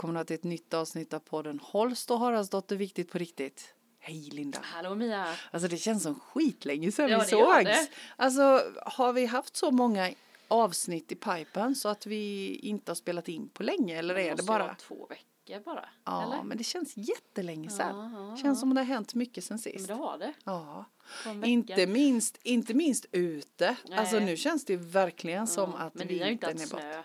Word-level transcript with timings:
välkomna 0.00 0.24
till 0.24 0.34
ett 0.34 0.44
nytt 0.44 0.74
avsnitt 0.74 1.14
av 1.14 1.18
podden 1.18 1.60
Holst 1.62 2.10
och 2.10 2.18
Haraldsdotter 2.18 2.76
Viktigt 2.76 3.10
på 3.12 3.18
riktigt. 3.18 3.74
Hej 3.98 4.30
Linda! 4.32 4.58
Hallå 4.62 4.94
Mia! 4.94 5.26
Alltså 5.50 5.68
det 5.68 5.76
känns 5.76 6.02
som 6.02 6.20
skitlänge 6.20 6.92
sedan 6.92 7.10
Ja, 7.10 7.18
vi 7.18 7.24
det 7.24 7.30
sågs. 7.30 7.64
det. 7.64 7.88
Alltså 8.16 8.62
har 8.86 9.12
vi 9.12 9.26
haft 9.26 9.56
så 9.56 9.70
många 9.70 10.10
avsnitt 10.48 11.12
i 11.12 11.14
pipen 11.14 11.74
så 11.74 11.88
att 11.88 12.06
vi 12.06 12.54
inte 12.62 12.90
har 12.90 12.94
spelat 12.96 13.28
in 13.28 13.48
på 13.48 13.62
länge 13.62 13.98
eller 13.98 14.18
är 14.18 14.36
det 14.36 14.42
bara? 14.42 14.74
två 14.74 15.06
veckor 15.06 15.64
bara. 15.64 15.88
Ja, 16.04 16.22
eller? 16.24 16.42
men 16.42 16.58
det 16.58 16.64
känns 16.64 16.96
jättelänge 16.96 17.70
sedan. 17.70 18.12
Ja, 18.14 18.30
ja, 18.30 18.36
Känns 18.36 18.60
som 18.60 18.74
det 18.74 18.80
har 18.80 18.86
hänt 18.86 19.14
mycket 19.14 19.44
sen 19.44 19.54
Men 19.54 19.58
sist. 19.58 19.88
det 19.88 19.94
har 19.94 20.18
det. 20.18 20.32
Ja, 20.44 20.84
inte 21.44 21.86
minst, 21.86 22.38
inte 22.42 22.74
minst 22.74 23.06
ute. 23.12 23.76
Alltså 23.92 24.16
Nej. 24.16 24.24
nu 24.24 24.36
känns 24.36 24.64
det 24.64 24.76
verkligen 24.76 25.46
som 25.46 25.74
att 25.74 25.94
Men 25.94 26.06
ni 26.06 26.18
har 26.18 26.26
ju 26.26 26.32
inte 26.32 26.46
vintern 26.46 26.60
haft 26.60 26.72
är 26.72 26.76
borta. 26.76 26.92
snö. 26.92 27.02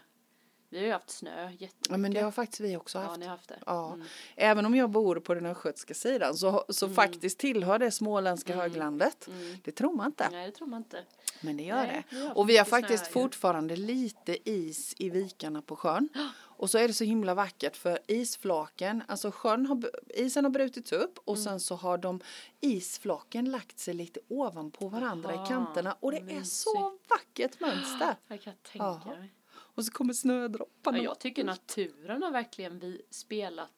Vi 0.76 0.80
har 0.82 0.88
ju 0.88 0.94
haft 0.94 1.10
snö 1.10 1.44
jättemycket. 1.44 1.88
Ja 1.90 1.98
men 1.98 2.14
det 2.14 2.22
har 2.22 2.32
faktiskt 2.32 2.60
vi 2.62 2.78
också 2.78 2.98
Ja, 2.98 3.04
haft. 3.06 3.20
ni 3.20 3.26
har 3.26 3.32
haft 3.32 3.50
det. 3.50 3.60
Ja, 3.66 3.94
Mm. 3.94 4.08
även 4.36 4.66
om 4.66 4.76
jag 4.76 4.90
bor 4.90 5.16
på 5.20 5.34
den 5.34 5.46
östgötska 5.46 5.94
sidan 5.94 6.36
så, 6.38 6.66
så 6.70 6.90
faktiskt 6.90 7.38
tillhör 7.40 7.80
det 7.80 7.92
småländska 7.92 8.56
höglandet. 8.56 9.28
Mm. 9.28 9.58
Det 9.64 9.72
tror 9.72 9.94
man 9.94 10.06
inte, 10.06 10.30
Nej, 10.32 10.46
det 10.46 10.52
tror 10.52 10.68
man 10.68 10.78
inte. 10.78 11.04
men 11.42 11.58
det 11.58 11.64
gör 11.64 11.76
Nej, 11.76 12.04
det. 12.10 12.18
haft 12.18 12.38
Och 12.38 12.50
vi 12.50 12.58
har 12.58 12.66
snö 12.66 12.70
faktiskt 12.82 13.08
ju. 13.08 13.12
fortfarande 13.12 13.76
lite 13.76 14.50
is 14.52 14.96
i 14.98 15.10
vikarna 15.10 15.62
på 15.62 15.76
sjön. 15.76 16.10
Och 16.58 16.70
så 16.70 16.78
är 16.78 16.88
det 16.88 16.94
så 16.94 17.04
himla 17.04 17.34
vackert 17.34 17.76
för 17.78 18.00
isflaken, 18.08 19.04
alltså 19.08 19.32
sjön 19.32 19.66
har, 19.66 19.84
isen 20.10 20.46
har 20.46 20.52
brutits 20.52 20.92
upp 20.92 21.20
och 21.26 21.34
Mm. 21.36 21.44
sen 21.44 21.60
så 21.60 21.76
har 21.76 21.98
de 21.98 22.20
isflaken 22.62 23.52
lagt 23.52 23.80
sig 23.80 23.94
lite 23.94 24.20
ovanpå 24.28 24.88
varandra 24.88 25.34
i 25.34 25.36
Jaha, 25.36 25.48
kanterna 25.48 25.96
och 26.00 26.12
det 26.12 26.18
är 26.18 26.22
mysigt. 26.24 26.48
så 26.48 26.98
vackert 27.10 27.60
mönster. 27.60 28.16
Jag 28.28 28.42
kan 28.42 28.54
tänka 28.72 28.78
Ja. 28.86 29.02
mig. 29.06 29.34
Och 29.76 29.86
så 29.86 29.92
kommer 29.92 30.14
snödropparna. 30.14 30.98
Ja, 30.98 31.04
jag 31.04 31.20
tycker 31.20 31.44
naturen 31.44 32.24
har 32.24 32.32
verkligen 32.32 32.80
vi 32.80 33.02
spelat, 33.10 33.72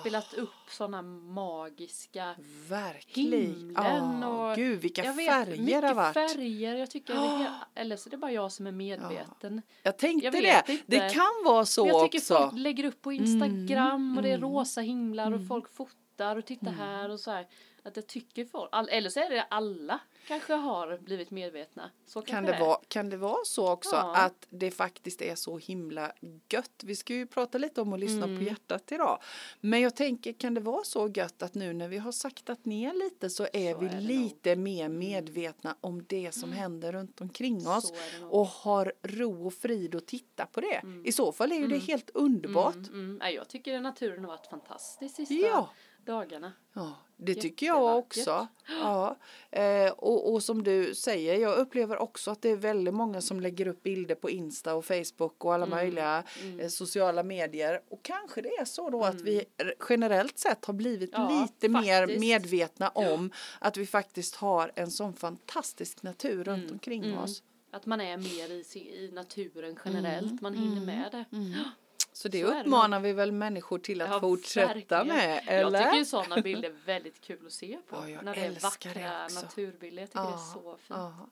spelat 0.00 0.34
Ah. 0.38 0.40
upp 0.40 0.48
sådana 0.70 1.02
magiska 1.02 2.34
Verkligen. 2.68 3.32
himlen 3.54 3.74
Ja, 4.22 4.50
och- 4.50 4.56
Gud 4.56 4.80
vilka 4.80 5.04
jag 5.04 5.14
vet, 5.14 5.26
färger 5.30 5.56
det 5.56 5.62
mycket 5.62 5.96
varit. 5.96 6.14
färger. 6.14 6.74
Jag 6.76 6.90
tycker, 6.90 7.14
det 7.14 7.20
är 7.20 7.36
helt- 7.36 7.50
eller 7.74 7.96
så 7.96 8.08
är 8.08 8.10
det 8.10 8.16
bara 8.16 8.32
jag 8.32 8.52
som 8.52 8.66
är 8.66 8.72
medveten. 8.72 9.62
Jag 9.82 9.98
tänkte 9.98 10.26
Jag 10.26 10.32
det. 10.32 10.64
inte. 10.70 10.84
Det 10.86 11.12
kan 11.14 11.44
vara 11.44 11.66
så 11.66 11.86
jag 11.86 12.04
tycker 12.04 12.18
också. 12.18 12.34
Mm, 12.36 12.50
folk 12.50 12.58
lägger 12.60 12.84
upp 12.84 13.02
på 13.02 13.12
Instagram 13.12 14.16
och 14.16 14.22
det 14.22 14.30
är 14.30 14.38
rosa 14.38 14.80
himlar 14.80 15.32
och 15.32 15.46
folk 15.48 15.72
fotar 15.74 16.36
och 16.36 16.46
tittar 16.46 16.70
här 16.72 17.08
och 17.08 17.20
så 17.20 17.30
här. 17.30 17.46
Att 17.84 17.96
jag 17.96 18.06
tycker 18.06 18.44
folk, 18.44 18.70
eller 18.90 19.10
så 19.10 19.20
är 19.20 19.30
det 19.30 19.42
alla 19.42 20.00
kanske 20.28 20.52
har 20.54 20.98
blivit 20.98 21.30
medvetna. 21.30 21.90
Så 22.06 22.22
Kan 22.22 22.44
det, 22.44 22.58
vara, 22.60 22.78
kan 22.88 23.10
det 23.10 23.16
vara 23.16 23.44
så 23.44 23.70
också 23.72 23.96
Ja. 23.96 24.16
att 24.16 24.46
det 24.50 24.70
faktiskt 24.70 25.22
är 25.22 25.34
så 25.34 25.58
himla 25.58 26.12
gött? 26.52 26.82
Vi 26.84 26.96
ska 26.96 27.14
ju 27.14 27.26
prata 27.26 27.58
lite 27.58 27.80
om 27.80 27.92
att 27.92 28.00
lyssna 28.00 28.24
Mm. 28.24 28.38
på 28.38 28.44
hjärtat 28.44 28.92
idag. 28.92 29.18
Men 29.60 29.80
jag 29.80 29.96
tänker, 29.96 30.32
kan 30.32 30.54
det 30.54 30.60
vara 30.60 30.84
så 30.84 31.08
gött 31.14 31.42
att 31.42 31.54
nu 31.54 31.72
när 31.72 31.88
vi 31.88 31.98
har 31.98 32.12
saktat 32.12 32.64
ner 32.64 32.92
lite 32.94 33.30
så 33.30 33.42
är 33.52 33.74
Så 33.74 33.80
vi 33.80 33.86
är 33.86 34.00
lite 34.00 34.56
mer 34.56 34.88
medvetna 34.88 35.76
om 35.80 36.04
det 36.08 36.34
som 36.34 36.52
händer 36.52 36.92
runt 36.92 37.20
omkring 37.20 37.68
oss 37.68 37.92
nog. 38.20 38.32
och 38.34 38.46
har 38.46 38.92
ro 39.02 39.46
och 39.46 39.54
frid 39.54 39.94
att 39.94 40.06
titta 40.06 40.46
på 40.46 40.60
det. 40.60 40.82
I 41.04 41.12
så 41.12 41.32
fall 41.32 41.52
är 41.52 41.56
ju 41.56 41.66
det 41.66 41.78
helt 41.78 42.10
underbart. 42.14 42.74
Mm, 42.76 43.16
mm. 43.20 43.34
Jag 43.34 43.48
tycker 43.48 43.80
naturen 43.80 44.24
har 44.24 44.30
varit 44.32 44.46
fantastisk 44.46 45.16
sista 45.16 45.34
Ja. 45.34 45.70
Dagarna. 46.04 46.52
Ja, 46.72 46.94
det 47.16 47.34
tycker 47.34 47.66
jag 47.66 47.98
också. 47.98 48.46
Ja. 48.68 49.16
Eh, 49.50 49.90
och, 49.92 50.32
och 50.32 50.42
som 50.42 50.62
du 50.62 50.94
säger, 50.94 51.34
jag 51.38 51.58
upplever 51.58 51.96
också 51.98 52.30
att 52.30 52.42
det 52.42 52.48
är 52.50 52.56
väldigt 52.56 52.94
många 52.94 53.20
som 53.20 53.40
lägger 53.40 53.66
upp 53.68 53.82
bilder 53.82 54.14
på 54.14 54.30
Insta 54.30 54.74
och 54.74 54.84
Facebook 54.84 55.44
och 55.44 55.54
alla 55.54 55.66
Mm. 55.66 55.78
möjliga 55.78 56.22
eh, 56.58 56.68
sociala 56.68 57.22
medier. 57.22 57.80
Och 57.88 58.02
kanske 58.02 58.42
det 58.42 58.48
är 58.48 58.64
så 58.64 58.90
då 58.90 59.04
att 59.04 59.20
vi 59.20 59.44
generellt 59.88 60.38
sett 60.38 60.64
har 60.64 60.74
blivit 60.74 61.14
Mm. 61.14 61.28
Ja, 61.30 61.42
lite 61.42 61.68
mer 61.68 62.00
faktiskt. 62.00 62.20
medvetna 62.20 62.88
om 62.88 63.30
att 63.58 63.76
vi 63.76 63.86
faktiskt 63.86 64.34
har 64.36 64.72
en 64.74 64.90
sån 64.90 65.14
fantastisk 65.14 66.02
natur 66.02 66.44
runt 66.44 66.62
Mm. 66.62 66.72
omkring 66.72 67.18
oss. 67.18 67.42
Att 67.72 67.86
man 67.86 68.00
är 68.00 68.16
mer 68.16 68.50
i, 68.50 68.64
i 68.78 69.10
naturen 69.12 69.78
generellt, 69.84 70.40
man 70.40 70.54
hinner 70.54 70.80
med 70.86 71.08
det. 71.12 71.24
Så 72.20 72.28
det 72.28 72.40
Så 72.42 72.50
är 72.50 72.54
det 72.54 72.60
uppmanar 72.60 73.00
vi 73.00 73.12
väl 73.12 73.32
människor 73.32 73.78
till 73.78 74.00
att 74.00 74.10
Ja, 74.10 74.20
fortsätta 74.20 74.74
verkligen. 74.74 75.06
med, 75.06 75.42
Jag 75.46 75.54
eller? 75.54 75.78
tycker 75.84 75.96
ju 75.96 76.04
sådana 76.04 76.40
bilder 76.40 76.68
är 76.70 76.74
väldigt 76.86 77.20
kul 77.20 77.46
att 77.46 77.52
se 77.52 77.78
på. 77.88 77.96
Ja, 77.96 78.08
jag 78.08 78.24
när 78.24 78.34
det 78.34 78.40
är 78.40 78.50
det 78.50 78.62
vackra 78.62 79.24
också. 79.24 79.40
naturbilder. 79.40 80.02
Jag 80.02 80.10
tycker 80.10 80.22
det 80.22 80.28
är 80.32 80.52
så 80.54 80.76
fint. 80.76 80.88
Ja. 80.88 81.28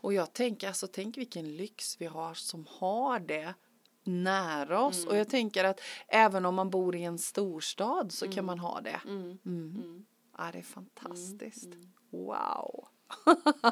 Och 0.00 0.14
jag 0.14 0.32
tänker, 0.32 0.68
alltså 0.68 0.86
tänk 0.86 1.16
vilken 1.18 1.56
lyx 1.56 2.00
vi 2.00 2.06
har 2.06 2.34
som 2.34 2.66
har 2.70 3.20
det 3.20 3.54
nära 4.04 4.80
oss. 4.82 4.98
Mm. 4.98 5.08
Och 5.08 5.16
jag 5.16 5.28
tänker 5.28 5.64
att 5.64 5.80
även 6.08 6.46
om 6.46 6.54
man 6.54 6.70
bor 6.70 6.96
i 6.96 7.02
en 7.02 7.18
storstad 7.18 8.12
så 8.12 8.32
kan 8.32 8.44
man 8.44 8.58
ha 8.58 8.80
det. 8.80 9.00
Mm. 9.04 9.38
Mm. 9.46 10.04
Ja, 10.38 10.48
det 10.52 10.58
är 10.58 10.62
fantastiskt. 10.62 11.68
Wow. 12.10 12.88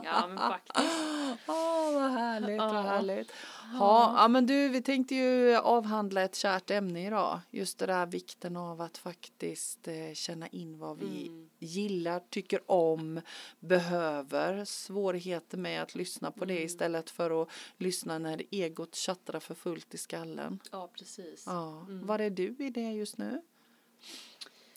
Ja 0.04 0.26
men 0.28 0.38
faktiskt. 0.38 0.88
Åh, 1.46 1.94
vad 1.94 2.10
härligt, 2.10 2.58
vad 2.58 2.74
Ja. 2.76 2.80
härligt. 2.82 3.32
Ja, 3.72 4.14
ja, 4.16 4.28
men 4.28 4.46
du, 4.46 4.68
vi 4.68 4.82
tänkte 4.82 5.14
ju 5.14 5.56
avhandla 5.56 6.22
ett 6.22 6.34
kärt 6.34 6.70
ämne 6.70 7.06
idag. 7.06 7.40
Just 7.50 7.78
det 7.78 7.86
där 7.86 8.06
vikten 8.06 8.56
av 8.56 8.80
att 8.80 8.98
faktiskt 8.98 9.88
eh, 9.88 10.12
känna 10.14 10.48
in 10.48 10.78
vad 10.78 10.98
vi 10.98 11.26
Mm. 11.26 11.50
gillar, 11.58 12.20
tycker 12.30 12.70
om, 12.70 13.20
behöver. 13.60 14.64
Svårigheter 14.64 15.58
med 15.58 15.82
att 15.82 15.94
lyssna 15.94 16.30
på 16.30 16.44
Mm. 16.44 16.56
det 16.56 16.62
istället 16.62 17.10
för 17.10 17.42
att 17.42 17.48
lyssna 17.76 18.18
när 18.18 18.42
egot 18.50 18.94
tjattrar 18.94 19.40
för 19.40 19.54
fullt 19.54 19.94
i 19.94 19.98
skallen. 19.98 20.58
Ja 20.72 20.90
precis. 20.98 21.44
Ja, 21.46 21.86
var 21.88 22.18
är 22.18 22.30
du 22.30 22.56
i 22.58 22.70
det 22.70 22.92
just 22.92 23.18
nu? 23.18 23.42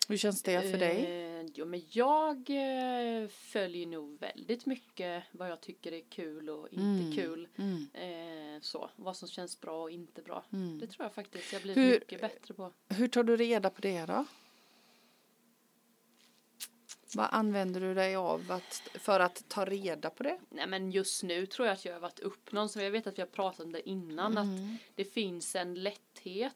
Hur 0.09 0.17
känns 0.17 0.43
det 0.43 0.61
för 0.71 0.77
dig? 0.77 1.05
Eh, 1.05 1.45
jo 1.53 1.65
men 1.65 1.81
jag 1.89 2.37
eh, 2.49 3.27
följer 3.27 3.87
nog 3.87 4.19
väldigt 4.19 4.65
mycket 4.65 5.23
vad 5.31 5.49
jag 5.49 5.61
tycker 5.61 5.91
är 5.91 6.01
kul 6.09 6.49
och 6.49 6.67
inte 6.71 7.21
kul. 7.21 7.47
Mm. 7.55 7.87
Eh, 7.93 8.61
så, 8.61 8.89
vad 8.95 9.17
som 9.17 9.27
känns 9.27 9.61
bra 9.61 9.81
och 9.81 9.91
inte 9.91 10.21
bra. 10.21 10.45
Mm. 10.53 10.79
Det 10.79 10.87
tror 10.87 11.05
jag 11.05 11.13
faktiskt 11.13 11.53
jag 11.53 11.61
blir 11.61 11.75
Hur- 11.75 11.91
mycket 11.91 12.21
bättre 12.21 12.53
på. 12.53 12.71
Hur 12.89 13.07
tar 13.07 13.23
du 13.23 13.37
reda 13.37 13.69
på 13.69 13.81
det 13.81 14.05
då? 14.05 14.25
Vad 17.16 17.28
använder 17.31 17.81
du 17.81 17.94
dig 17.94 18.16
av 18.16 18.51
att, 18.51 18.81
för 18.94 19.19
att 19.19 19.44
ta 19.47 19.66
reda 19.66 20.09
på 20.09 20.24
det? 20.24 20.40
Nej 20.50 20.68
men 20.68 20.91
just 20.91 21.24
nu 21.24 21.46
tror 21.46 21.68
jag 21.68 21.74
att 21.74 21.85
jag 21.85 21.94
har 21.94 22.00
varit 22.00 22.19
upp 22.19 22.51
någon 22.51 22.69
som 22.69 22.81
jag 22.81 22.91
vet 22.91 23.07
att 23.07 23.18
vi 23.18 23.22
har 23.22 23.28
pratat 23.29 23.66
om 23.66 23.72
det 23.72 23.90
innan 23.90 24.38
Mm. 24.38 24.44
att 24.74 24.79
det 24.96 25.06
finns 25.06 25.56
en 25.56 25.74
lätthet 25.75 26.56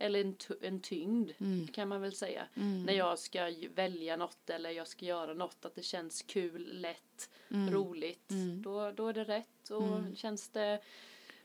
eller 0.00 0.20
en, 0.20 0.36
en 0.60 0.80
tyngd 0.80 1.30
Mm. 1.38 1.66
kan 1.68 1.88
man 1.88 2.00
väl 2.00 2.14
säga 2.14 2.46
när 2.86 2.92
jag 2.92 3.18
ska 3.18 3.52
välja 3.74 4.16
något 4.16 4.50
eller 4.50 4.70
jag 4.70 4.88
ska 4.88 5.04
göra 5.06 5.34
något 5.34 5.64
att 5.64 5.74
det 5.74 5.82
känns 5.82 6.22
kul, 6.22 6.68
lätt, 6.80 7.30
Mm. 7.50 7.74
roligt 7.74 8.28
då, 8.64 8.90
då 8.92 9.08
är 9.08 9.12
det 9.12 9.24
rätt 9.24 9.70
och 9.70 10.16
känns 10.16 10.48
det 10.48 10.80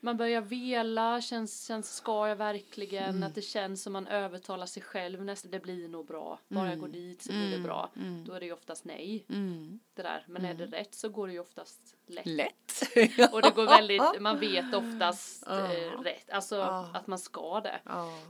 man 0.06 0.18
börjar 0.18 0.42
vela, 0.42 1.22
känns, 1.22 1.68
känns 1.68 1.96
ska 1.96 2.28
jag 2.28 2.36
verkligen, 2.36 3.10
Mm. 3.10 3.24
att 3.24 3.36
det 3.36 3.42
känns 3.42 3.84
som 3.84 3.94
man 3.94 4.08
övertalar 4.08 4.66
sig 4.66 4.84
själv 4.84 5.24
nästan, 5.26 5.52
det 5.52 5.60
blir 5.60 5.88
nog 5.88 6.06
bra, 6.08 6.40
bara 6.48 6.70
jag 6.70 6.80
går 6.80 6.88
dit 6.88 7.22
så 7.22 7.32
blir 7.32 7.52
det 7.52 7.64
bra. 7.64 7.92
Då 8.26 8.34
är 8.34 8.40
det 8.40 8.46
ju 8.46 8.54
oftast 8.54 8.86
nej, 8.86 9.26
Mm. 9.30 9.80
det 9.94 10.02
där. 10.02 10.24
Men 10.28 10.46
är 10.46 10.54
det 10.54 10.66
rätt 10.66 10.96
så 10.96 11.10
går 11.10 11.28
det 11.28 11.34
ju 11.34 11.40
oftast 11.40 11.96
lätt. 12.08 12.26
Lätt. 12.26 12.82
Och 13.34 13.42
det 13.42 13.52
går 13.56 13.66
väldigt, 13.66 14.22
man 14.22 14.40
vet 14.40 14.74
oftast 14.74 15.48
eh, 15.48 16.02
rätt, 16.02 16.30
alltså 16.32 16.62
att 16.94 17.08
man 17.08 17.20
ska 17.20 17.60
det. 17.62 17.80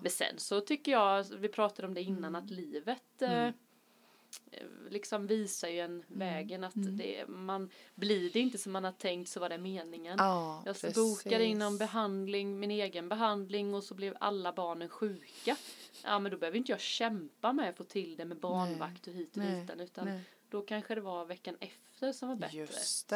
Men 0.01 0.11
sen 0.11 0.33
så 0.37 0.61
tycker 0.61 0.91
jag, 0.91 1.25
vi 1.39 1.47
pratade 1.47 1.87
om 1.87 1.93
det 1.93 2.01
innan, 2.01 2.35
att 2.35 2.49
livet 2.49 3.21
eh, 3.21 3.49
liksom 4.89 5.27
visar 5.27 5.67
ju 5.67 5.79
en 5.79 6.03
vägen 6.07 6.63
att 6.63 6.73
det, 6.75 7.27
man 7.27 7.69
blir 7.95 8.29
det 8.29 8.39
inte 8.39 8.57
som 8.57 8.71
man 8.71 8.83
har 8.83 8.91
tänkt 8.91 9.29
så 9.29 9.39
var 9.39 9.49
det 9.49 9.57
meningen. 9.57 10.15
Ja, 10.17 10.63
jag 10.65 10.81
precis. 10.81 10.95
bokade 10.95 11.45
in 11.45 11.59
någon 11.59 11.77
behandling, 11.77 12.59
min 12.59 12.71
egen 12.71 13.09
behandling 13.09 13.73
och 13.73 13.83
så 13.83 13.93
blev 13.93 14.17
alla 14.19 14.53
barnen 14.53 14.89
sjuka. 14.89 15.57
Ja 16.03 16.19
men 16.19 16.31
då 16.31 16.37
behöver 16.37 16.57
inte 16.57 16.71
jag 16.71 16.81
kämpa 16.81 17.53
med 17.53 17.69
att 17.69 17.77
få 17.77 17.83
till 17.83 18.15
det 18.17 18.25
med 18.25 18.37
barnvakt 18.37 19.07
och 19.07 19.13
hit 19.13 19.31
och 19.31 19.37
Nej, 19.37 19.61
dit 19.61 19.81
utan 19.81 20.05
nej. 20.05 20.21
då 20.49 20.61
kanske 20.61 20.95
det 20.95 21.01
var 21.01 21.25
veckan 21.25 21.57
efter 21.59 22.11
som 22.11 22.29
var 22.29 22.35
bättre. 22.35 22.67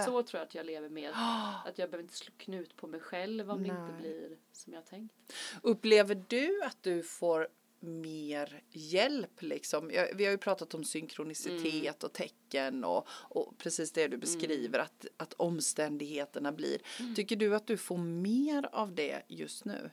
Så 0.06 0.24
tror 0.24 0.40
jag 0.40 0.42
att 0.48 0.56
jag 0.56 0.66
lever 0.66 0.90
med. 0.90 1.10
Att 1.66 1.78
jag 1.78 1.90
behöver 1.90 2.04
inte 2.04 2.16
slå 2.18 2.34
knut 2.38 2.76
på 2.76 2.88
mig 2.88 3.00
själv 3.00 3.52
om 3.52 3.64
det 3.64 3.70
inte 3.70 3.82
Nej. 3.82 4.02
blir 4.02 4.38
som 4.52 4.74
jag 4.74 4.86
tänkt. 4.86 5.16
Upplever 5.64 6.24
du 6.28 6.64
att 6.64 6.84
du 6.84 7.04
får 7.04 7.48
mer 7.80 8.64
hjälp 8.72 9.42
liksom? 9.42 9.88
Vi 10.16 10.26
har 10.26 10.32
ju 10.32 10.38
pratat 10.38 10.74
om 10.74 10.84
synkronicitet 10.84 12.04
och 12.04 12.14
tecken 12.14 12.84
och, 12.84 13.08
och 13.10 13.58
precis 13.58 13.92
det 13.92 14.08
du 14.08 14.18
beskriver 14.18 14.80
att, 14.80 15.06
att 15.18 15.34
omständigheterna 15.34 16.52
blir. 16.52 16.78
Tycker 17.16 17.36
du 17.36 17.56
att 17.56 17.68
du 17.68 17.78
får 17.78 17.98
mer 17.98 18.70
av 18.72 18.96
det 18.96 19.22
just 19.28 19.66
nu? 19.66 19.92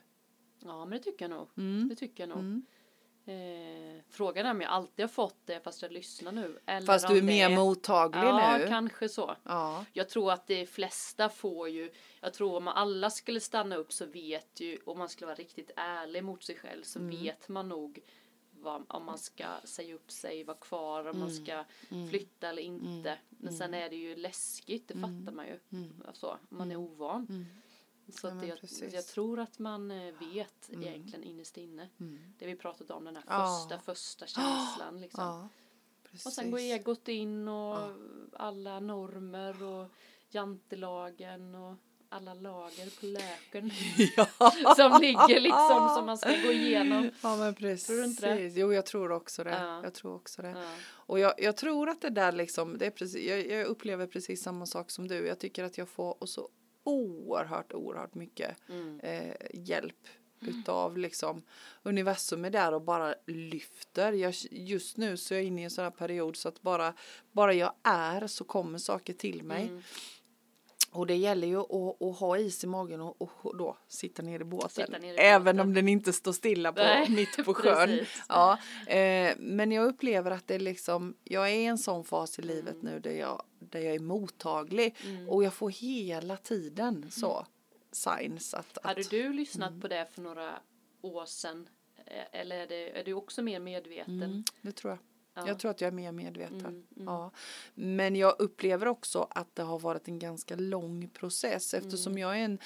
Ja 0.59 0.85
men 0.85 0.97
det 0.97 1.03
tycker 1.03 1.25
jag 1.25 1.37
nog. 1.37 1.47
Mm. 1.57 1.89
Det 1.89 1.95
tycker 1.95 2.27
jag 2.27 2.29
nog. 2.29 2.61
Eh, 3.27 4.01
frågan 4.09 4.45
är 4.45 4.51
om 4.51 4.61
jag 4.61 4.71
alltid 4.71 5.03
har 5.03 5.07
fått 5.09 5.37
det 5.45 5.59
fast 5.63 5.81
jag 5.81 5.91
lyssnar 5.91 6.31
nu. 6.31 6.59
Eller 6.65 6.85
Fast 6.87 7.07
du 7.07 7.17
är 7.17 7.21
mer 7.21 7.49
mottaglig 7.49 8.21
Ja, 8.23 8.57
nu? 8.57 8.67
kanske 8.67 9.09
så. 9.09 9.35
Ja. 9.43 9.85
Jag 9.93 10.09
tror 10.09 10.31
att 10.31 10.47
de 10.47 10.65
flesta 10.65 11.29
får 11.29 11.69
ju, 11.69 11.91
jag 12.21 12.33
tror 12.33 12.57
om 12.57 12.67
alla 12.67 13.09
skulle 13.09 13.39
stanna 13.39 13.75
upp 13.75 13.93
så 13.93 14.05
vet 14.05 14.59
ju, 14.59 14.77
om 14.85 14.97
man 14.97 15.09
skulle 15.09 15.25
vara 15.25 15.35
riktigt 15.35 15.71
ärlig 15.75 16.23
mot 16.23 16.43
sig 16.43 16.55
själv 16.55 16.83
så 16.83 16.99
Mm. 16.99 17.11
vet 17.23 17.49
man 17.49 17.69
nog 17.69 17.99
vad, 18.51 18.85
om 18.87 19.05
man 19.05 19.17
ska 19.17 19.45
säga 19.63 19.95
upp 19.95 20.11
sig, 20.11 20.43
vara 20.43 20.57
kvar, 20.57 20.99
om 21.01 21.07
Mm. 21.07 21.19
man 21.19 21.31
ska 21.31 21.63
flytta 22.09 22.49
eller 22.49 22.61
inte. 22.61 23.17
Men 23.29 23.53
sen 23.53 23.73
är 23.73 23.89
det 23.89 23.95
ju 23.95 24.15
läskigt, 24.15 24.87
det 24.87 24.93
fattar 24.93 25.31
man 25.31 25.45
ju. 25.47 25.59
Alltså, 26.07 26.37
man 26.49 26.71
är 26.71 26.75
ovan. 26.75 27.45
Så 28.09 28.27
Mm. 28.27 28.47
Ja, 28.47 28.55
jag, 28.81 28.93
jag 28.93 29.05
tror 29.07 29.39
att 29.39 29.59
man 29.59 29.91
eh, 29.91 30.13
vet 30.33 30.69
egentligen 30.69 31.23
innerst 31.23 31.57
inne. 31.57 31.89
Det 32.39 32.45
vi 32.45 32.55
pratat 32.55 32.89
om, 32.91 33.05
den 33.05 33.15
här 33.15 33.23
Ja. 33.27 33.67
första, 33.69 33.79
första 33.79 34.27
känslan 34.27 35.01
liksom. 35.01 35.23
Ja. 35.23 35.49
Och 36.25 36.33
sen 36.33 36.51
går 36.51 36.59
egot 36.59 37.07
in 37.07 37.47
och 37.47 37.77
alla 38.33 38.79
normer 38.79 39.63
och 39.63 39.87
jantelagen 40.29 41.55
och 41.55 41.75
alla 42.09 42.33
lager 42.33 42.99
på 42.99 43.05
löken 43.05 43.71
som 44.75 45.01
ligger 45.01 45.39
liksom 45.39 45.89
som 45.95 46.05
man 46.05 46.17
ska 46.17 46.29
gå 46.29 46.51
igenom. 46.51 47.09
Ja 47.21 47.35
men 47.35 47.55
precis. 47.55 47.87
Tror 47.87 47.97
du 47.97 48.03
inte 48.05 48.35
det? 48.35 48.47
Jo 48.47 48.73
jag 48.73 48.85
tror 48.85 49.11
också 49.11 49.43
det. 49.43 49.49
Ja. 49.49 49.83
Jag 49.83 49.93
tror 49.93 50.15
också 50.15 50.41
det. 50.41 50.55
Och 50.89 51.19
jag, 51.19 51.33
jag 51.37 51.57
tror 51.57 51.89
att 51.89 52.01
det 52.01 52.09
där 52.09 52.31
liksom, 52.31 52.77
det 52.77 52.85
är 52.85 52.91
precis, 52.91 53.27
jag, 53.27 53.47
jag 53.47 53.65
upplever 53.65 54.07
precis 54.07 54.43
samma 54.43 54.65
sak 54.65 54.91
som 54.91 55.07
du. 55.07 55.27
Jag 55.27 55.39
tycker 55.39 55.63
att 55.63 55.77
jag 55.77 55.89
får 55.89 56.21
och 56.23 56.29
så 56.29 56.49
oerhört, 56.87 57.73
oerhört 57.73 58.15
mycket 58.15 58.55
Mm. 58.69 58.99
eh, 58.99 59.35
hjälp 59.53 60.07
utav 60.39 60.97
liksom 60.97 61.41
universum 61.83 62.45
är 62.45 62.49
där 62.49 62.73
och 62.73 62.81
bara 62.81 63.15
lyfter. 63.25 64.13
Jag, 64.13 64.33
just 64.51 64.97
nu 64.97 65.17
så 65.17 65.33
är 65.33 65.37
jag 65.37 65.45
inne 65.45 65.61
i 65.61 65.63
en 65.63 65.71
sån 65.71 65.83
här 65.83 65.91
period 65.91 66.35
så 66.35 66.49
att 66.49 66.61
bara, 66.61 66.93
bara 67.31 67.53
jag 67.53 67.73
är 67.83 68.27
så 68.27 68.43
kommer 68.43 68.79
saker 68.79 69.13
till 69.13 69.43
mig. 69.43 69.67
Mm. 69.67 69.81
Och 70.97 71.07
det 71.07 71.15
gäller 71.15 71.47
ju 71.47 71.59
att, 71.59 72.01
att 72.01 72.17
ha 72.19 72.37
is 72.37 72.63
i 72.63 72.67
magen 72.67 73.01
och, 73.01 73.21
och 73.21 73.57
då 73.57 73.77
sitta 73.87 74.21
ner 74.21 74.39
i 74.39 74.43
båten. 74.43 74.91
Ner 75.01 75.13
i 75.13 75.17
Även 75.17 75.43
båten. 75.55 75.59
om 75.59 75.73
den 75.73 75.87
inte 75.87 76.13
står 76.13 76.31
stilla 76.31 76.73
på, 76.73 76.79
Nej, 76.81 77.09
mitt 77.09 77.45
på 77.45 77.53
sjön. 77.53 77.99
Ja, 78.29 78.59
eh, 78.87 79.33
men 79.37 79.71
jag 79.71 79.85
upplever 79.85 80.31
att 80.31 80.47
det 80.47 80.55
är 80.55 80.59
liksom, 80.59 81.15
jag 81.23 81.49
är 81.51 81.55
i 81.55 81.65
en 81.65 81.77
sån 81.77 82.03
fas 82.03 82.39
i 82.39 82.41
livet 82.41 82.73
Mm. 82.73 82.85
nu 82.93 82.99
där 82.99 83.11
jag, 83.11 83.43
där 83.59 83.79
jag 83.79 83.95
är 83.95 83.99
mottaglig 83.99 84.95
och 85.29 85.43
jag 85.43 85.53
får 85.53 85.69
hela 85.69 86.37
tiden 86.37 87.11
så 87.11 87.45
signs 87.91 88.53
att, 88.53 88.77
Hade 88.83 89.01
att 89.01 89.09
du 89.09 89.33
lyssnat 89.33 89.69
Mm. 89.69 89.81
på 89.81 89.87
det 89.87 90.07
för 90.13 90.21
några 90.21 90.53
år 91.01 91.25
sedan? 91.25 91.69
Eh, 92.05 92.39
Eller 92.41 92.55
är, 92.59 92.67
det, 92.67 92.99
är 92.99 93.03
du 93.03 93.13
också 93.13 93.41
mer 93.41 93.59
medveten? 93.59 94.23
Mm, 94.23 94.43
det 94.61 94.71
tror 94.71 94.91
jag. 94.91 94.99
Ja. 95.37 95.47
Jag 95.47 95.59
tror 95.59 95.71
att 95.71 95.81
jag 95.81 95.87
är 95.87 95.91
mer 95.91 96.11
medveten. 96.11 96.59
Mm, 96.59 96.83
mm. 96.95 97.05
Ja. 97.05 97.31
Men 97.75 98.15
jag 98.15 98.35
upplever 98.39 98.85
också 98.87 99.27
att 99.29 99.55
det 99.55 99.63
har 99.63 99.79
varit 99.79 100.07
en 100.07 100.19
ganska 100.19 100.55
lång 100.55 101.09
process 101.09 101.73
eftersom 101.73 102.11
Mm. 102.11 102.21
jag 102.21 102.39
är 102.39 102.45
en, 102.45 102.59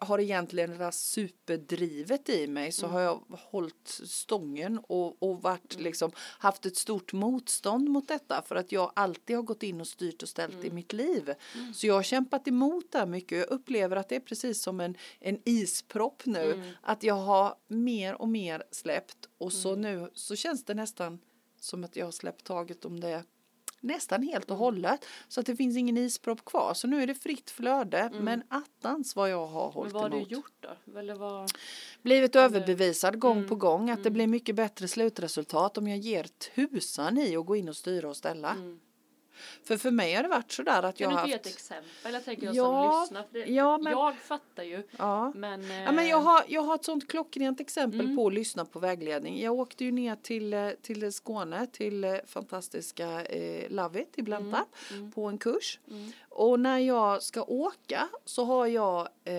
har 0.00 0.18
egentligen 0.18 0.70
det 0.70 0.76
där 0.76 0.90
superdrivet 0.90 2.28
i 2.28 2.46
mig 2.46 2.72
så 2.72 2.86
Mm. 2.86 2.94
har 2.94 3.00
jag 3.00 3.22
hållit 3.30 3.88
stången 4.04 4.78
och, 4.78 5.22
och 5.22 5.42
varit 5.42 5.72
Mm. 5.74 5.84
liksom 5.84 6.10
haft 6.18 6.66
ett 6.66 6.76
stort 6.76 7.12
motstånd 7.12 7.88
mot 7.88 8.08
detta 8.08 8.42
för 8.46 8.56
att 8.56 8.72
jag 8.72 8.92
alltid 8.96 9.36
har 9.36 9.42
gått 9.42 9.62
in 9.62 9.80
och 9.80 9.86
styrt 9.88 10.22
och 10.22 10.28
ställt 10.28 10.54
Mm. 10.54 10.66
i 10.66 10.70
mitt 10.70 10.92
liv. 10.92 11.34
Så 11.74 11.86
jag 11.86 11.94
har 11.94 12.02
kämpat 12.02 12.48
emot 12.48 12.92
det 12.92 12.98
här 12.98 13.06
mycket. 13.06 13.38
Jag 13.38 13.48
upplever 13.50 13.96
att 13.96 14.08
det 14.08 14.16
är 14.16 14.20
precis 14.20 14.62
som 14.62 14.80
en, 14.80 14.94
en 15.20 15.38
ispropp 15.44 16.26
nu. 16.26 16.52
Mm. 16.52 16.70
Att 16.82 17.02
jag 17.02 17.14
har 17.14 17.54
mer 17.68 18.14
och 18.22 18.28
mer 18.28 18.62
släppt 18.70 19.28
och 19.38 19.52
så 19.52 19.68
Mm. 19.72 19.80
nu 19.80 20.10
så 20.14 20.36
känns 20.36 20.64
det 20.64 20.74
nästan 20.74 21.18
som 21.60 21.84
att 21.84 21.96
jag 21.96 22.04
har 22.06 22.12
släppt 22.12 22.44
taget 22.44 22.84
om 22.84 23.00
det 23.00 23.22
nästan 23.80 24.22
helt 24.22 24.44
och 24.44 24.50
Mm. 24.50 24.58
hållet. 24.58 25.04
Så 25.28 25.40
att 25.40 25.46
det 25.46 25.56
finns 25.56 25.76
ingen 25.76 25.96
ispropp 25.98 26.44
kvar. 26.44 26.74
Så 26.74 26.86
nu 26.86 27.02
är 27.02 27.06
det 27.06 27.14
fritt 27.14 27.50
flöde. 27.50 28.10
Men 28.20 28.42
attans 28.48 29.16
vad 29.16 29.30
jag 29.30 29.46
har 29.46 29.60
Mm. 29.62 29.64
Men 29.66 29.72
hållit 29.74 29.92
vad 29.92 30.02
har 30.02 30.10
du 30.10 30.16
emot. 30.16 30.30
gjort 30.30 30.66
då? 30.84 30.98
Eller 30.98 31.14
vad? 31.14 31.50
Blivit 32.02 32.32
du- 32.32 32.38
överbevisad 32.40 33.18
gång 33.18 33.36
Mm, 33.36 33.48
på 33.48 33.54
gång 33.54 33.90
att 33.90 34.04
det 34.04 34.10
blir 34.10 34.26
mycket 34.26 34.54
bättre 34.56 34.88
slutresultat 34.88 35.78
om 35.78 35.88
jag 35.88 35.98
ger 35.98 36.24
tusan 36.54 37.18
i 37.18 37.36
att 37.36 37.46
gå 37.46 37.56
in 37.56 37.68
och 37.68 37.76
styra 37.76 38.08
och 38.08 38.16
ställa. 38.16 38.50
Mm. 38.50 38.80
För 39.64 39.76
för 39.76 39.90
mig 39.90 40.14
har 40.14 40.22
det 40.22 40.28
varit 40.28 40.52
sådär 40.52 40.82
att 40.82 41.00
jag 41.00 41.10
Kan 41.10 41.16
du 41.16 41.16
har 41.16 41.26
inte 41.26 41.28
ge 41.30 41.34
haft... 41.36 41.46
ett 41.46 41.52
exempel? 41.54 42.12
Jag 42.14 42.24
tänker 42.24 42.46
jag 42.46 42.54
Ja, 42.54 42.92
som 42.92 43.00
lyssnar. 43.16 43.22
För 43.22 43.38
det, 43.38 43.52
ja, 43.54 43.78
men- 43.78 43.92
Jag 43.92 44.16
fattar 44.16 44.62
ju. 44.62 44.82
Ja. 44.98 45.32
Men, 45.34 45.70
Ja, 45.70 45.92
men 45.92 46.08
jag, 46.08 46.18
eh, 46.20 46.24
har, 46.26 46.44
jag 46.48 46.62
har 46.62 46.74
ett 46.74 46.84
sånt 46.84 47.08
klockrent 47.10 47.60
exempel 47.60 48.00
Mm. 48.00 48.16
på 48.16 48.26
att 48.26 48.32
lyssna 48.32 48.64
på 48.64 48.78
vägledning. 48.78 49.40
Jag 49.42 49.54
åkte 49.54 49.84
ju 49.84 49.92
ner 49.92 50.16
till, 50.16 50.54
eh, 50.54 50.70
till 50.82 51.12
Skåne, 51.12 51.66
till 51.66 52.04
eh, 52.04 52.14
fantastiska 52.26 53.24
eh, 53.24 53.70
Love 53.70 54.00
It 54.02 54.12
i 54.18 54.22
Blantarp 54.22 54.68
Mm. 54.90 55.12
på 55.12 55.24
en 55.26 55.38
kurs. 55.38 55.80
Mm. 55.90 56.12
Och 56.28 56.60
när 56.60 56.78
jag 56.78 57.22
ska 57.22 57.42
åka 57.42 58.08
så 58.24 58.44
har 58.44 58.66
jag 58.66 59.08
eh, 59.24 59.34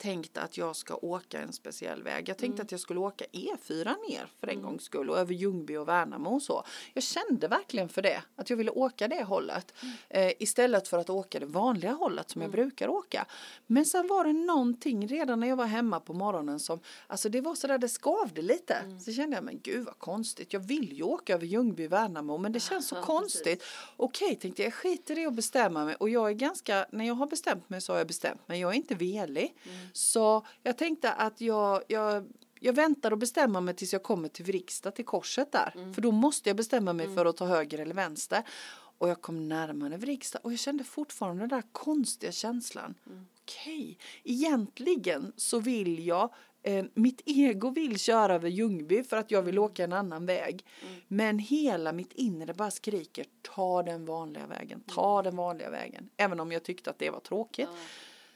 tänkt 0.00 0.38
att 0.38 0.56
jag 0.56 0.76
ska 0.76 0.94
åka 0.94 1.40
en 1.40 1.52
speciell 1.52 2.02
väg. 2.02 2.28
Jag 2.28 2.38
tänkte 2.38 2.62
att 2.62 2.70
jag 2.70 2.80
skulle 2.80 3.00
åka 3.00 3.24
E4 3.24 3.94
ner 4.08 4.26
för 4.40 4.46
en 4.46 4.62
gångs 4.62 4.82
skull 4.82 5.10
och 5.10 5.18
över 5.18 5.34
Ljungby 5.34 5.76
och 5.76 5.88
Värnamo 5.88 6.30
och 6.30 6.42
så. 6.42 6.64
Jag 6.94 7.02
kände 7.02 7.48
verkligen 7.48 7.88
för 7.88 8.02
det, 8.02 8.22
att 8.36 8.50
jag 8.50 8.56
ville 8.56 8.70
åka 8.70 9.08
det 9.08 9.24
hållet 9.24 9.74
eh, 10.08 10.32
istället 10.38 10.88
för 10.88 10.98
att 10.98 11.10
åka 11.10 11.40
det 11.40 11.46
vanliga 11.46 11.92
hållet 11.92 12.30
som 12.30 12.42
jag 12.42 12.50
brukar 12.50 12.88
åka. 12.88 13.26
Men 13.66 13.84
sen 13.86 14.06
var 14.06 14.24
det 14.24 14.32
någonting 14.32 15.06
redan 15.08 15.40
när 15.40 15.48
jag 15.48 15.56
var 15.56 15.66
hemma 15.66 16.00
på 16.00 16.12
morgonen 16.12 16.60
som, 16.60 16.80
alltså 17.06 17.28
det 17.28 17.40
var 17.40 17.54
sådär 17.54 17.78
det 17.78 17.88
skavde 17.88 18.42
lite. 18.42 18.76
Så 19.04 19.12
kände 19.12 19.36
jag, 19.36 19.44
men 19.44 19.60
gud 19.62 19.84
vad 19.86 19.98
konstigt, 19.98 20.52
jag 20.52 20.60
vill 20.60 20.92
ju 20.92 21.02
åka 21.02 21.34
över 21.34 21.46
Ljungby 21.46 21.86
och 21.86 21.92
Värnamo 21.92 22.38
men 22.38 22.52
det 22.52 22.60
känns 22.60 22.88
så 22.88 22.96
Ja, 23.00 23.02
konstigt. 23.02 23.62
Okej, 23.96 24.36
tänkte 24.36 24.62
jag, 24.62 24.66
jag 24.66 24.74
skiter 24.74 25.18
i 25.18 25.26
att 25.26 25.34
bestämma 25.34 25.84
mig 25.84 25.94
och 25.94 26.08
jag 26.08 26.28
är 26.30 26.34
ganska, 26.34 26.86
när 26.90 27.04
jag 27.04 27.14
har 27.14 27.26
bestämt 27.26 27.70
mig 27.70 27.80
så 27.80 27.92
har 27.92 27.98
jag 27.98 28.06
bestämt 28.06 28.48
mig, 28.48 28.60
jag 28.60 28.70
är 28.70 28.76
inte 28.76 28.94
velig. 28.94 29.54
Så 29.92 30.46
jag 30.62 30.78
tänkte 30.78 31.12
att 31.12 31.40
jag, 31.40 31.82
jag 31.88 32.28
jag 32.60 32.72
väntar 32.72 33.10
och 33.10 33.18
bestämmer 33.18 33.60
mig 33.60 33.74
tills 33.74 33.92
jag 33.92 34.02
kommer 34.02 34.28
till 34.28 34.44
Vrigstad, 34.44 34.90
till 34.90 35.04
korset 35.04 35.52
där. 35.52 35.92
För 35.94 36.02
då 36.02 36.10
måste 36.10 36.48
jag 36.48 36.56
bestämma 36.56 36.92
mig 36.92 37.14
för 37.14 37.26
att 37.26 37.36
ta 37.36 37.46
höger 37.46 37.78
eller 37.78 37.94
vänster. 37.94 38.42
Och 38.98 39.08
jag 39.08 39.22
kom 39.22 39.48
närmare 39.48 39.96
Vrigstad 39.96 40.38
och 40.42 40.52
jag 40.52 40.58
kände 40.58 40.84
fortfarande 40.84 41.42
den 41.42 41.48
där 41.48 41.62
konstiga 41.72 42.32
känslan. 42.32 42.94
Okej, 43.42 43.98
egentligen 44.24 45.32
så 45.36 45.58
vill 45.58 46.06
jag 46.06 46.34
Eh, 46.62 46.84
mitt 46.94 47.22
ego 47.26 47.70
vill 47.70 47.98
köra 47.98 48.34
över 48.34 48.48
Ljungby 48.48 49.02
för 49.02 49.16
att 49.16 49.30
jag 49.30 49.42
vill 49.42 49.58
åka 49.58 49.84
en 49.84 49.92
annan 49.92 50.26
väg. 50.26 50.64
Men 51.08 51.38
hela 51.38 51.92
mitt 51.92 52.12
inre 52.12 52.54
bara 52.54 52.70
skriker 52.70 53.26
ta 53.42 53.82
den 53.82 54.04
vanliga 54.04 54.46
vägen, 54.46 54.80
ta 54.80 55.22
den 55.22 55.36
vanliga 55.36 55.70
vägen. 55.70 56.10
Även 56.16 56.40
om 56.40 56.52
jag 56.52 56.62
tyckte 56.62 56.90
att 56.90 56.98
det 56.98 57.10
var 57.10 57.20
tråkigt. 57.20 57.68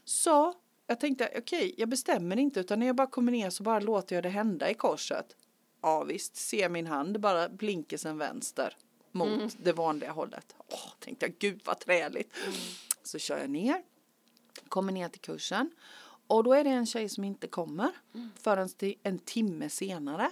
Så 0.04 0.54
jag 0.86 1.00
tänkte 1.00 1.28
okej, 1.38 1.74
jag 1.78 1.88
bestämmer 1.88 2.36
inte 2.36 2.60
utan 2.60 2.78
när 2.78 2.86
jag 2.86 2.96
bara 2.96 3.06
kommer 3.06 3.32
ner 3.32 3.50
så 3.50 3.62
bara 3.62 3.80
låter 3.80 4.14
jag 4.14 4.22
det 4.22 4.28
hända 4.28 4.70
i 4.70 4.74
korset. 4.74 5.36
Ja 5.82 6.04
visst, 6.04 6.36
ser 6.36 6.68
min 6.68 6.86
hand 6.86 7.20
bara 7.20 7.48
blinkesen 7.48 8.18
vänster 8.18 8.76
mot 9.12 9.56
det 9.62 9.72
vanliga 9.72 10.12
hållet. 10.12 10.54
Åh, 10.68 10.92
tänkte 10.98 11.26
jag, 11.26 11.38
gud 11.38 11.60
vad 11.64 11.80
träligt. 11.80 12.34
Så 13.02 13.18
kör 13.18 13.38
jag 13.38 13.50
ner, 13.50 13.82
kommer 14.68 14.92
ner 14.92 15.08
till 15.08 15.20
kursen 15.20 15.70
och 16.26 16.44
då 16.44 16.52
är 16.52 16.64
det 16.64 16.70
en 16.70 16.86
tjej 16.86 17.08
som 17.08 17.24
inte 17.24 17.46
kommer 17.46 17.90
förrän 18.38 18.68
till 18.68 18.94
en 19.02 19.18
timme 19.18 19.68
senare. 19.68 20.30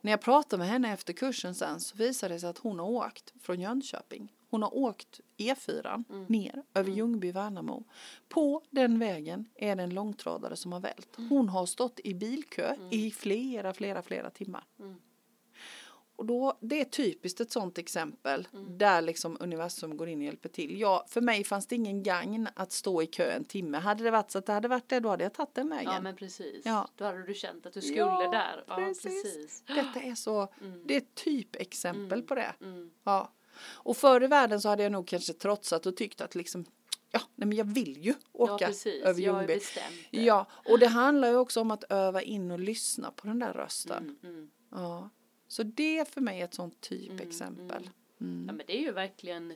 När 0.00 0.10
jag 0.10 0.20
pratar 0.20 0.58
med 0.58 0.68
henne 0.68 0.92
efter 0.92 1.12
kursen 1.12 1.54
sen 1.54 1.80
så 1.80 1.96
visar 1.96 2.28
det 2.28 2.40
sig 2.40 2.48
att 2.48 2.58
hon 2.58 2.78
har 2.78 2.86
åkt 2.86 3.32
från 3.40 3.60
Jönköping. 3.60 4.32
Hon 4.54 4.62
har 4.62 4.76
åkt 4.76 5.20
E4 5.36 6.04
ner 6.28 6.62
över 6.74 6.90
Ljungby, 6.90 7.32
Värnamo. 7.32 7.84
På 8.28 8.62
den 8.70 8.98
vägen 8.98 9.48
är 9.54 9.76
det 9.76 9.82
en 9.82 9.94
långtradare 9.94 10.56
som 10.56 10.72
har 10.72 10.80
vält. 10.80 11.08
Hon 11.28 11.48
har 11.48 11.66
stått 11.66 12.00
i 12.04 12.14
bilkö 12.14 12.74
i 12.90 13.10
flera, 13.10 13.72
flera, 13.74 14.02
flera 14.02 14.30
timmar. 14.30 14.64
Och 16.16 16.26
då, 16.26 16.58
det 16.60 16.80
är 16.80 16.84
typiskt 16.84 17.40
ett 17.40 17.50
sånt 17.50 17.78
exempel 17.78 18.48
där 18.68 19.02
liksom 19.02 19.36
universum 19.40 19.96
går 19.96 20.08
in 20.08 20.18
och 20.18 20.24
hjälper 20.24 20.48
till. 20.48 20.80
Ja, 20.80 21.04
för 21.08 21.20
mig 21.20 21.44
fanns 21.44 21.66
det 21.66 21.74
ingen 21.74 22.02
gagn 22.02 22.48
att 22.54 22.72
stå 22.72 23.02
i 23.02 23.06
kö 23.06 23.30
en 23.30 23.44
timme. 23.44 23.78
Hade 23.78 24.04
det 24.04 24.10
varit 24.10 24.30
så 24.30 24.38
att 24.38 24.46
det 24.46 24.52
hade 24.52 24.68
varit 24.68 24.88
det, 24.88 25.00
då 25.00 25.08
hade 25.08 25.24
jag 25.24 25.34
tagit 25.34 25.54
den 25.54 25.68
vägen. 25.68 25.92
ja, 25.92 26.00
men 26.00 26.16
precis. 26.16 26.66
Ja. 26.66 26.88
Då 26.96 27.04
hade 27.04 27.22
du 27.26 27.34
känt 27.34 27.66
att 27.66 27.72
du 27.72 27.80
skulle 27.80 27.98
Ja, 27.98 28.30
där. 28.30 28.64
Ja, 28.68 28.76
precis. 28.76 29.02
precis. 29.02 29.62
Detta 29.66 30.00
är 30.00 30.14
så, 30.14 30.48
det 30.84 30.94
är 30.94 30.98
ett 30.98 31.14
typexempel 31.14 32.22
på 32.22 32.34
det. 32.34 32.54
Mm. 32.60 32.90
Ja. 33.04 33.32
Och 33.60 33.96
förr 33.96 34.22
i 34.22 34.26
världen 34.26 34.60
så 34.60 34.68
hade 34.68 34.82
jag 34.82 34.92
nog 34.92 35.06
kanske 35.06 35.32
trotsat 35.32 35.86
och 35.86 35.96
tyckt 35.96 36.20
att 36.20 36.34
liksom, 36.34 36.64
ja, 37.10 37.20
nej 37.34 37.48
men 37.48 37.56
jag 37.58 37.64
vill 37.64 38.04
ju 38.04 38.10
Ja, 38.10 38.54
åka 38.54 38.66
precis. 38.66 39.02
över 39.04 39.20
är 39.20 39.24
Ljungby. 39.24 39.60
Ja, 40.10 40.46
och 40.68 40.78
det 40.78 40.86
handlar 40.86 41.28
ju 41.28 41.36
också 41.36 41.60
om 41.60 41.70
att 41.70 41.84
öva 41.88 42.22
in 42.22 42.50
och 42.50 42.58
lyssna 42.60 43.10
på 43.10 43.26
den 43.26 43.38
där 43.38 43.52
rösten. 43.52 44.16
Mm, 44.22 44.34
mm. 44.34 44.50
Ja. 44.70 45.10
Så 45.48 45.62
det 45.62 45.98
är 45.98 46.04
för 46.04 46.20
mig 46.20 46.40
ett 46.40 46.54
sånt 46.54 46.80
typexempel. 46.80 47.90
Ja, 48.18 48.52
men 48.52 48.60
det 48.66 48.76
är 48.76 48.80
ju 48.80 48.92
verkligen 48.92 49.54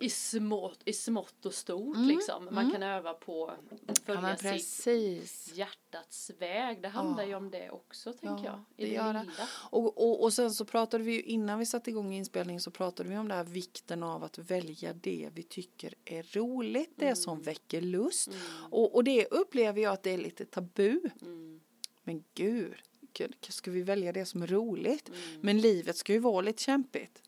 i 0.00 0.10
smått, 0.10 0.82
i 0.84 0.92
smått 0.92 1.46
och 1.46 1.54
stort 1.54 1.96
liksom. 1.98 2.48
Man 2.50 2.72
kan 2.72 2.82
öva 2.82 3.14
på 3.14 3.46
att 3.46 3.58
Mm, 3.58 3.78
Ja, 3.86 3.94
följa 4.04 4.20
men 4.20 4.58
sitt 4.60 5.56
hjärtats 5.56 6.30
väg. 6.38 6.82
Det 6.82 6.88
handlar 6.88 7.24
ju 7.24 7.34
om 7.34 7.50
det 7.50 7.70
också, 7.70 8.12
tänker 8.12 8.44
Ja, 8.44 8.64
jag. 8.76 8.84
I 8.86 8.88
det 8.88 8.94
gör 8.94 9.12
det. 9.12 9.26
Och, 9.70 9.98
och, 9.98 10.22
och 10.22 10.32
sen 10.32 10.50
så 10.50 10.64
pratade 10.64 11.04
vi 11.04 11.12
ju 11.12 11.22
innan 11.22 11.58
vi 11.58 11.66
satte 11.66 11.90
igång 11.90 12.12
inspelningen 12.12 12.60
så 12.60 12.70
pratade 12.70 13.08
vi 13.08 13.16
om 13.16 13.28
det 13.28 13.34
här 13.34 13.44
vikten 13.44 14.02
av 14.02 14.24
att 14.24 14.38
välja 14.38 14.92
det 14.92 15.30
vi 15.34 15.42
tycker 15.42 15.94
är 16.04 16.22
roligt, 16.22 16.92
det 16.96 17.16
som 17.16 17.42
väcker 17.42 17.80
lust. 17.80 18.28
Och, 18.70 18.94
och 18.94 19.04
det 19.04 19.26
upplever 19.26 19.82
jag 19.82 19.92
att 19.92 20.02
det 20.02 20.10
är 20.10 20.18
lite 20.18 20.44
tabu. 20.44 21.00
Mm. 21.22 21.60
Men 22.04 22.24
gud, 22.34 22.74
gud, 23.12 23.34
ska 23.48 23.70
vi 23.70 23.82
välja 23.82 24.12
det 24.12 24.26
som 24.26 24.42
är 24.42 24.46
roligt? 24.46 25.08
Mm. 25.08 25.20
Men 25.40 25.60
livet 25.60 25.96
ska 25.96 26.12
ju 26.12 26.18
vara 26.18 26.40
lite 26.40 26.62
kämpigt. 26.62 27.22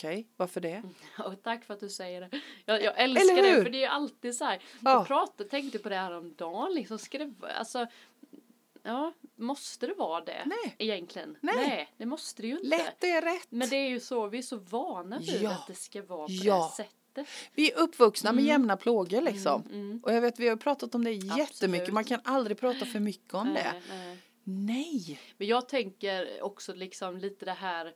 Okej, 0.00 0.26
varför 0.36 0.60
det? 0.60 0.82
Och 1.24 1.42
tack 1.42 1.64
för 1.64 1.74
att 1.74 1.80
du 1.80 1.88
säger 1.88 2.20
det. 2.20 2.40
Jag, 2.64 2.82
jag 2.82 3.00
älskar 3.00 3.42
det 3.42 3.62
för 3.62 3.70
det 3.70 3.84
är 3.84 3.88
alltid 3.88 4.34
så 4.36 4.44
här. 4.44 4.62
Ja. 4.80 4.90
Jag 4.90 5.06
pratade, 5.06 5.48
tänkte 5.48 5.78
på 5.78 5.88
det 5.88 5.94
här 5.96 6.12
om 6.12 6.34
dagen 6.34 6.74
liksom. 6.74 6.98
Ska 6.98 7.18
det, 7.18 7.32
alltså, 7.58 7.86
ja, 8.82 9.12
måste 9.36 9.86
det 9.86 9.94
vara 9.94 10.24
det? 10.24 10.42
Nej. 10.46 10.74
Egentligen? 10.78 11.36
Nej. 11.40 11.88
det 11.96 12.06
måste 12.06 12.42
det 12.42 12.48
ju 12.48 12.54
inte. 12.54 12.66
Lätt 12.68 13.04
är 13.04 13.22
rätt. 13.22 13.46
Men 13.50 13.68
det 13.68 13.76
är 13.76 13.88
ju 13.88 14.00
så, 14.00 14.26
vi 14.26 14.38
är 14.38 14.42
så 14.42 14.56
vana 14.56 15.18
vid 15.18 15.42
Ja. 15.42 15.50
att 15.50 15.66
det 15.66 15.74
ska 15.74 16.02
vara 16.02 16.26
på 16.26 16.32
Ja. 16.32 16.72
det 16.76 16.84
sättet. 16.84 17.28
Vi 17.54 17.72
är 17.72 17.78
uppvuxna 17.78 18.32
med 18.32 18.44
jämna 18.44 18.76
plågor 18.76 19.20
liksom. 19.20 19.62
Mm. 19.72 20.00
Och 20.02 20.12
jag 20.12 20.20
vet 20.20 20.38
vi 20.38 20.48
har 20.48 20.56
pratat 20.56 20.94
om 20.94 21.04
det 21.04 21.12
jättemycket. 21.12 21.50
Absolut. 21.50 21.92
Man 21.92 22.04
kan 22.04 22.20
aldrig 22.24 22.58
prata 22.58 22.86
för 22.86 23.00
mycket 23.00 23.34
om 23.34 23.46
det. 23.46 23.52
Nej, 23.52 23.82
nej. 23.88 24.18
Nej. 24.44 25.20
Men 25.36 25.48
jag 25.48 25.68
tänker 25.68 26.42
också 26.42 26.74
liksom 26.74 27.18
lite 27.18 27.44
det 27.44 27.52
här 27.52 27.92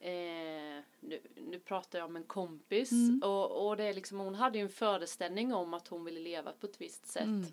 Eh, 0.00 0.82
nu, 1.00 1.20
nu 1.36 1.58
pratar 1.58 1.98
jag 1.98 2.06
om 2.08 2.16
en 2.16 2.24
kompis 2.24 2.92
Mm. 2.92 3.22
och, 3.24 3.68
och 3.68 3.76
det 3.76 3.84
är 3.84 3.94
liksom, 3.94 4.18
hon 4.18 4.34
hade 4.34 4.58
ju 4.58 4.62
en 4.64 4.70
föreställning 4.70 5.54
om 5.54 5.74
att 5.74 5.88
hon 5.88 6.04
ville 6.04 6.20
leva 6.20 6.52
på 6.52 6.66
ett 6.66 6.80
visst 6.80 7.06
sätt. 7.06 7.22
Mm. 7.22 7.46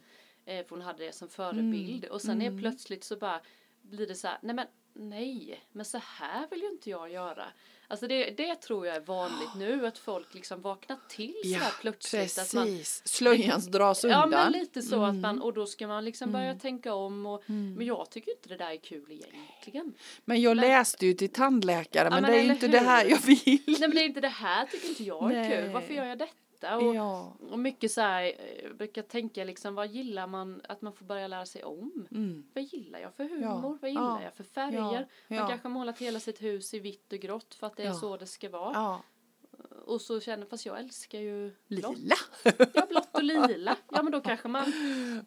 Eh, 0.45 0.65
för 0.65 0.69
hon 0.75 0.81
hade 0.81 1.05
det 1.05 1.11
som 1.11 1.29
förebild 1.29 2.05
och 2.05 2.21
sen 2.21 2.41
är 2.41 2.59
plötsligt 2.59 3.03
så 3.03 3.15
bara 3.17 3.41
blir 3.81 4.07
det 4.07 4.15
så 4.15 4.27
här, 4.27 4.37
nej 4.41 4.55
men 4.55 4.67
nej, 4.93 5.63
men 5.71 5.85
så 5.85 5.97
här 5.97 6.47
vill 6.49 6.61
ju 6.61 6.69
inte 6.69 6.89
jag 6.89 7.11
göra. 7.11 7.45
Alltså 7.87 8.07
det, 8.07 8.29
det 8.37 8.55
tror 8.55 8.87
jag 8.87 8.95
är 8.95 8.99
vanligt 9.01 9.55
nu 9.57 9.87
att 9.87 9.97
folk 9.97 10.33
liksom 10.33 10.61
vaknar 10.61 10.97
till 11.09 11.33
så 11.43 11.49
Ja, 11.49 11.57
här 11.59 11.73
plötsligt. 11.81 12.37
Att 12.39 12.53
man, 12.53 12.65
precis. 12.65 13.01
Slöjans 13.07 13.67
dras 13.67 14.03
undan. 14.03 14.19
Ja 14.19 14.25
men 14.37 14.51
lite 14.51 14.81
så 14.81 15.03
att 15.03 15.09
Mm. 15.09 15.21
man 15.21 15.41
och 15.41 15.53
då 15.53 15.65
ska 15.65 15.87
man 15.87 16.05
liksom 16.05 16.31
börja 16.31 16.55
tänka 16.55 16.93
om 16.93 17.25
och 17.25 17.43
men 17.49 17.81
jag 17.87 18.09
tycker 18.11 18.31
inte 18.31 18.49
det 18.49 18.57
där 18.57 18.71
är 18.71 18.77
kul 18.77 19.05
egentligen. 19.11 19.93
Men 20.25 20.41
jag 20.41 20.57
Men- 20.57 20.67
läste 20.67 21.05
ju 21.05 21.13
till 21.13 21.29
tandläkare 21.31 22.09
men, 22.09 22.21
men 22.21 22.31
det 22.31 22.37
är 22.39 22.43
ju 22.43 22.51
inte 22.51 22.67
det 22.67 22.79
här 22.79 23.03
hur? 23.03 23.11
jag 23.11 23.19
vill. 23.21 23.61
Nej 23.67 23.79
men 23.79 23.91
det 23.91 24.01
är 24.01 24.05
inte 24.05 24.21
det 24.21 24.27
här 24.27 24.65
tycker 24.65 24.87
inte 24.89 25.03
jag 25.03 25.31
är 25.31 25.35
Nej. 25.35 25.49
kul. 25.63 25.73
Varför 25.73 25.93
gör 25.93 26.05
jag 26.05 26.17
detta? 26.17 26.33
Och, 26.63 26.95
Ja. 26.95 27.33
och 27.51 27.59
mycket 27.59 27.91
så 27.91 28.01
här, 28.01 28.23
eh, 28.23 28.63
jag 28.63 28.77
brukar 28.77 29.01
tänka 29.01 29.43
liksom 29.43 29.75
vad 29.75 29.87
gillar 29.87 30.27
man 30.27 30.61
att 30.69 30.81
man 30.81 30.93
får 30.93 31.05
börja 31.05 31.27
lära 31.27 31.45
sig 31.45 31.63
om. 31.63 32.07
Mm. 32.11 32.45
Vad 32.53 32.63
gillar 32.63 32.99
jag 32.99 33.13
för 33.13 33.23
humor? 33.23 33.41
Ja. 33.43 33.77
Vad 33.81 33.89
gillar 33.89 34.19
Ja. 34.19 34.23
jag 34.23 34.33
för 34.33 34.43
färger? 34.43 35.07
Man 35.27 35.47
kanske 35.49 35.67
har 35.67 35.73
målat 35.73 35.99
hela 35.99 36.19
sitt 36.19 36.41
hus 36.41 36.73
i 36.73 36.79
vitt 36.79 37.13
och 37.13 37.19
grått 37.19 37.55
för 37.55 37.67
att 37.67 37.77
det 37.77 37.83
är 37.83 37.93
så 37.93 38.17
det 38.17 38.25
ska 38.27 38.49
vara. 38.49 39.01
Och 39.85 40.01
så 40.01 40.19
känner 40.19 40.45
fast 40.45 40.65
jag 40.65 40.79
älskar 40.79 41.19
ju 41.19 41.55
blått. 41.67 41.97
Lila. 41.97 42.15
Ja, 42.73 42.85
blått 42.89 43.09
och 43.15 43.23
lila. 43.23 43.77
Ja 43.91 44.03
men 44.03 44.11
då 44.11 44.21
kanske 44.21 44.47
man 44.47 44.63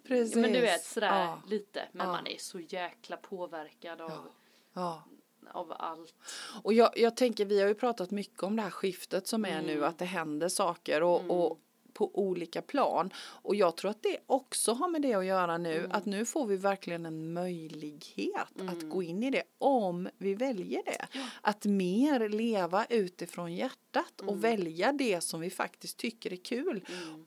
Precis. 0.05 0.37
Men 0.37 0.53
du 0.53 0.61
vet 0.61 0.85
sådär 0.85 1.37
lite. 1.49 1.83
Men 1.93 2.07
man 2.09 2.27
är 2.27 2.39
så 2.39 2.61
jäkla 2.61 3.17
påverkad 3.17 4.01
av, 4.01 4.29
Ja. 4.73 5.05
Av 5.53 5.73
allt. 5.79 6.15
Och 6.63 6.73
jag, 6.73 6.91
jag 6.99 7.17
tänker, 7.17 7.45
vi 7.45 7.61
har 7.61 7.69
ju 7.69 7.75
pratat 7.75 8.11
mycket 8.11 8.43
om 8.43 8.57
det 8.57 8.63
här 8.63 8.71
skiftet 8.71 9.27
som 9.27 9.45
är 9.45 9.49
Mm. 9.59 9.65
nu, 9.67 9.85
att 9.85 9.99
det 9.99 10.05
händer 10.05 10.49
saker 10.49 11.03
och, 11.03 11.31
och 11.31 11.59
på 11.93 12.11
olika 12.19 12.63
plan. 12.63 13.11
Och 13.19 13.55
jag 13.55 13.77
tror 13.77 13.91
att 13.91 14.03
det 14.03 14.19
också 14.27 14.73
har 14.73 14.89
med 14.89 15.03
det 15.03 15.15
att 15.15 15.25
göra 15.25 15.59
nu, 15.59 15.79
Mm. 15.79 15.93
att 15.93 16.05
nu 16.07 16.25
får 16.25 16.47
vi 16.47 16.57
verkligen 16.57 17.07
en 17.07 17.33
möjlighet 17.33 18.49
att 18.69 18.83
gå 18.91 19.03
in 19.03 19.23
i 19.23 19.31
det 19.31 19.43
om 19.59 20.09
vi 20.19 20.35
väljer 20.35 20.83
det. 20.87 21.07
Att 21.41 21.65
mer 21.65 22.29
leva 22.29 22.87
utifrån 22.91 23.55
hjärtat 23.55 24.21
Mm. 24.21 24.29
och 24.35 24.45
välja 24.45 24.93
det 24.93 25.21
som 25.21 25.41
vi 25.41 25.51
faktiskt 25.51 25.97
tycker 25.97 26.33
är 26.33 26.37
kul. 26.37 26.85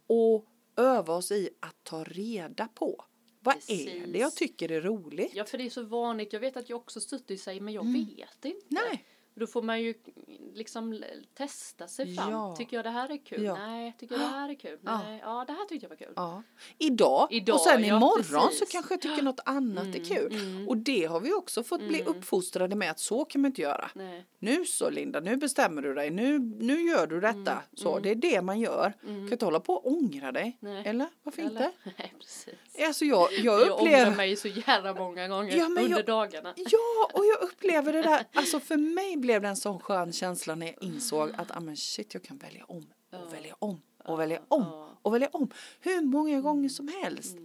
Och 0.08 0.46
öva 0.76 1.14
oss 1.16 1.32
i 1.32 1.50
att 1.60 1.76
ta 1.84 2.04
reda 2.04 2.68
på. 2.68 3.06
Vad 3.44 3.56
är 3.56 3.60
Precis. 3.60 4.04
det 4.08 4.20
jag 4.20 4.36
tycker 4.36 4.72
är 4.72 4.82
roligt? 4.82 5.32
Ja 5.36 5.46
för 5.46 5.58
det 5.58 5.66
är 5.66 5.70
så 5.70 5.84
vanligt. 5.84 6.34
Jag 6.34 6.40
vet 6.40 6.58
att 6.58 6.70
jag 6.70 6.78
också 6.78 7.00
suttit 7.00 7.40
och 7.40 7.44
säger 7.44 7.62
men 7.62 7.74
jag 7.74 7.94
vet 7.94 8.46
inte. 8.46 8.66
Nej. 8.68 9.06
Då 9.36 9.48
får 9.48 9.62
man 9.62 9.82
ju 9.82 9.94
liksom 10.54 11.04
testa 11.34 11.88
sig 11.88 12.16
fram. 12.16 12.32
Ja. 12.32 12.56
Tycker 12.58 12.78
jag 12.78 12.86
det 12.86 12.90
här 12.90 13.10
är 13.12 13.26
kul? 13.26 13.44
Ja. 13.44 13.56
Nej. 13.58 13.96
Tycker 14.00 14.16
jag 14.16 14.22
det 14.24 14.28
här 14.28 14.50
är 14.50 14.54
kul? 14.56 14.80
Ja. 14.82 15.02
Nej. 15.04 15.20
Ja 15.24 15.44
det 15.48 15.54
här 15.54 15.66
tyckte 15.66 15.86
jag 15.86 15.90
var 15.90 15.96
kul. 15.96 16.14
Ja. 16.16 16.44
Idag, 16.78 17.28
Idag, 17.32 17.56
och 17.56 17.62
sen 17.62 17.84
ja, 17.84 17.98
imorgon 17.98 18.24
så 18.24 18.48
precis. 18.48 18.72
kanske 18.72 18.94
jag 18.94 19.02
tycker 19.02 19.22
något 19.22 19.40
annat 19.46 19.96
är 19.96 20.06
kul. 20.16 20.36
Och 20.70 20.78
det 20.78 21.06
har 21.06 21.20
vi 21.20 21.34
också 21.34 21.64
fått 21.64 21.88
bli 21.88 22.04
uppfostrade 22.04 22.76
med 22.76 22.92
att 22.92 23.00
så 23.00 23.26
kan 23.26 23.42
man 23.42 23.50
inte 23.50 23.62
göra. 23.62 23.90
Nej. 23.96 24.26
Nu 24.40 24.66
så 24.66 24.90
Linda, 24.90 25.20
nu 25.20 25.36
bestämmer 25.38 25.82
du 25.82 25.94
dig, 25.94 26.10
nu, 26.10 26.40
nu 26.40 26.82
gör 26.82 27.08
du 27.08 27.20
detta. 27.20 27.62
Så 27.74 28.00
det 28.00 28.10
är 28.12 28.16
det 28.16 28.42
man 28.42 28.60
gör. 28.60 28.94
Kan 29.02 29.32
inte 29.32 29.46
hålla 29.46 29.60
på 29.60 29.74
och 29.74 29.92
ångra 29.92 30.32
dig. 30.32 30.58
Nej. 30.60 30.84
Eller 30.88 31.08
varför 31.24 31.42
Eller? 31.42 31.50
inte? 31.52 31.72
Nej 31.98 32.14
precis. 32.20 32.54
Alltså 32.88 33.06
jag, 33.06 33.28
jag 33.34 33.44
Jag 33.46 33.62
ångrar 33.62 33.74
upplever 33.74 34.16
mig 34.16 34.36
så 34.36 34.48
jävla 34.48 34.94
många 34.94 35.28
gånger 35.28 35.66
under 35.66 35.90
jag- 35.90 36.06
dagarna. 36.06 36.54
Ja, 36.58 37.10
och 37.14 37.26
jag 37.26 37.42
upplever 37.50 37.94
det 37.94 38.02
där. 38.02 38.26
Alltså 38.34 38.60
för 38.60 38.78
mig 38.78 39.18
blev 39.22 39.42
det 39.42 39.48
en 39.48 39.56
sån 39.58 39.80
skön 39.80 40.14
känsla 40.14 40.56
när 40.56 40.68
jag 40.68 40.76
insåg 40.82 41.30
att 41.38 41.58
ah, 41.58 41.60
men 41.60 41.78
shit, 41.78 42.14
jag 42.14 42.24
kan 42.24 42.38
välja 42.38 42.64
om 42.66 42.86
och 43.12 43.34
välja 43.34 43.56
om 43.60 43.82
och 44.04 44.20
välja 44.20 44.40
om 44.48 44.62
ja. 44.64 44.90
och 45.02 45.14
välja 45.14 45.30
om 45.32 45.50
hur 45.80 46.02
många 46.02 46.42
gånger 46.42 46.70
som 46.70 46.88
helst. 47.04 47.38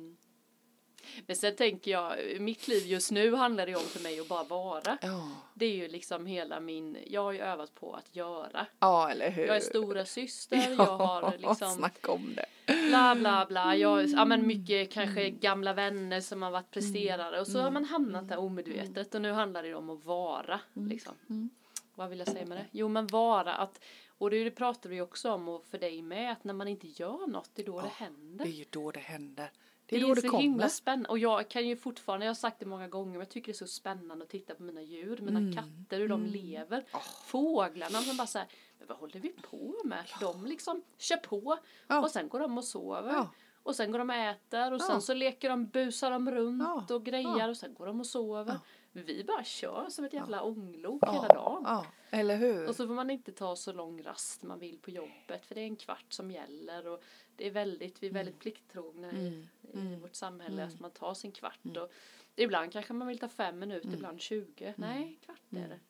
Men 1.27 1.37
sen 1.37 1.57
tänker 1.57 1.91
jag, 1.91 2.17
mitt 2.41 2.69
liv 2.69 2.87
just 2.87 3.11
nu 3.11 3.35
handlar 3.35 3.67
det 3.67 3.75
om 3.77 3.83
för 3.83 4.01
mig 4.03 4.21
att 4.21 4.29
bara 4.29 4.45
vara. 4.45 4.99
Ja, 5.03 5.31
Det 5.55 5.67
är 5.67 5.77
ju 5.77 5.89
liksom 5.89 6.27
hela 6.27 6.61
min, 6.61 6.97
jag 7.07 7.23
har 7.23 7.33
ju 7.33 7.41
övat 7.41 7.75
på 7.75 7.95
att 7.95 8.17
göra. 8.17 8.67
ja 8.79 9.11
eller 9.11 9.31
hur? 9.31 9.47
Jag 9.47 9.57
är 9.57 9.61
stora 9.61 10.05
syster, 10.05 10.75
jag 10.79 10.99
har 10.99 11.35
liksom 11.39 11.71
snacka 11.71 12.13
om 12.13 12.35
det. 12.37 12.47
bla 12.89 13.15
bla 13.15 13.47
bla. 13.49 13.77
Jag, 13.77 14.07
ja 14.07 14.25
men 14.25 14.39
Mm. 14.41 14.47
mycket 14.47 14.91
kanske 14.93 15.31
gamla 15.31 15.73
vänner 15.73 16.21
som 16.21 16.43
har 16.43 16.51
varit 16.51 16.71
presterare 16.71 17.41
och 17.41 17.47
så 17.47 17.61
har 17.61 17.71
man 17.71 17.85
hamnat 17.85 18.29
där 18.29 18.39
omedvetet 18.39 19.15
och 19.15 19.23
nu 19.23 19.33
handlar 19.33 19.63
det 19.63 19.75
om 19.75 19.91
att 19.91 20.05
vara 20.05 20.61
Mm. 20.77 21.51
Vad 21.97 22.09
vill 22.09 22.19
jag 22.19 22.29
säga 22.29 22.47
med 22.47 22.59
det? 22.59 22.67
Jo 22.71 22.89
men 22.89 23.07
vara 23.07 23.55
att, 23.55 23.81
och 24.19 24.31
det, 24.31 24.45
det 24.45 24.51
pratar 24.51 24.91
vi 24.91 25.01
också 25.01 25.33
om 25.33 25.49
och 25.49 25.65
för 25.67 25.79
dig 25.79 26.03
med, 26.03 26.33
att 26.33 26.45
när 26.45 26.55
man 26.55 26.69
inte 26.69 26.87
gör 26.87 27.27
något 27.27 27.51
det 27.55 27.63
är 27.63 27.67
då 27.67 27.81
det 27.81 27.89
händer. 27.89 28.45
Det 28.45 28.51
är 28.51 28.55
ju 28.55 28.65
då 28.71 28.91
det 28.91 29.01
händer. 29.01 29.45
Det 29.45 29.51
Det 29.87 29.97
är 29.97 30.05
är 30.05 30.09
då 30.09 30.15
det 30.15 30.21
så 30.21 30.29
kommer. 30.29 30.43
himla 30.43 30.69
spännande 30.69 31.09
och 31.09 31.19
jag 31.19 31.49
kan 31.51 31.67
ju 31.69 31.77
fortfarande, 31.77 32.27
jag 32.27 32.31
har 32.31 32.35
sagt 32.35 32.59
det 32.61 32.67
många 32.67 32.89
gånger, 32.89 33.11
men 33.13 33.21
jag 33.21 33.29
tycker 33.29 33.47
det 33.47 33.53
är 33.53 33.59
så 33.59 33.67
spännande 33.67 34.25
att 34.25 34.31
titta 34.31 34.55
på 34.55 34.63
mina 34.63 34.83
djur, 34.83 35.19
mina 35.23 35.39
Mm. 35.39 35.55
katter, 35.57 35.99
hur 36.01 36.09
de 36.09 36.27
lever. 36.27 36.85
Fåglarna 37.27 37.99
som 38.01 38.17
bara 38.17 38.27
säger 38.27 38.49
men 38.79 38.89
vad 38.89 38.97
håller 38.99 39.21
vi 39.21 39.29
på 39.29 39.75
med? 39.85 40.05
De 40.21 40.47
liksom 40.47 40.83
kör 40.99 41.17
på 41.17 41.59
Ja. 41.87 42.01
och 42.03 42.11
sen 42.11 42.29
går 42.29 42.41
de 42.41 42.59
och 42.59 42.65
sover. 42.65 43.11
Ja. 43.13 43.31
Och 43.63 43.77
sen 43.77 43.91
går 43.93 43.99
de 43.99 44.11
och 44.11 44.17
äter 44.17 44.73
och 44.73 44.81
Ja. 44.81 44.85
sen 44.87 45.03
så 45.03 45.15
leker 45.15 45.49
de, 45.51 45.67
busar 45.67 46.11
de 46.11 46.31
runt 46.31 46.63
Ja. 46.89 46.95
och 46.95 47.05
grejer 47.05 47.39
Ja. 47.39 47.49
och 47.49 47.57
sen 47.57 47.75
går 47.75 47.87
de 47.87 48.01
och 48.01 48.07
sover. 48.07 48.59
Vi 49.03 49.25
bara 49.25 49.45
kör 49.45 49.87
som 49.89 50.05
ett 50.05 50.13
jävla 50.13 50.43
ånglok 50.43 51.03
Ja, 51.03 51.13
hela 51.13 51.29
dagen. 51.35 51.63
ja, 51.65 51.87
eller 52.11 52.37
hur? 52.37 52.69
Och 52.69 52.77
så 52.77 52.87
får 52.87 52.95
man 52.95 53.11
inte 53.11 53.33
ta 53.33 53.57
så 53.57 53.73
lång 53.73 54.03
rast 54.03 54.43
man 54.43 54.59
vill 54.59 54.79
på 54.79 54.91
jobbet 54.91 55.47
för 55.47 55.55
det 55.55 55.61
är 55.61 55.65
en 55.65 55.77
kvart 55.77 56.05
som 56.09 56.31
gäller 56.31 56.87
och 56.87 57.03
det 57.37 57.47
är 57.47 57.51
väldigt, 57.51 58.03
vi 58.03 58.07
är 58.07 58.13
väldigt 58.13 58.39
plikttrogna 58.39 59.13
i, 59.13 59.49
i 59.75 59.97
vårt 60.03 60.15
samhälle 60.15 60.65
att 60.65 60.81
man 60.81 60.91
tar 60.91 61.15
sin 61.15 61.33
kvart 61.33 61.77
och 61.77 61.93
ibland 62.37 62.73
kanske 62.73 62.93
man 62.93 63.09
vill 63.09 63.19
ta 63.19 63.29
fem 63.29 63.59
minuter, 63.59 63.93
ibland 63.95 64.21
20. 64.21 64.75
Nej, 64.77 65.19
kvart 65.25 65.41
är 65.51 65.69
det. 65.69 65.81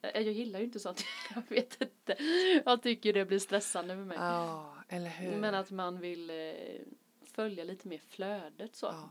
Jag, 0.00 0.14
jag 0.16 0.22
gillar 0.32 0.58
ju 0.58 0.64
inte 0.64 0.80
sånt, 0.80 1.04
jag 1.34 1.42
vet 1.48 1.82
inte. 1.82 2.16
Jag 2.64 2.82
tycker 2.82 3.12
det 3.12 3.24
blir 3.24 3.38
stressande 3.38 3.94
för 3.94 4.04
mig. 4.04 4.16
Ja, 4.20 4.76
eller 4.88 5.10
hur? 5.10 5.36
Men 5.36 5.54
att 5.54 5.70
man 5.70 6.00
vill 6.00 6.30
eh, 6.30 6.36
följa 7.24 7.64
lite 7.64 7.88
mer 7.88 7.98
flödet 7.98 8.76
så. 8.76 8.86
Ja. 8.86 9.10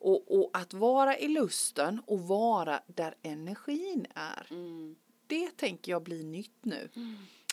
Och, 0.00 0.38
och 0.38 0.50
att 0.52 0.74
vara 0.74 1.18
i 1.18 1.28
lusten 1.28 2.00
och 2.06 2.20
vara 2.20 2.80
där 2.86 3.14
energin 3.22 4.06
är. 4.14 4.46
Mm. 4.50 4.96
Det 5.26 5.56
tänker 5.56 5.92
jag 5.92 6.02
blir 6.02 6.24
nytt 6.24 6.64
nu. 6.64 6.88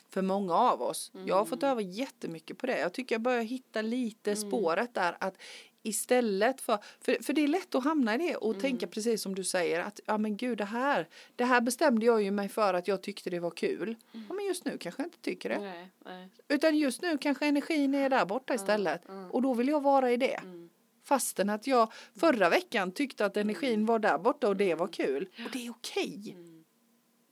För 0.09 0.21
många 0.21 0.53
av 0.53 0.81
oss. 0.81 1.11
Jag 1.25 1.35
har 1.35 1.45
fått 1.45 1.63
öva 1.63 1.81
jättemycket 1.81 2.57
på 2.57 2.67
det. 2.67 2.79
Jag 2.79 2.93
tycker 2.93 3.15
jag 3.15 3.21
börjar 3.21 3.43
hitta 3.43 3.81
lite 3.81 4.35
spåret 4.35 4.93
där. 4.93 5.17
att 5.19 5.37
Istället 5.87 6.61
för, 6.61 6.79
för, 7.01 7.23
för 7.23 7.33
det 7.33 7.43
är 7.43 7.47
lätt 7.47 7.75
att 7.75 7.83
hamna 7.83 8.15
i 8.15 8.17
det 8.17 8.35
och 8.35 8.59
tänka 8.59 8.87
precis 8.87 9.21
som 9.21 9.35
du 9.35 9.43
säger 9.43 9.79
att 9.79 9.99
ja 10.05 10.17
men 10.17 10.37
gud 10.37 10.57
det 10.57 10.65
här, 10.65 11.07
det 11.35 11.45
här 11.45 11.61
bestämde 11.61 12.05
jag 12.05 12.23
ju 12.23 12.31
mig 12.31 12.49
för 12.49 12.73
att 12.73 12.87
jag 12.87 13.01
tyckte 13.01 13.29
det 13.29 13.39
var 13.39 13.51
kul. 13.51 13.95
Ja 14.11 14.33
men 14.33 14.45
just 14.45 14.65
nu 14.65 14.77
kanske 14.77 15.01
jag 15.01 15.07
inte 15.07 15.19
tycker 15.19 15.49
det. 15.49 15.59
Nej, 15.59 15.91
nej. 16.05 16.29
Utan 16.47 16.77
just 16.77 17.01
nu 17.01 17.17
kanske 17.17 17.45
energin 17.45 17.95
är 17.95 18.09
där 18.09 18.25
borta 18.25 18.53
istället. 18.53 19.01
Och 19.31 19.41
då 19.41 19.53
vill 19.53 19.67
jag 19.67 19.81
vara 19.81 20.11
i 20.11 20.17
det. 20.17 20.39
Fastän 21.05 21.49
att 21.49 21.67
jag 21.67 21.91
förra 22.19 22.49
veckan 22.49 22.91
tyckte 22.91 23.25
att 23.25 23.37
energin 23.37 23.85
var 23.85 23.99
där 23.99 24.17
borta 24.17 24.47
och 24.47 24.55
det 24.55 24.75
var 24.75 24.87
kul. 24.87 25.29
Och 25.45 25.51
det 25.51 25.65
är 25.67 25.71
okej. 25.71 26.37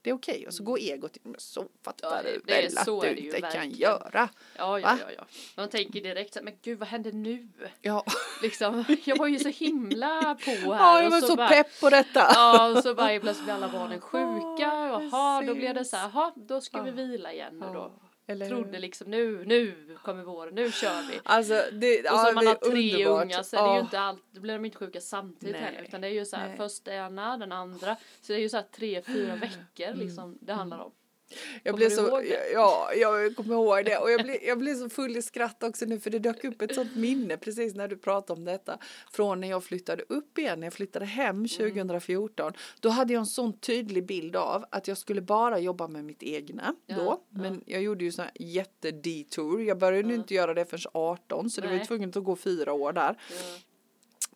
Det 0.02 0.10
är 0.10 0.14
okej. 0.14 0.48
Och 0.48 0.54
så 0.54 0.64
går 0.64 0.78
egot 0.80 1.18
in. 1.18 1.36
Så 1.38 1.66
fattar 1.86 2.16
Ja, 2.16 2.22
det- 2.24 2.40
det 2.46 2.54
är- 2.58 2.70
väl 2.70 2.78
att 2.78 2.86
så 2.86 3.02
du 3.02 3.16
inte 3.16 3.42
kan 3.42 3.50
verkligen. 3.52 3.72
göra. 3.78 4.30
Ja, 4.58 4.80
ja, 4.80 4.98
ja, 5.00 5.12
ja. 5.18 5.26
Man 5.58 5.70
tänker 5.70 6.02
direkt 6.02 6.34
så 6.34 6.40
men 6.44 6.54
gud 6.62 6.80
vad 6.80 6.88
händer 6.88 7.12
nu? 7.12 7.50
Ja, 7.82 8.04
Liksom, 8.42 8.86
jag 9.06 9.18
var 9.18 9.28
ju 9.28 9.40
så 9.40 9.50
himla 9.50 10.36
på 10.46 10.52
här. 10.52 10.66
ja 10.66 10.98
jag 10.98 11.06
och 11.06 11.12
var 11.12 11.22
så 11.22 11.36
bara, 11.36 11.48
pepp 11.48 11.80
på 11.82 11.90
detta. 11.90 12.20
Ja, 12.34 12.68
och 12.78 12.84
så 12.84 12.96
bara 12.96 13.20
plötsligt 13.20 13.46
blir 13.46 13.54
alla 13.56 13.70
barnen 13.70 14.02
sjuka. 14.02 14.64
Ja, 14.64 15.02
Jaha, 15.04 15.42
då 15.42 15.56
blev 15.56 15.74
det 15.76 15.86
så 15.86 15.96
här, 15.98 16.10
jaha, 16.14 16.32
då 16.36 16.62
ska 16.62 16.82
vi 16.82 16.92
vila 16.92 17.34
igen 17.34 17.60
nu 17.60 17.66
då. 17.74 17.92
Eller 18.28 18.48
trodde 18.50 18.80
liksom 18.80 19.12
nu, 19.12 19.46
nu 19.46 19.76
kommer 20.02 20.24
våren, 20.24 20.56
nu 20.56 20.72
kör 20.72 21.12
vi. 21.12 21.20
Alltså, 21.24 21.54
det, 21.72 22.00
Och 22.00 22.06
ja, 22.06 22.18
så 22.18 22.30
om 22.30 22.36
man 22.36 22.48
har 22.48 22.54
är 22.56 22.72
tre 22.72 22.94
underbart. 22.94 23.24
unga 23.24 23.44
så 23.44 23.58
är 23.58 23.62
det 23.62 23.68
ju 23.70 23.76
Ja. 23.76 23.80
inte 23.80 24.00
allt, 24.00 24.24
då 24.32 24.42
blir 24.42 24.54
de 24.54 24.66
inte 24.66 24.78
sjuka 24.78 25.02
samtidigt 25.02 25.56
Nej. 25.56 25.62
heller. 25.64 25.82
Utan 25.88 26.02
det 26.02 26.08
är 26.08 26.12
ju 26.12 26.26
så 26.26 26.36
här, 26.36 26.56
först 26.58 26.88
ena, 26.88 27.38
den 27.38 27.52
andra. 27.52 27.96
Så 28.22 28.34
det 28.34 28.40
är 28.40 28.42
ju 28.42 28.50
så 28.50 28.58
här 28.58 28.66
tre, 28.76 29.02
fyra 29.02 29.36
veckor 29.42 29.88
Mm. 29.88 30.00
liksom 30.00 30.38
det 30.42 30.54
handlar 30.54 30.80
om. 30.80 30.92
Jag 31.64 31.72
Kommer 31.74 31.78
blev 31.78 31.90
så, 31.90 32.22
ja, 32.54 32.90
jag 32.96 33.36
kommer 33.36 33.54
ihåg 33.56 33.86
det 33.86 33.98
och 33.98 34.12
jag 34.12 34.24
blev, 34.24 34.38
jag 34.44 34.58
blev 34.60 34.76
så 34.76 34.90
full 34.90 35.18
i 35.18 35.22
skratt 35.22 35.64
också 35.64 35.86
nu 35.86 36.00
för 36.00 36.10
det 36.10 36.20
dök 36.20 36.44
upp 36.44 36.62
ett 36.62 36.76
sånt 36.76 36.96
minne 36.96 37.38
precis 37.38 37.76
när 37.76 37.88
du 37.88 37.98
pratade 37.98 38.40
om 38.40 38.46
detta 38.46 38.78
från 39.12 39.42
när 39.42 39.50
jag 39.50 39.64
flyttade 39.64 40.04
upp 40.10 40.38
igen, 40.38 40.60
när 40.60 40.68
jag 40.68 40.74
flyttade 40.74 41.06
hem 41.06 41.34
Mm. 41.36 41.48
2014. 41.48 42.54
Då 42.80 42.90
hade 42.90 43.14
jag 43.14 43.20
en 43.20 43.26
sån 43.26 43.60
tydlig 43.60 44.06
bild 44.06 44.36
av 44.36 44.66
att 44.72 44.88
jag 44.88 44.98
skulle 44.98 45.22
bara 45.22 45.60
jobba 45.60 45.88
med 45.88 46.06
mitt 46.06 46.24
egna 46.24 46.76
Ja, 46.86 46.96
då, 46.96 47.04
ja. 47.04 47.22
men 47.30 47.64
jag 47.66 47.82
gjorde 47.82 48.04
ju 48.06 48.12
sån 48.12 48.26
här 48.26 48.32
jättedetour. 48.40 49.62
Jag 49.64 49.78
började 49.78 50.10
Ja. 50.10 50.16
inte 50.16 50.34
göra 50.34 50.54
det 50.54 50.66
förrän 50.66 50.92
18 50.94 51.50
så 51.50 51.62
det 51.62 51.68
var 51.68 51.74
ju 51.74 51.78
Nej. 51.78 51.88
tvunget 51.88 52.16
att 52.18 52.24
gå 52.24 52.36
fyra 52.36 52.74
år 52.74 52.94
där. 52.94 53.18
Ja. 53.30 53.36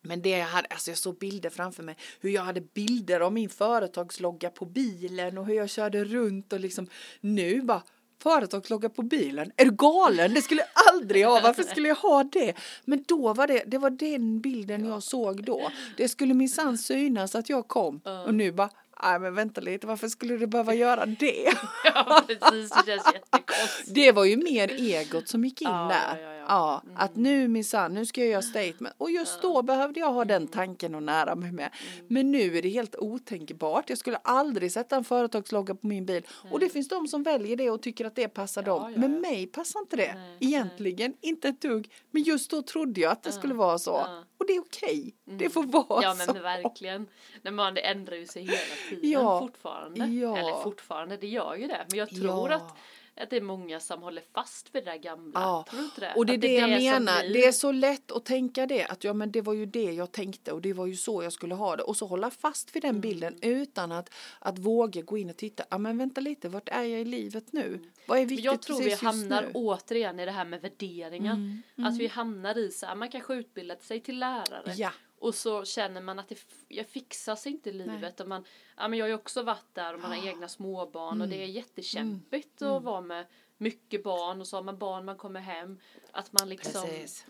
Men 0.02 0.22
det 0.22 0.30
jag 0.30 0.46
hade, 0.46 0.68
alltså 0.68 0.90
jag 0.90 0.98
såg 0.98 1.18
bilder 1.18 1.50
framför 1.50 1.82
mig, 1.82 1.96
hur 2.20 2.30
jag 2.30 2.42
hade 2.42 2.60
bilder 2.60 3.20
av 3.20 3.32
min 3.32 3.48
företagslogga 3.48 4.50
på 4.50 4.64
bilen 4.64 5.38
och 5.38 5.46
hur 5.46 5.54
jag 5.54 5.70
körde 5.70 6.04
runt 6.04 6.52
och 6.52 6.60
liksom 6.60 6.86
nu 7.20 7.62
bara 7.62 7.82
företagslogga 8.22 8.88
på 8.88 9.02
bilen, 9.02 9.52
är 9.56 9.64
du 9.64 9.70
galen? 9.70 10.34
Det 10.34 10.42
skulle 10.42 10.60
jag 10.60 10.94
aldrig 10.94 11.26
ha, 11.26 11.40
varför 11.40 11.62
skulle 11.62 11.88
jag 11.88 11.96
ha 11.96 12.24
det? 12.24 12.54
Men 12.84 13.04
då 13.08 13.34
var 13.34 13.46
det, 13.46 13.62
det 13.66 13.78
var 13.78 13.90
den 13.90 14.40
bilden 14.40 14.84
jag 14.84 15.02
såg 15.02 15.44
då. 15.44 15.70
Det 15.96 16.08
skulle 16.08 16.34
minsann 16.34 16.78
synas 16.78 17.34
att 17.34 17.48
jag 17.48 17.68
kom 17.68 18.00
och 18.26 18.34
nu 18.34 18.52
bara, 18.52 18.70
nej 19.02 19.18
men 19.18 19.34
vänta 19.34 19.60
lite, 19.60 19.86
varför 19.86 20.08
skulle 20.08 20.36
du 20.36 20.46
behöva 20.46 20.74
göra 20.74 21.06
det? 21.06 21.48
ja 21.84 22.22
precis, 22.26 22.70
det 22.70 22.82
känns 22.86 23.14
jättekonstigt. 23.14 23.94
Det 23.94 24.12
var 24.12 24.24
ju 24.24 24.36
mer 24.36 24.68
egot 24.68 25.28
som 25.28 25.44
gick 25.44 25.62
in 25.62 25.68
Ja, 25.68 25.88
där. 25.88 26.22
ja, 26.22 26.28
ja, 26.28 26.34
ja. 26.34 26.44
Ja, 26.50 26.82
att 26.96 27.16
nu 27.16 27.48
minsann, 27.48 27.94
nu 27.94 28.06
ska 28.06 28.20
jag 28.20 28.30
göra 28.30 28.42
statement. 28.42 28.94
Och 28.98 29.10
just 29.10 29.42
då 29.42 29.62
behövde 29.62 30.00
jag 30.00 30.12
ha 30.12 30.24
den 30.24 30.46
tanken 30.46 30.94
och 30.94 31.02
nära 31.02 31.34
mig 31.34 31.52
med. 31.52 31.70
Mm. 31.94 32.06
Men 32.08 32.30
nu 32.30 32.58
är 32.58 32.62
det 32.62 32.68
helt 32.68 32.96
otänkbart. 32.96 33.88
Jag 33.88 33.98
skulle 33.98 34.16
aldrig 34.16 34.72
sätta 34.72 34.96
en 34.96 35.04
företagslogga 35.04 35.74
på 35.74 35.86
min 35.86 36.06
bil. 36.06 36.22
Och 36.50 36.60
det 36.60 36.68
finns 36.68 36.88
de 36.88 37.08
som 37.08 37.22
väljer 37.22 37.56
det 37.56 37.70
och 37.70 37.82
tycker 37.82 38.04
att 38.04 38.14
det 38.16 38.28
passar 38.28 38.62
Ja, 38.66 38.66
dem. 38.78 38.92
ja, 38.92 38.98
Men 39.00 39.12
ja. 39.14 39.20
mig 39.20 39.46
passar 39.46 39.80
inte 39.80 39.96
det. 39.96 40.14
Nej, 40.14 40.36
Egentligen, 40.40 41.14
inte 41.20 41.48
ett 41.48 41.60
dugg. 41.62 41.88
Men 42.10 42.22
just 42.22 42.50
då 42.50 42.62
trodde 42.62 43.00
jag 43.00 43.12
att 43.12 43.22
det 43.22 43.32
skulle 43.32 43.54
vara 43.54 43.78
så. 43.78 43.90
ja. 43.90 44.08
Mm. 44.12 44.24
Och 44.38 44.46
det 44.46 44.52
är 44.52 44.60
okej. 44.60 45.14
Det 45.24 45.50
får 45.50 45.62
vara 45.62 46.02
Ja 46.02 46.14
så. 46.14 46.32
men 46.32 46.42
verkligen. 46.42 47.06
När 47.42 47.50
man 47.50 47.74
det 47.74 47.80
ändrar 47.80 48.16
ju 48.16 48.26
sig 48.26 48.42
hela 48.42 48.56
tiden 48.56 48.87
Ja. 49.02 49.40
fortfarande. 49.40 50.06
Ja. 50.06 50.36
Eller 50.38 50.62
fortfarande, 50.62 51.16
det 51.16 51.26
gör 51.26 51.54
ju 51.56 51.66
det. 51.66 51.86
Men 51.90 51.98
jag 51.98 52.08
tror 52.10 52.50
Ja. 52.50 52.56
att, 52.56 52.76
att 53.22 53.30
det 53.30 53.36
är 53.36 53.40
många 53.40 53.80
som 53.80 54.02
håller 54.02 54.22
fast 54.34 54.74
vid 54.74 54.84
det 54.84 54.90
där 54.90 54.98
gamla. 54.98 55.40
Ja. 55.40 55.64
Tror 55.70 55.82
inte 55.84 56.00
det? 56.00 56.12
Och 56.16 56.26
det 56.26 56.32
är 56.32 56.34
Att 56.34 56.40
det, 56.40 56.52
jag 56.52 56.70
menar. 57.02 57.20
blir- 57.20 57.32
Det 57.34 57.46
är 57.46 57.52
så 57.52 57.72
lätt 57.72 58.12
att 58.12 58.24
tänka 58.24 58.66
det. 58.66 58.84
Att 58.84 59.04
ja 59.04 59.12
men 59.12 59.32
det 59.32 59.40
var 59.40 59.52
ju 59.54 59.66
det 59.66 59.92
jag 59.92 60.12
tänkte 60.12 60.52
och 60.52 60.62
det 60.62 60.72
var 60.72 60.86
ju 60.86 60.96
så 60.96 61.22
jag 61.22 61.32
skulle 61.32 61.54
ha 61.54 61.76
det. 61.76 61.82
Och 61.82 61.96
så 61.96 62.06
hålla 62.06 62.30
fast 62.30 62.76
vid 62.76 62.82
den 62.82 62.88
Mm. 62.90 63.00
bilden 63.00 63.38
utan 63.42 63.92
att, 63.92 64.14
att 64.38 64.58
våga 64.58 65.02
gå 65.02 65.18
in 65.18 65.30
och 65.30 65.36
titta. 65.36 65.64
Ja 65.70 65.78
men 65.78 65.98
vänta 65.98 66.20
lite, 66.20 66.48
vart 66.48 66.68
är 66.68 66.82
jag 66.82 67.00
i 67.00 67.04
livet 67.04 67.52
nu? 67.52 67.80
Vad 68.06 68.18
är 68.18 68.22
Men 68.22 68.28
viktigt 68.28 68.44
jag 68.44 68.62
tror 68.62 68.78
vi 68.82 68.94
hamnar 68.94 69.42
nu? 69.42 69.50
återigen 69.54 70.20
i 70.20 70.24
det 70.24 70.30
här 70.30 70.44
med 70.44 70.60
värderingar. 70.62 71.32
Mm, 71.34 71.62
Att 71.76 71.96
vi 71.98 72.06
hamnar 72.06 72.58
i 72.58 72.70
så 72.70 72.86
här, 72.86 72.94
man 72.94 73.08
kanske 73.10 73.34
utbildat 73.34 73.82
sig 73.82 74.00
till 74.00 74.18
lärare. 74.18 74.72
Ja. 74.76 74.90
Och 75.20 75.34
så 75.34 75.64
känner 75.64 76.00
man 76.00 76.18
att 76.18 76.28
det, 76.28 76.38
jag 76.68 76.86
fixar 76.86 77.36
sig 77.36 77.52
inte 77.52 77.72
livet. 77.72 78.20
Och 78.20 78.28
man, 78.28 78.44
ja, 78.76 78.88
men 78.88 78.98
jag 78.98 79.04
har 79.04 79.08
ju 79.08 79.14
också 79.14 79.42
varit 79.42 79.74
där 79.74 79.94
och 79.94 80.00
man 80.00 80.10
har 80.12 80.26
egna 80.28 80.48
småbarn 80.48 81.20
och 81.20 81.28
det 81.28 81.42
är 81.42 81.46
jättekämpigt 81.46 82.62
att 82.62 82.82
vara 82.82 83.00
med 83.00 83.26
mycket 83.56 84.02
barn 84.04 84.40
och 84.40 84.46
så 84.46 84.56
har 84.56 84.62
man 84.62 84.78
barn 84.78 85.04
man 85.04 85.16
kommer 85.16 85.40
hem. 85.40 85.78
Att 86.12 86.32
man 86.32 86.48
liksom, 86.48 86.82
Precis. 86.86 87.26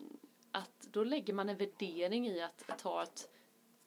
att 0.53 0.81
då 0.92 1.05
lägger 1.05 1.33
man 1.33 1.48
en 1.48 1.57
värdering 1.57 2.27
i 2.29 2.42
att 2.42 2.64
ta 2.83 3.03
ett 3.03 3.29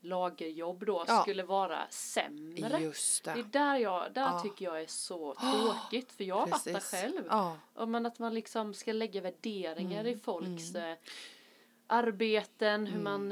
lagerjobb 0.03 0.85
då 0.85 1.03
Ja. 1.07 1.21
skulle 1.21 1.43
vara 1.43 1.79
sämre. 1.89 2.79
Just 2.81 3.23
Det 3.23 3.31
är 3.31 3.35
det. 3.35 3.43
där 3.43 3.75
jag, 3.77 4.13
där 4.13 4.21
Ja. 4.21 4.39
tycker 4.39 4.65
jag 4.65 4.81
är 4.81 4.87
så 4.87 5.33
tråkigt 5.39 6.11
för 6.11 6.23
jag 6.23 6.35
har 6.35 6.47
varit 6.47 6.63
där 6.63 6.73
Precis. 6.73 6.91
själv. 7.01 7.23
Ja. 7.29 7.57
Och 7.73 7.89
man, 7.89 8.05
att 8.05 8.19
man 8.19 8.33
liksom 8.33 8.73
ska 8.73 8.93
lägga 8.93 9.21
värderingar 9.21 9.99
Mm, 10.01 10.13
i 10.13 10.17
folks 10.17 10.75
eh, 10.75 10.95
arbeten, 11.87 12.87
hur 12.87 12.99
man 13.01 13.31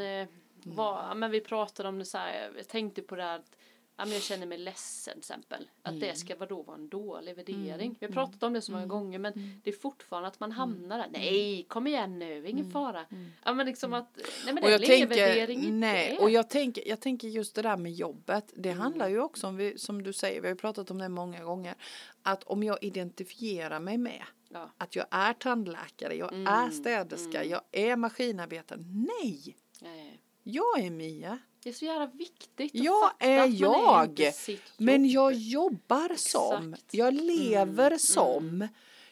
Mm. 0.65 0.75
var, 0.77 1.15
men 1.15 1.31
vi 1.31 1.41
pratade 1.41 1.89
om 1.89 1.99
det 1.99 2.05
så 2.05 2.17
här, 2.17 2.51
jag 2.57 2.67
tänkte 2.67 3.01
på 3.01 3.15
det 3.15 3.23
här 3.23 3.35
att 3.35 3.55
ja, 3.97 4.05
men 4.05 4.13
jag 4.13 4.21
känner 4.23 4.45
mig 4.47 4.57
ledsen 4.57 5.11
till 5.13 5.19
exempel. 5.19 5.69
Att 5.81 5.87
Mm. 5.93 5.99
det 5.99 6.15
ska 6.15 6.35
vara 6.35 6.49
då 6.49 6.61
vara 6.61 6.77
en 6.77 6.89
dålig 6.89 7.35
värdering. 7.35 7.95
Vi 7.99 8.05
har 8.05 8.13
pratat 8.13 8.43
om 8.43 8.53
det 8.53 8.61
så 8.61 8.71
många 8.71 8.85
gånger 8.85 9.19
men 9.19 9.33
Mm. 9.33 9.61
det 9.63 9.69
är 9.69 9.75
fortfarande 9.75 10.27
att 10.27 10.39
man 10.39 10.51
hamnar 10.51 10.97
där. 10.97 11.07
Nej, 11.11 11.63
kom 11.63 11.87
igen 11.87 12.19
nu, 12.19 12.47
ingen 12.49 12.71
fara. 12.71 13.05
Ja 13.45 13.53
men 13.53 13.65
liksom 13.65 13.93
att, 13.93 14.17
nej 14.45 14.53
men 14.53 14.57
Mm. 14.57 14.63
Och 14.73 14.79
det 14.79 14.85
är 14.85 14.89
jag 14.89 14.97
ingen 14.97 15.09
tänker, 15.09 15.25
värdering 15.27 15.79
nej, 15.79 16.17
och 16.17 16.29
jag 16.29 16.49
tänker, 16.49 16.87
jag 16.87 16.99
tänker 17.01 17.27
just 17.27 17.55
det 17.55 17.61
där 17.61 17.77
med 17.77 17.91
jobbet. 17.93 18.53
Det 18.55 18.69
Mm. 18.69 18.81
handlar 18.81 19.09
ju 19.09 19.19
också 19.19 19.47
om, 19.47 19.57
vi, 19.57 19.77
som 19.77 20.03
du 20.03 20.13
säger, 20.13 20.41
vi 20.41 20.47
har 20.47 20.55
pratat 20.55 20.91
om 20.91 20.97
det 20.97 21.09
många 21.09 21.43
gånger, 21.43 21.75
att 22.23 22.43
om 22.43 22.63
jag 22.63 22.83
identifierar 22.83 23.79
mig 23.79 23.97
med 23.97 24.23
Ja. 24.51 24.69
att 24.77 24.95
jag 24.95 25.05
är 25.11 25.33
tandläkare, 25.33 26.15
jag 26.15 26.33
Mm, 26.33 26.47
är 26.47 26.69
städerska, 26.69 27.43
jag 27.43 27.61
är 27.71 27.95
maskinarbetare. 27.95 28.79
Nej, 28.79 29.55
Nej. 29.81 30.19
Jag 30.49 30.79
är 30.79 30.89
Mia. 30.89 31.39
Det 31.63 31.69
är 31.69 31.73
så 31.73 31.85
jävla 31.85 32.05
viktigt 32.07 32.75
att 32.75 32.83
Jag 32.83 33.01
fatta 33.12 33.25
är 33.25 33.39
att 33.39 33.59
man 33.59 34.15
är 34.15 34.21
jag, 34.25 34.33
sitt 34.33 34.62
Men 34.77 35.09
jag 35.09 35.33
jobbar 35.33 36.15
som, 36.15 36.73
Exakt. 36.73 36.93
jag 36.93 37.13
lever 37.13 37.88
Mm, 37.88 37.99
som, 37.99 38.67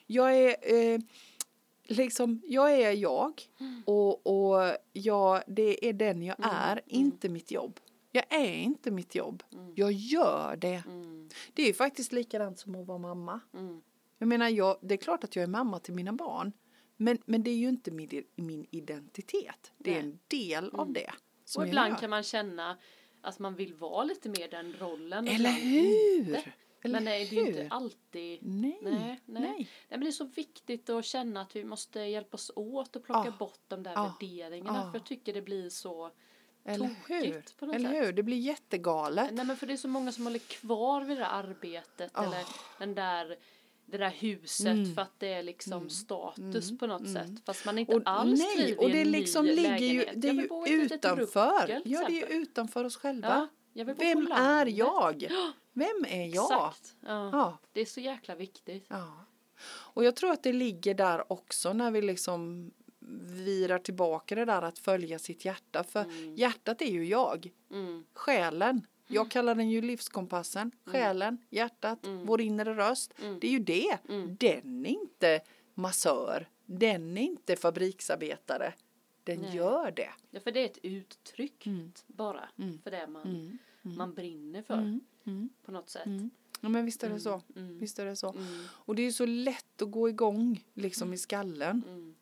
jag 0.06 0.36
är 0.38 0.56
eh, 0.94 1.00
liksom, 1.84 2.42
jag 2.46 2.72
är 2.82 2.92
jag 2.92 3.42
Mm. 3.60 3.84
och, 3.86 4.28
och 4.28 4.76
jag, 4.94 5.44
det 5.48 5.90
är 5.90 5.94
den 5.94 6.24
jag 6.24 6.36
är, 6.40 6.72
Mm. 6.72 6.84
inte 6.88 7.30
mitt 7.30 7.52
jobb. 7.52 7.80
Jag 8.12 8.24
är 8.30 8.54
inte 8.56 8.92
mitt 8.92 9.16
jobb, 9.16 9.44
jag 9.76 9.92
gör 9.92 10.56
det. 10.56 10.84
Mm, 10.88 11.30
Det 11.54 11.62
är 11.62 11.68
ju 11.68 11.74
faktiskt 11.74 12.12
likadant 12.12 12.60
som 12.60 12.76
att 12.76 12.88
vara 12.88 12.98
mamma. 12.98 13.40
mm. 13.54 13.82
Jag 14.20 14.28
menar, 14.28 14.50
jag, 14.50 14.78
det 14.82 14.94
är 14.94 14.98
klart 14.98 15.24
att 15.24 15.36
jag 15.36 15.44
är 15.44 15.48
mamma 15.48 15.80
till 15.80 15.94
mina 15.94 16.14
barn. 16.14 16.52
Men, 16.98 17.18
men 17.26 17.44
det 17.44 17.50
är 17.52 17.56
ju 17.56 17.70
inte 17.70 17.92
min, 17.92 18.24
min 18.36 18.66
identitet. 18.72 19.72
Det 19.78 19.96
är 19.96 20.00
en 20.00 20.20
del 20.28 20.70
av 20.74 20.94
det. 20.94 21.12
Som 21.48 21.62
Och 21.62 21.68
ibland 21.68 22.00
kan 22.00 22.10
man 22.10 22.24
känna 22.24 22.78
att 23.22 23.40
man 23.40 23.56
vill 23.56 23.74
vara 23.74 24.04
lite 24.04 24.30
mer 24.30 24.48
den 24.48 24.74
rollen. 24.80 25.28
Eller 25.28 25.50
hur? 25.52 26.20
inte. 26.28 26.44
Eller 26.82 26.94
men 26.94 27.04
nej, 27.04 27.26
det 27.30 27.36
är 27.38 27.42
ju 27.42 27.48
inte 27.48 27.62
hur? 27.62 27.74
alltid. 27.74 28.40
Nej, 28.42 28.80
Nej, 28.82 28.94
nej. 28.94 29.20
nej. 29.26 29.42
Nej, 29.58 29.68
men 29.90 30.00
det 30.00 30.08
är 30.08 30.12
så 30.12 30.24
viktigt 30.26 30.90
att 30.90 31.06
känna 31.06 31.42
att 31.42 31.56
vi 31.56 31.64
måste 31.64 32.00
hjälpas 32.00 32.52
åt 32.56 32.96
och 32.96 33.04
plocka 33.04 33.22
Ja. 33.26 33.34
bort 33.40 33.60
de 33.68 33.84
där 33.84 33.92
Ja. 33.96 34.16
värderingarna. 34.22 34.78
Ja. 34.86 34.92
För 34.92 35.00
jag 35.00 35.06
tycker 35.06 35.34
det 35.34 35.42
blir 35.42 35.70
så 35.70 36.12
Eller 36.66 36.86
hur? 37.08 37.22
tokigt 37.32 37.62
något 37.62 37.76
Eller 37.76 37.90
sätt. 37.94 38.06
hur? 38.08 38.14
Det 38.14 38.24
blir 38.24 38.38
jättegalet. 38.38 39.30
Nej 39.34 39.46
men 39.46 39.58
för 39.58 39.68
det 39.68 39.74
är 39.74 39.78
så 39.78 39.88
många 39.88 40.12
som 40.12 40.24
håller 40.24 40.40
kvar 40.40 41.02
vid 41.02 41.18
det 41.18 41.22
där 41.24 41.30
arbetet 41.30 42.18
Oh. 42.18 42.24
eller 42.28 42.46
den 42.80 42.96
där 42.96 43.38
det 43.90 43.98
där 43.98 44.10
huset 44.10 44.68
Mm. 44.68 44.96
för 44.96 45.02
att 45.02 45.20
det 45.20 45.34
är 45.34 45.44
liksom 45.44 45.90
status 45.90 46.66
Mm. 46.70 46.78
på 46.78 46.88
något 46.88 47.02
Mm. 47.02 47.14
sätt. 47.14 47.46
Fast 47.46 47.66
man 47.66 47.78
inte 47.78 47.96
Och, 47.96 48.02
alls 48.06 48.40
nej, 48.40 48.58
trivs 48.66 48.78
och 48.80 48.90
i 48.90 48.92
det 48.92 49.02
en 49.02 49.12
liksom 49.12 49.46
ligger 49.46 49.78
ju, 49.78 50.06
det 50.16 50.30
är 50.30 50.34
ju 50.34 50.84
utanför. 50.84 51.62
ruckel, 51.62 51.82
Ja, 51.86 52.04
det 52.08 52.22
är 52.22 52.30
ju 52.32 52.42
utanför 52.42 52.84
oss 52.84 52.98
själva. 52.98 53.48
Ja, 53.74 53.84
Vem 53.98 54.32
är 54.32 54.66
jag? 54.66 55.28
Vem 55.74 56.06
är 56.08 56.26
jag? 56.36 56.44
Exakt. 56.52 56.96
Ja. 57.06 57.30
Ja, 57.32 57.58
Det 57.72 57.82
är 57.82 57.86
så 57.86 58.00
jäkla 58.00 58.36
viktigt. 58.36 58.86
ja. 58.90 59.26
Och 59.70 60.04
jag 60.04 60.16
tror 60.16 60.32
att 60.32 60.44
det 60.44 60.54
ligger 60.54 60.94
där 60.94 61.32
också 61.32 61.74
när 61.74 61.92
vi 61.92 62.02
liksom 62.02 62.72
virar 63.46 63.80
tillbaka 63.80 64.36
det 64.36 64.46
där 64.46 64.62
att 64.62 64.80
följa 64.80 65.20
sitt 65.20 65.46
hjärta. 65.46 65.84
För 65.84 66.06
hjärtat 66.40 66.82
är 66.82 66.92
ju 66.92 67.06
jag. 67.06 67.50
Mm. 67.72 68.04
Själen. 68.14 68.86
Jag 69.08 69.32
kallar 69.32 69.56
den 69.56 69.70
ju 69.70 69.82
livskompassen. 69.82 70.72
Själen, 70.86 71.38
hjärtat, 71.50 72.00
vår 72.24 72.42
inre 72.42 72.76
röst. 72.76 73.14
Det 73.42 73.48
är 73.48 73.52
ju 73.52 73.60
det. 73.60 73.98
Den 74.40 74.86
är 74.86 74.90
inte 74.90 75.42
massör. 75.74 76.48
Den 76.66 77.18
är 77.18 77.22
inte 77.22 77.56
fabriksarbetare. 77.56 78.74
Den 79.24 79.40
Nej. 79.42 79.56
gör 79.56 79.92
det. 79.92 80.10
Ja, 80.32 80.40
för 80.40 80.52
det 80.52 80.60
är 80.60 80.66
ett 80.66 80.78
uttryck 80.82 81.66
Mm. 81.68 81.92
bara 82.08 82.50
för 82.84 82.92
det 82.92 83.08
man, 83.08 83.60
man 83.82 84.14
brinner 84.14 84.62
för 84.62 84.74
Mm. 84.74 85.02
Mm. 85.26 85.50
på 85.66 85.72
något 85.72 85.90
sätt. 85.90 86.06
Mm. 86.06 86.30
Ja, 86.62 86.70
men 86.70 86.86
visst 86.86 87.04
är 87.04 87.10
det 87.10 87.20
så. 87.20 87.42
Mm. 87.56 87.80
Visst 87.80 88.00
är 88.00 88.06
det 88.06 88.16
så. 88.16 88.30
Mm. 88.32 88.64
Och 88.70 88.96
det 88.96 89.02
är 89.02 89.06
ju 89.06 89.12
så 89.12 89.26
lätt 89.26 89.82
att 89.82 89.92
gå 89.92 90.10
igång 90.10 90.64
liksom 90.74 91.14
i 91.14 91.18
skallen. 91.18 91.84
Mm. 91.88 92.16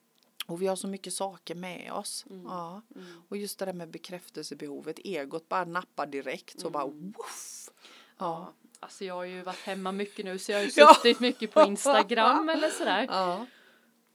Och 0.46 0.62
vi 0.62 0.68
har 0.68 0.76
så 0.76 0.88
mycket 0.88 1.14
saker 1.14 1.56
med 1.56 1.92
oss. 1.94 2.26
Ja. 2.46 2.82
Mm. 2.96 3.08
Och 3.30 3.38
just 3.38 3.60
det 3.60 3.66
där 3.66 3.74
med 3.74 3.90
bekräftelsebehovet. 3.90 5.00
Egot 5.04 5.50
bara 5.50 5.66
nappar 5.66 6.06
direkt. 6.06 6.60
Så 6.60 6.70
bara 6.70 6.84
Mm. 6.84 7.12
woof. 7.12 7.70
Ja. 8.18 8.54
Alltså 8.80 9.06
jag 9.06 9.14
har 9.14 9.24
ju 9.24 9.42
varit 9.42 9.60
hemma 9.60 9.92
mycket 9.92 10.26
nu 10.26 10.40
så 10.40 10.52
jag 10.52 10.60
har 10.60 10.64
ju 10.66 10.72
Ja. 10.76 10.94
suttit 10.96 11.20
mycket 11.20 11.52
på 11.54 11.62
Instagram 11.62 12.50
eller 12.56 12.70
sådär. 12.70 13.06
Ja. 13.10 13.46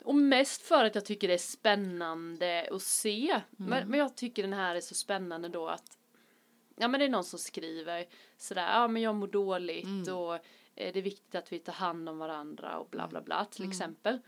Och 0.05 0.15
mest 0.15 0.63
för 0.63 0.85
att 0.85 0.95
jag 0.95 1.05
tycker 1.05 1.29
det 1.29 1.35
är 1.35 1.39
spännande 1.39 2.69
att 2.73 2.83
se. 2.83 3.31
Mm. 3.31 3.43
Men, 3.71 3.89
men 3.89 4.01
jag 4.01 4.17
tycker 4.17 4.43
den 4.43 4.53
här 4.53 4.75
är 4.77 4.81
så 4.81 4.95
spännande 4.95 5.49
då 5.49 5.69
att 5.69 5.99
ja 6.77 6.89
men 6.89 7.01
det 7.01 7.07
är 7.07 7.11
någon 7.11 7.25
som 7.25 7.39
skriver 7.39 8.07
sådär, 8.39 8.73
ja 8.73 8.89
men 8.89 9.03
jag 9.03 9.15
mår 9.15 9.27
dåligt 9.27 9.85
Mm. 9.85 10.15
och 10.17 10.35
eh, 10.35 10.41
det 10.93 10.97
är 10.99 11.03
viktigt 11.03 11.35
att 11.35 11.53
vi 11.53 11.59
tar 11.59 11.73
hand 11.73 12.09
om 12.09 12.19
varandra 12.19 12.79
och 12.79 12.89
bla 12.91 13.09
bla 13.09 13.21
bla 13.21 13.45
till 13.45 13.63
Mm. 13.65 13.71
exempel. 13.71 14.19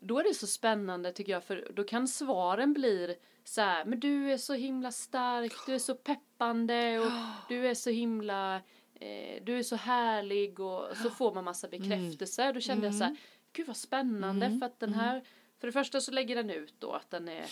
Mm. 0.00 0.06
Då 0.08 0.18
är 0.18 0.24
det 0.24 0.34
så 0.34 0.46
spännande 0.46 1.12
tycker 1.12 1.32
jag 1.32 1.44
för 1.44 1.68
då 1.74 1.84
kan 1.84 2.08
svaren 2.08 2.72
bli 2.72 3.16
så 3.44 3.60
här, 3.60 3.84
men 3.84 4.00
du 4.00 4.32
är 4.32 4.36
så 4.36 4.54
himla 4.54 4.92
stark, 4.92 5.52
du 5.66 5.74
är 5.74 5.78
så 5.78 5.94
peppande 5.94 6.98
och 6.98 7.12
du 7.48 7.66
är 7.68 7.74
så 7.74 7.90
himla, 7.90 8.56
eh, 8.94 9.42
du 9.44 9.58
är 9.58 9.62
så 9.62 9.76
härlig 9.76 10.60
och 10.60 10.96
så 11.02 11.10
får 11.10 11.34
man 11.34 11.44
massa 11.44 11.68
bekräftelse. 11.68 12.52
Då 12.52 12.60
kände 12.60 12.86
jag 12.86 12.94
så 12.94 13.04
här, 13.04 13.16
gud 13.52 13.66
vad 13.66 13.76
spännande 13.76 14.46
Mm. 14.46 14.58
för 14.58 14.66
att 14.66 14.80
den 14.80 14.94
här, 14.94 15.22
för 15.60 15.66
det 15.68 15.72
första 15.72 16.00
så 16.00 16.10
lägger 16.12 16.36
den 16.36 16.50
ut 16.50 16.74
då 16.78 16.92
att 16.92 17.10
den 17.10 17.28
är, 17.28 17.44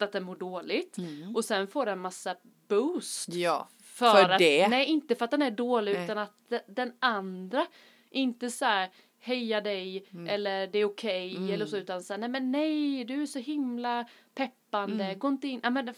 att 0.00 0.12
den 0.12 0.22
mår 0.24 0.36
dåligt 0.36 0.98
Mm. 0.98 1.36
och 1.36 1.44
sen 1.44 1.66
får 1.68 1.86
den 1.86 1.98
massa 1.98 2.36
boost. 2.68 3.28
Ja, 3.28 3.68
För, 3.82 4.12
För 4.12 4.30
att, 4.30 4.38
det. 4.38 4.68
nej 4.68 4.86
inte 4.86 5.14
för 5.14 5.24
att 5.24 5.30
den 5.30 5.42
är 5.42 5.50
dålig 5.50 5.92
Nej. 5.94 6.04
utan 6.04 6.18
att 6.18 6.32
de- 6.48 6.60
den 6.68 6.92
andra 6.98 7.66
inte 8.10 8.50
så 8.50 8.64
här 8.64 8.90
heja 9.24 9.60
dig 9.60 10.06
Mm. 10.12 10.28
eller 10.28 10.66
det 10.66 10.78
är 10.78 10.84
okej 10.84 11.52
eller 11.52 11.66
så 11.66 11.76
utan 11.76 12.02
så 12.02 12.12
här, 12.12 12.18
nej 12.20 12.28
men 12.28 12.52
nej 12.52 13.04
du 13.04 13.22
är 13.22 13.26
så 13.26 13.38
himla 13.38 14.08
peppande 14.34 15.04
Mm. 15.04 15.18
gå 15.18 15.28
inte 15.28 15.48
in, 15.48 15.60
ja, 15.62 15.70
men 15.70 15.86
det, 15.86 15.94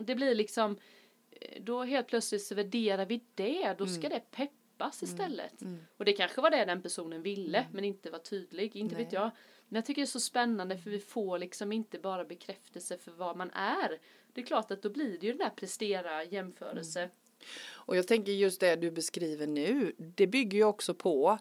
det 0.00 0.14
blir 0.14 0.34
liksom 0.34 0.78
eh, 1.30 1.62
då 1.62 1.82
helt 1.84 2.06
plötsligt 2.06 2.42
så 2.42 2.54
värderar 2.54 3.06
vi 3.06 3.20
det 3.34 3.74
då 3.78 3.86
ska 3.86 4.08
det 4.08 4.30
peppas 4.30 5.02
istället. 5.02 5.62
Mm. 5.62 5.78
och 5.96 6.04
det 6.04 6.12
kanske 6.12 6.40
var 6.40 6.50
det 6.50 6.64
den 6.64 6.82
personen 6.82 7.22
ville 7.22 7.66
men 7.72 7.84
inte 7.84 8.10
var 8.10 8.18
tydlig, 8.18 8.76
inte 8.76 8.94
vet 8.94 9.12
Nej. 9.12 9.14
jag. 9.14 9.30
Men 9.68 9.76
jag 9.76 9.84
tycker 9.86 10.02
det 10.02 10.04
är 10.04 10.06
så 10.06 10.20
spännande 10.20 10.78
för 10.78 10.90
vi 10.90 10.98
får 10.98 11.38
liksom 11.38 11.72
inte 11.72 11.98
bara 11.98 12.24
bekräftelse 12.24 12.98
för 12.98 13.10
vad 13.10 13.36
man 13.36 13.50
är. 13.50 13.98
Det 14.32 14.40
är 14.40 14.44
klart 14.46 14.70
att 14.70 14.82
då 14.82 14.90
blir 14.90 15.18
det 15.18 15.26
ju 15.26 15.32
den 15.32 15.38
där 15.38 15.50
prestera 15.50 16.24
jämförelse. 16.24 17.10
Och 17.74 17.96
jag 17.96 18.06
tänker 18.08 18.32
just 18.32 18.60
det 18.60 18.76
du 18.76 18.90
beskriver 18.90 19.46
nu, 19.46 19.92
det 19.98 20.26
bygger 20.26 20.58
ju 20.58 20.64
också 20.64 20.94
på, 20.94 21.38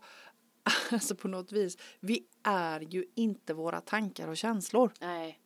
alltså 0.92 1.16
på 1.16 1.28
något 1.28 1.52
vis, 1.52 1.78
vi 2.00 2.24
är 2.44 2.80
ju 2.80 3.06
inte 3.16 3.54
våra 3.54 3.82
tankar 3.82 4.28
och 4.28 4.38
känslor. 4.38 4.92
Nej. 5.02 5.40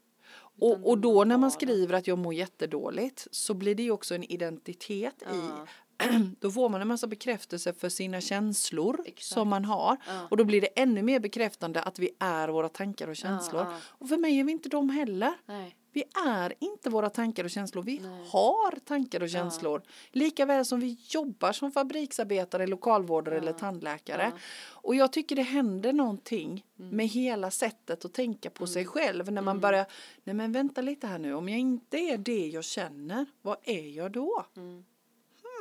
Och, 0.62 0.89
och 0.89 0.97
då 0.97 1.23
när 1.23 1.38
man 1.38 1.51
skriver 1.51 1.93
att 1.95 2.08
jag 2.08 2.17
mår 2.17 2.34
jättedåligt 2.34 3.27
så 3.32 3.53
blir 3.53 3.75
det 3.75 3.84
ju 3.84 3.91
också 3.91 4.15
en 4.15 4.23
identitet 4.23 5.23
Ja. 5.25 5.36
i, 5.36 6.10
då 6.39 6.51
får 6.51 6.69
man 6.69 6.82
en 6.82 6.88
massa 6.88 7.08
bekräftelse 7.08 7.73
för 7.73 7.89
sina 7.89 8.21
känslor 8.21 8.99
Exakt. 9.05 9.23
som 9.23 9.47
man 9.49 9.65
har. 9.65 9.97
Ja. 10.08 10.27
Och 10.29 10.38
då 10.38 10.43
blir 10.43 10.62
det 10.62 10.67
ännu 10.67 11.01
mer 11.03 11.19
bekräftande 11.19 11.82
att 11.82 11.99
vi 11.99 12.10
är 12.19 12.47
våra 12.49 12.69
tankar 12.69 13.08
och 13.08 13.15
känslor. 13.15 13.62
ja. 13.62 13.77
Och 13.84 14.10
för 14.10 14.17
mig 14.17 14.39
är 14.39 14.43
vi 14.43 14.51
inte 14.51 14.69
de 14.69 14.89
heller. 14.89 15.34
Nej. 15.45 15.75
Vi 15.91 16.04
är 16.28 16.54
inte 16.60 16.89
våra 16.89 17.10
tankar 17.10 17.43
och 17.43 17.49
känslor. 17.49 17.84
Vi 17.84 17.99
Nej. 17.99 18.28
har 18.32 18.80
tankar 18.80 19.23
och 19.23 19.30
känslor. 19.30 19.82
Lika 20.12 20.45
väl 20.45 20.65
som 20.65 20.80
vi 20.80 20.97
jobbar 21.10 21.52
som 21.52 21.71
fabriksarbetare, 21.71 22.67
lokalvårdare 22.67 23.38
eller 23.38 23.54
tandläkare. 23.54 24.32
Ja. 24.36 24.39
Och 24.69 24.95
jag 24.95 25.13
tycker 25.13 25.36
det 25.36 25.41
händer 25.41 25.93
någonting 25.93 26.65
Mm. 26.80 26.95
med 26.97 27.08
hela 27.08 27.52
sättet 27.52 28.06
att 28.06 28.13
tänka 28.13 28.49
på 28.49 28.67
sig 28.67 28.86
själv. 28.86 29.32
När 29.32 29.41
man 29.41 29.60
börjar, 29.60 29.86
nej 30.23 30.36
men 30.36 30.52
vänta 30.52 30.82
lite 30.82 31.08
här 31.08 31.19
nu, 31.19 31.34
om 31.34 31.49
jag 31.49 31.60
inte 31.60 31.97
är 31.97 32.17
det 32.17 32.47
jag 32.47 32.63
känner, 32.63 33.25
vad 33.41 33.58
är 33.63 33.88
jag 33.97 34.12
då? 34.12 34.45
Mm. 34.58 34.86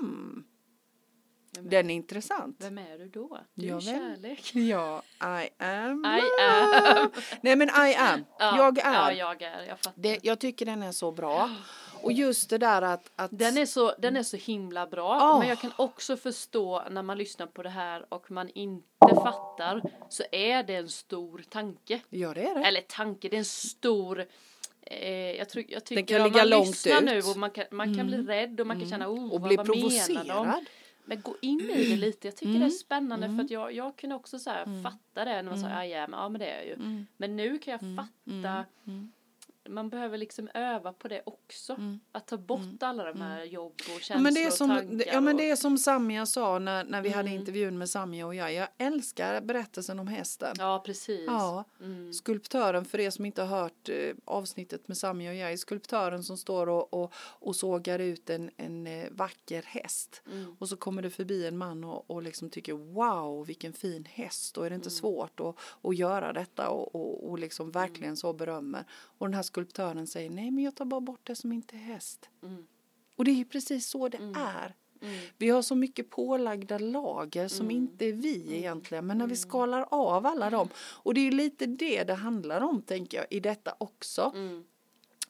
Hmm. 0.01 0.45
Är, 1.59 1.71
Den 1.71 1.91
är 1.91 1.95
intressant. 1.95 2.57
vem 2.59 2.79
är 2.79 2.99
du 2.99 3.09
då? 3.09 3.39
Du 3.55 3.67
Ja, 3.67 3.77
är 3.77 3.81
kärlek. 3.81 4.51
Ja, 4.55 5.03
I 5.23 5.49
am. 5.63 6.05
I 6.05 6.43
am. 6.43 7.11
Nej 7.41 7.57
men 7.57 7.69
I 7.69 7.95
am. 7.95 8.25
Ja, 8.39 8.57
jag 8.57 8.79
är. 8.79 8.93
Ja, 8.93 9.13
jag 9.13 9.43
är. 9.43 9.63
Jag 9.69 9.79
fattar. 9.79 10.03
Det, 10.03 10.19
jag 10.23 10.39
tycker 10.39 10.67
den 10.67 10.83
är 10.83 10.93
så 10.93 11.13
bra. 11.13 11.51
Och 12.03 12.13
just 12.13 12.51
det 12.51 12.59
där 12.59 12.83
att, 12.83 13.11
att 13.17 13.31
Den 13.39 13.59
är, 13.59 13.67
så, 13.67 13.93
den 13.99 14.17
är 14.17 14.23
så 14.23 14.37
himla 14.37 14.87
bra. 14.87 15.19
Ah. 15.21 15.39
Men 15.39 15.49
jag 15.49 15.59
kan 15.61 15.73
också 15.77 16.17
förstå 16.17 16.83
när 16.91 17.03
man 17.03 17.19
lyssnar 17.19 17.47
på 17.47 17.63
det 17.63 17.69
här 17.69 18.07
och 18.09 18.31
man 18.31 18.49
inte 18.55 19.15
fattar 19.15 19.83
så 20.09 20.23
är 20.33 20.63
det 20.63 20.75
en 20.75 20.89
stor 20.89 21.45
tanke. 21.49 22.01
Ja 22.09 22.35
det 22.35 22.45
är 22.49 22.55
det. 22.55 22.67
Eller 22.67 22.81
tanke, 22.81 23.29
det 23.29 23.37
är 23.37 23.39
en 23.39 23.45
stor 23.45 24.27
eh, 24.83 25.11
jag, 25.13 25.49
tror, 25.49 25.65
jag 25.69 25.85
tycker 25.85 26.19
kan 26.19 26.23
ligga 26.23 26.39
man 26.39 26.49
långt 26.49 26.87
ut. 26.87 27.05
nu 27.05 27.19
och 27.19 27.37
man 27.37 27.51
kan, 27.51 27.65
man 27.71 27.97
kan 27.97 28.07
bli 28.07 28.17
rädd 28.17 28.61
och 28.61 28.67
man 28.67 28.81
kan 28.81 28.89
känna 28.89 29.09
oh, 29.09 29.33
och 29.33 29.41
vad, 29.41 29.49
bli 29.49 29.57
vad 29.57 29.69
menar 29.69 30.45
de? 30.45 30.65
Men 31.09 31.21
gå 31.21 31.37
in 31.43 31.61
i 31.61 31.85
det 31.91 31.97
lite. 31.97 32.27
Jag 32.29 32.37
tycker 32.37 32.59
det 32.59 32.65
är 32.67 32.71
spännande 32.71 33.27
Mm. 33.27 33.37
för 33.39 33.45
att 33.45 33.51
jag, 33.51 33.73
jag 33.73 33.97
kunde 33.97 34.17
också 34.17 34.39
så 34.39 34.51
här 34.51 34.83
fatta 34.83 35.25
det 35.25 35.43
när 35.43 35.51
man 35.51 35.59
sa 35.59 35.85
I 35.85 35.95
am, 35.95 36.13
ja 36.13 36.29
men 36.29 36.39
det 36.39 36.47
är 36.47 36.57
jag 36.57 36.67
ju. 36.67 36.75
Mm. 36.75 37.07
Men 37.17 37.37
nu 37.37 37.59
kan 37.59 37.73
jag 37.73 37.97
fatta 37.97 38.65
man 39.69 39.89
behöver 39.89 40.19
liksom 40.19 40.49
öva 40.55 40.93
på 40.93 41.09
det 41.09 41.23
också. 41.27 41.77
Att 42.13 42.27
ta 42.27 42.37
bort 42.37 42.83
alla 42.83 43.05
de 43.05 43.21
här 43.21 43.45
jobb 43.45 43.73
och 43.97 44.01
känslor 44.03 44.17
Mm. 44.19 44.19
Ja 44.19 44.23
men, 44.23 44.35
det 44.35 44.43
är 44.43 44.47
och 44.47 44.53
som, 44.53 44.69
tankar. 44.69 45.13
ja 45.15 45.21
men 45.21 45.37
det 45.37 45.43
och, 45.45 45.49
är 45.51 45.57
som 45.57 45.79
Samia 45.79 46.27
sa 46.27 46.59
när, 46.59 46.85
när 46.85 47.03
vi 47.03 47.09
hade 47.09 47.31
intervjun 47.31 47.79
med 47.79 47.91
Samia 47.91 48.27
och 48.27 48.35
jag. 48.35 48.53
Jag 48.53 48.69
älskar 48.79 49.41
berättelsen 49.41 49.99
om 49.99 50.07
hästen. 50.09 50.55
ja 50.59 50.83
precis. 50.87 51.25
Ja, 51.27 51.65
Mm. 51.81 52.13
skulptören 52.13 52.85
för 52.85 53.01
er 53.01 53.11
som 53.11 53.25
inte 53.27 53.43
har 53.43 53.61
hört 53.63 53.89
eh, 53.89 54.15
avsnittet 54.25 54.89
med 54.89 54.97
Samia 54.97 55.31
och 55.31 55.37
jag, 55.37 55.59
skulptören 55.59 56.23
som 56.25 56.37
står 56.37 56.69
och, 56.69 56.95
och, 56.95 57.13
och 57.17 57.57
sågar 57.57 57.99
ut 57.99 58.31
en, 58.31 58.51
en 58.57 58.87
eh, 58.87 59.05
vacker 59.11 59.63
häst. 59.67 60.23
Mm. 60.33 60.57
Och 60.59 60.69
så 60.69 60.77
kommer 60.77 61.03
det 61.03 61.11
förbi 61.11 61.47
en 61.47 61.59
man 61.59 61.85
och, 61.85 62.11
och 62.11 62.23
liksom 62.23 62.51
tycker 62.51 62.73
wow 62.73 63.47
vilken 63.47 63.73
fin 63.73 64.05
häst 64.11 64.57
och 64.59 64.67
är 64.67 64.71
det 64.71 64.75
Mm. 64.75 64.81
inte 64.85 64.91
svårt 64.91 65.41
att, 65.41 65.57
att 65.83 65.97
göra 65.97 66.33
detta 66.33 66.69
och, 66.71 66.95
och, 66.95 67.31
och 67.31 67.39
liksom 67.39 67.65
Mm. 67.69 67.73
verkligen 67.73 68.17
så 68.17 68.33
berömmer. 68.33 68.85
Och 68.91 69.27
den 69.27 69.35
här 69.35 69.43
skulptören 69.59 70.07
säger 70.07 70.31
nej 70.31 70.51
men 70.51 70.65
jag 70.65 70.75
tar 70.75 70.85
bara 70.85 71.01
bort 71.01 71.21
det 71.23 71.35
som 71.35 71.53
inte 71.53 71.77
är 71.77 71.81
häst. 71.81 72.29
Mm. 72.43 72.67
Och 73.17 73.25
det 73.25 73.31
är 73.31 73.45
precis 73.45 73.87
så 73.87 74.09
det 74.09 74.19
är. 74.37 74.75
Mm. 75.03 75.21
Vi 75.39 75.49
har 75.51 75.63
så 75.63 75.75
mycket 75.75 76.11
pålagda 76.11 76.79
lager 76.79 77.49
som 77.49 77.71
inte 77.71 78.05
är 78.05 78.13
vi 78.13 78.57
egentligen. 78.57 79.07
Men 79.07 79.19
när 79.19 79.27
vi 79.27 79.37
skalar 79.37 79.87
av 79.91 80.27
alla 80.27 80.51
dem. 80.51 80.69
Och 80.77 81.15
det 81.15 81.21
är 81.21 81.33
lite 81.33 81.67
det 81.67 82.05
det 82.05 82.15
handlar 82.15 82.61
om 82.61 82.83
tänker 82.83 83.19
jag 83.19 83.27
i 83.31 83.41
detta 83.41 83.75
också. 83.79 84.33
Mm. 84.35 84.65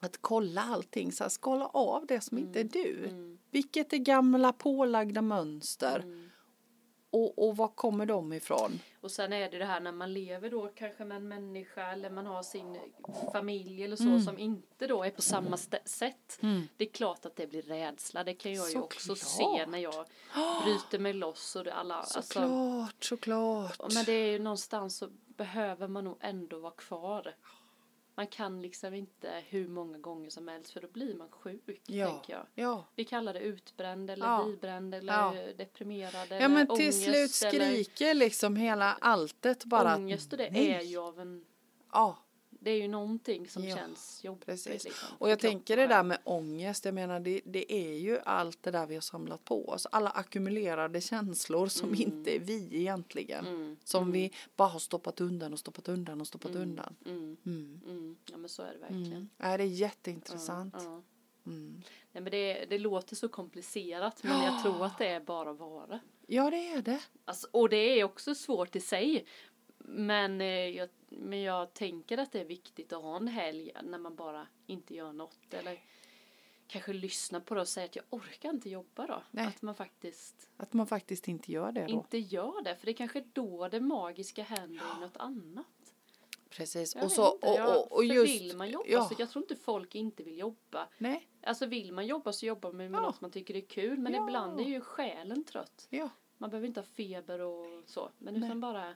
Att 0.00 0.18
kolla 0.20 0.62
allting, 0.62 1.12
så 1.12 1.24
här, 1.24 1.28
skala 1.28 1.66
av 1.66 2.06
det 2.06 2.20
som 2.20 2.38
inte 2.38 2.60
är 2.60 2.64
du. 2.64 3.04
Mm. 3.04 3.38
Vilket 3.50 3.92
är 3.92 3.98
gamla 3.98 4.52
pålagda 4.52 5.22
mönster? 5.22 6.27
Mm. 7.12 7.24
Och, 7.24 7.48
och 7.48 7.56
var 7.56 7.68
kommer 7.68 8.06
de 8.06 8.32
ifrån? 8.32 8.80
Och 9.00 9.10
sen 9.10 9.32
är 9.32 9.50
det 9.50 9.58
det 9.58 9.64
här 9.64 9.80
när 9.80 9.92
man 9.92 10.12
lever 10.12 10.50
då 10.50 10.68
kanske 10.74 11.04
med 11.04 11.16
en 11.16 11.28
människa 11.28 11.92
eller 11.92 12.10
man 12.10 12.26
har 12.26 12.42
sin 12.42 12.78
familj 13.32 13.84
eller 13.84 13.96
så 13.96 14.02
Mm. 14.02 14.20
som 14.22 14.38
inte 14.38 14.86
då 14.86 15.02
är 15.04 15.10
på 15.10 15.22
samma 15.22 15.56
sätt. 15.84 16.38
Det 16.76 16.84
är 16.84 16.92
klart 16.92 17.24
att 17.26 17.36
det 17.36 17.46
blir 17.46 17.62
rädsla. 17.62 18.24
Det 18.24 18.34
kan 18.34 18.52
jag 18.52 18.70
ju 18.70 18.78
också 18.78 19.14
Såklart. 19.16 19.58
se 19.58 19.66
när 19.66 19.78
jag 19.78 20.04
bryter 20.64 20.98
mig 20.98 21.12
loss 21.12 21.56
och 21.56 21.64
det 21.64 21.74
alla. 21.74 21.94
Alltså, 21.94 22.22
Såklart, 22.22 23.04
såklart. 23.04 23.94
men 23.94 24.04
det 24.04 24.12
är 24.12 24.30
ju 24.32 24.38
någonstans 24.38 24.96
så 24.96 25.08
behöver 25.26 25.88
man 25.88 26.04
nog 26.04 26.16
ändå 26.20 26.58
vara 26.58 26.72
kvar. 26.72 27.34
Man 28.18 28.26
kan 28.26 28.62
liksom 28.62 28.94
inte 28.94 29.42
hur 29.48 29.68
många 29.68 29.98
gånger 29.98 30.31
som 30.31 30.48
helst 30.48 30.70
för 30.72 30.81
då 30.81 30.88
blir 30.88 31.14
man 31.14 31.28
sjuk, 31.31 31.81
ja, 31.87 32.11
tänker 32.11 32.33
jag. 32.33 32.46
ja. 32.54 32.85
Vi 32.94 33.04
kallar 33.04 33.35
det 33.35 33.40
utbränd 33.40 34.11
eller 34.11 34.26
Ja. 34.26 34.44
bibränd 34.46 34.94
eller 34.94 35.12
Ja. 35.12 35.35
deprimerad 35.57 36.26
Ja 36.31 36.37
eller 36.37 36.48
men 36.48 36.66
till 36.66 36.72
ångest 36.74 37.02
slut 37.04 37.52
eller 37.54 37.66
skriker 37.85 38.14
liksom 38.14 38.57
hela 38.57 38.94
alltet 39.00 39.64
bara. 39.64 39.96
ångest 39.96 40.33
och 40.33 40.38
det 40.38 40.50
nej. 40.50 40.70
är 40.70 40.81
ju 40.81 40.98
av 40.98 41.20
en 41.20 41.44
Ja, 41.92 42.18
det 42.68 42.72
är 42.74 42.83
ju 42.83 42.88
någonting 42.88 43.48
som 43.48 43.64
Ja, 43.64 43.76
känns 43.76 44.24
jobbigt. 44.24 44.46
precis. 44.46 44.85
Liksom, 44.85 45.09
Och 45.18 45.31
jag 45.31 45.38
tänker 45.38 45.76
det 45.76 45.87
där 45.87 46.02
med 46.02 46.18
ångest, 46.24 46.85
jag 46.85 46.94
menar 46.94 47.20
det, 47.20 47.40
det 47.44 47.72
är 47.72 47.92
ju 47.98 48.18
allt 48.24 48.62
det 48.62 48.70
där 48.70 48.87
vi 48.87 48.94
har 48.94 49.00
samlat 49.00 49.44
på 49.44 49.68
oss. 49.68 49.87
Alla 49.92 50.11
ackumulerade 50.11 51.00
känslor 51.00 51.66
som 51.66 51.94
inte 51.94 52.37
är 52.37 52.40
vi 52.40 52.68
egentligen. 52.70 53.46
Mm, 53.46 53.76
Som 53.85 54.12
vi 54.12 54.33
bara 54.57 54.68
har 54.68 54.78
stoppat 54.78 55.20
undan 55.20 55.52
och 55.52 55.59
stoppat 55.59 55.88
undan 55.88 56.20
och 56.20 56.26
stoppat 56.26 56.54
undan. 56.54 56.94
Mm, 57.07 57.37
Mm. 57.46 57.81
mm, 57.87 58.16
ja 58.31 58.37
men 58.37 58.48
så 58.48 58.62
är 58.62 58.72
det 58.72 58.78
verkligen. 58.78 59.12
Mm. 59.12 59.28
Ja, 59.37 59.57
det 59.57 59.62
är 59.64 59.66
jätteintressant. 59.66 60.74
Ja. 60.78 61.02
Mm. 61.46 61.83
Nej, 62.12 62.22
men 62.22 62.31
det, 62.31 62.64
det 62.70 62.78
låter 62.78 63.16
så 63.16 63.28
komplicerat 63.28 64.22
men 64.22 64.44
jag 64.44 64.62
tror 64.62 64.85
att 64.85 64.98
det 64.98 65.07
är 65.09 65.20
bara 65.20 65.52
vara. 65.52 66.00
Ja, 66.26 66.50
det 66.50 66.68
är 66.68 66.83
det. 66.83 67.00
Alltså, 67.24 67.46
och 67.50 67.68
det 67.68 67.76
är 68.00 68.04
också 68.04 68.35
svårt 68.35 68.76
i 68.76 68.81
sig. 68.81 69.26
Men, 69.78 70.40
eh, 70.40 70.46
jag, 70.46 70.88
men 71.08 71.40
jag 71.42 71.74
tänker 71.74 72.18
att 72.18 72.32
det 72.32 72.40
är 72.40 72.44
viktigt 72.44 72.92
att 72.92 73.02
ha 73.02 73.16
en 73.16 73.28
helg 73.28 73.72
när 73.82 73.98
man 73.98 74.16
bara 74.16 74.46
inte 74.66 74.94
gör 74.94 75.12
något. 75.12 75.54
Eller 75.54 75.80
kanske 76.66 76.92
lyssna 76.92 77.40
på 77.40 77.54
det 77.54 77.60
och 77.60 77.68
säga 77.68 77.84
att 77.84 77.96
jag 77.96 78.04
orkar 78.10 78.50
inte 78.50 78.70
jobba 78.70 79.06
då. 79.06 79.22
Nej. 79.30 79.46
Att 79.46 79.62
man 79.62 79.74
faktiskt 79.74 80.50
Att 80.56 80.72
man 80.72 80.86
faktiskt 80.86 81.28
inte 81.28 81.52
gör 81.52 81.72
det 81.72 81.82
då. 81.86 81.88
inte 81.92 82.18
gör 82.18 82.62
det. 82.62 82.76
För 82.76 82.86
det 82.86 82.92
är 82.92 82.96
kanske 82.96 83.24
då 83.32 83.68
det 83.68 83.80
magiska 83.80 84.42
händer 84.42 84.84
i 84.96 85.00
något 85.00 85.16
annat. 85.16 85.66
Precis. 86.50 86.94
Jag 86.94 87.04
och 87.04 87.12
så 87.12 87.34
inte, 87.34 87.46
och, 87.48 87.54
jag- 87.56 87.76
och, 87.86 87.92
och 87.92 88.04
just. 88.04 88.40
vill 88.40 88.56
man 88.56 88.70
jobba 88.70 88.84
ja. 88.88 89.04
så 89.08 89.14
jag 89.18 89.30
tror 89.30 89.44
inte 89.44 89.56
folk 89.56 89.94
inte 89.94 90.22
vill 90.22 90.38
jobba. 90.38 90.88
Nej. 90.98 91.28
Alltså 91.42 91.66
vill 91.66 91.92
man 91.92 92.06
jobba 92.06 92.32
så 92.32 92.46
jobbar 92.46 92.72
man 92.72 92.90
med 92.90 92.98
Ja. 92.98 93.02
något 93.02 93.20
man 93.20 93.30
tycker 93.30 93.56
är 93.56 93.60
kul. 93.60 93.98
Men 93.98 94.12
Ja. 94.14 94.24
ibland 94.24 94.60
är 94.60 94.64
ju 94.64 94.80
själen 94.80 95.44
trött. 95.44 95.86
Ja. 95.90 96.08
Man 96.38 96.50
behöver 96.50 96.68
inte 96.68 96.80
ha 96.80 96.86
feber 96.86 97.40
och 97.40 97.66
så. 97.86 98.10
Men 98.18 98.34
Nej. 98.34 98.48
utan 98.48 98.60
bara 98.60 98.94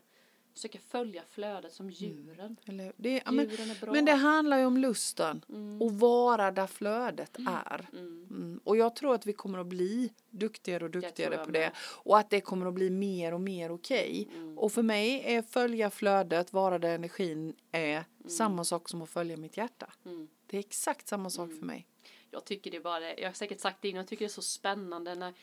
försöka 0.55 0.79
följa 0.89 1.23
flödet 1.31 1.73
som 1.73 1.91
djuren. 1.91 2.57
Eller, 2.65 2.93
det, 2.97 3.23
ja, 3.25 3.31
men, 3.31 3.49
Djuren 3.51 3.71
är 3.71 3.81
bra. 3.81 3.93
men 3.93 4.05
det 4.05 4.13
handlar 4.13 4.59
ju 4.59 4.65
om 4.65 4.77
lusten 4.77 5.45
Mm. 5.49 5.83
och 5.83 5.93
vara 5.93 6.51
där 6.51 6.67
flödet 6.67 7.37
är. 7.39 7.89
Mm. 7.93 8.27
Mm. 8.31 8.61
Och 8.65 8.77
jag 8.77 8.97
tror 8.97 9.15
att 9.15 9.27
vi 9.27 9.33
kommer 9.33 9.59
att 9.59 9.67
bli 9.67 10.13
duktigare 10.31 10.85
och 10.85 10.91
duktigare 10.91 11.37
på 11.39 11.51
med. 11.51 11.61
det. 11.61 11.73
Och 11.79 12.19
att 12.19 12.31
det 12.31 12.41
kommer 12.41 12.67
att 12.67 12.75
bli 12.75 12.91
mer 12.91 13.35
och 13.35 13.41
mer 13.41 13.73
okej. 13.73 14.29
Mm. 14.35 14.59
Och 14.59 14.73
för 14.73 14.83
mig 14.83 15.23
är 15.25 15.43
följa 15.43 15.91
flödet, 15.91 16.53
vara 16.53 16.79
där 16.79 16.95
energin 16.95 17.55
är 17.73 18.05
samma 18.29 18.65
sak 18.65 18.89
som 18.89 19.03
att 19.03 19.11
följa 19.11 19.37
mitt 19.37 19.57
hjärta. 19.57 19.93
Mm. 20.05 20.29
Det 20.47 20.57
är 20.57 20.61
exakt 20.61 21.09
samma 21.09 21.31
sak 21.31 21.51
för 21.59 21.67
mig. 21.67 21.87
Jag 22.31 22.45
tycker 22.45 22.71
det 22.71 22.77
är 22.77 22.81
bara, 22.81 23.19
jag 23.19 23.29
har 23.29 23.33
säkert 23.35 23.61
sagt 23.61 23.79
det 23.83 23.89
innan, 23.89 23.99
jag 23.99 24.09
tycker 24.09 24.25
det 24.25 24.27
är 24.27 24.33
så 24.33 24.43
spännande 24.43 25.15
när 25.15 25.35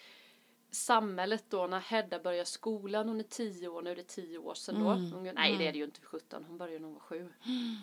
samhället 0.71 1.43
då, 1.49 1.67
när 1.67 1.79
Hedda 1.79 2.19
börjar 2.19 2.43
skolan, 2.45 3.07
hon 3.09 3.19
är 3.19 3.23
tio 3.23 3.67
år, 3.67 3.81
nu 3.81 3.91
är 3.91 3.95
det 3.95 4.07
tio 4.07 4.37
år 4.37 4.53
sedan 4.53 4.83
då. 4.83 4.89
Mm. 4.89 5.11
Hon, 5.11 5.23
nej 5.23 5.57
det 5.57 5.67
är 5.67 5.71
det 5.71 5.77
ju 5.77 5.83
inte, 5.83 6.01
17, 6.01 6.45
hon 6.47 6.57
började 6.57 6.79
när 6.79 6.85
hon 6.85 6.93
var 6.93 7.01
sju, 7.01 7.29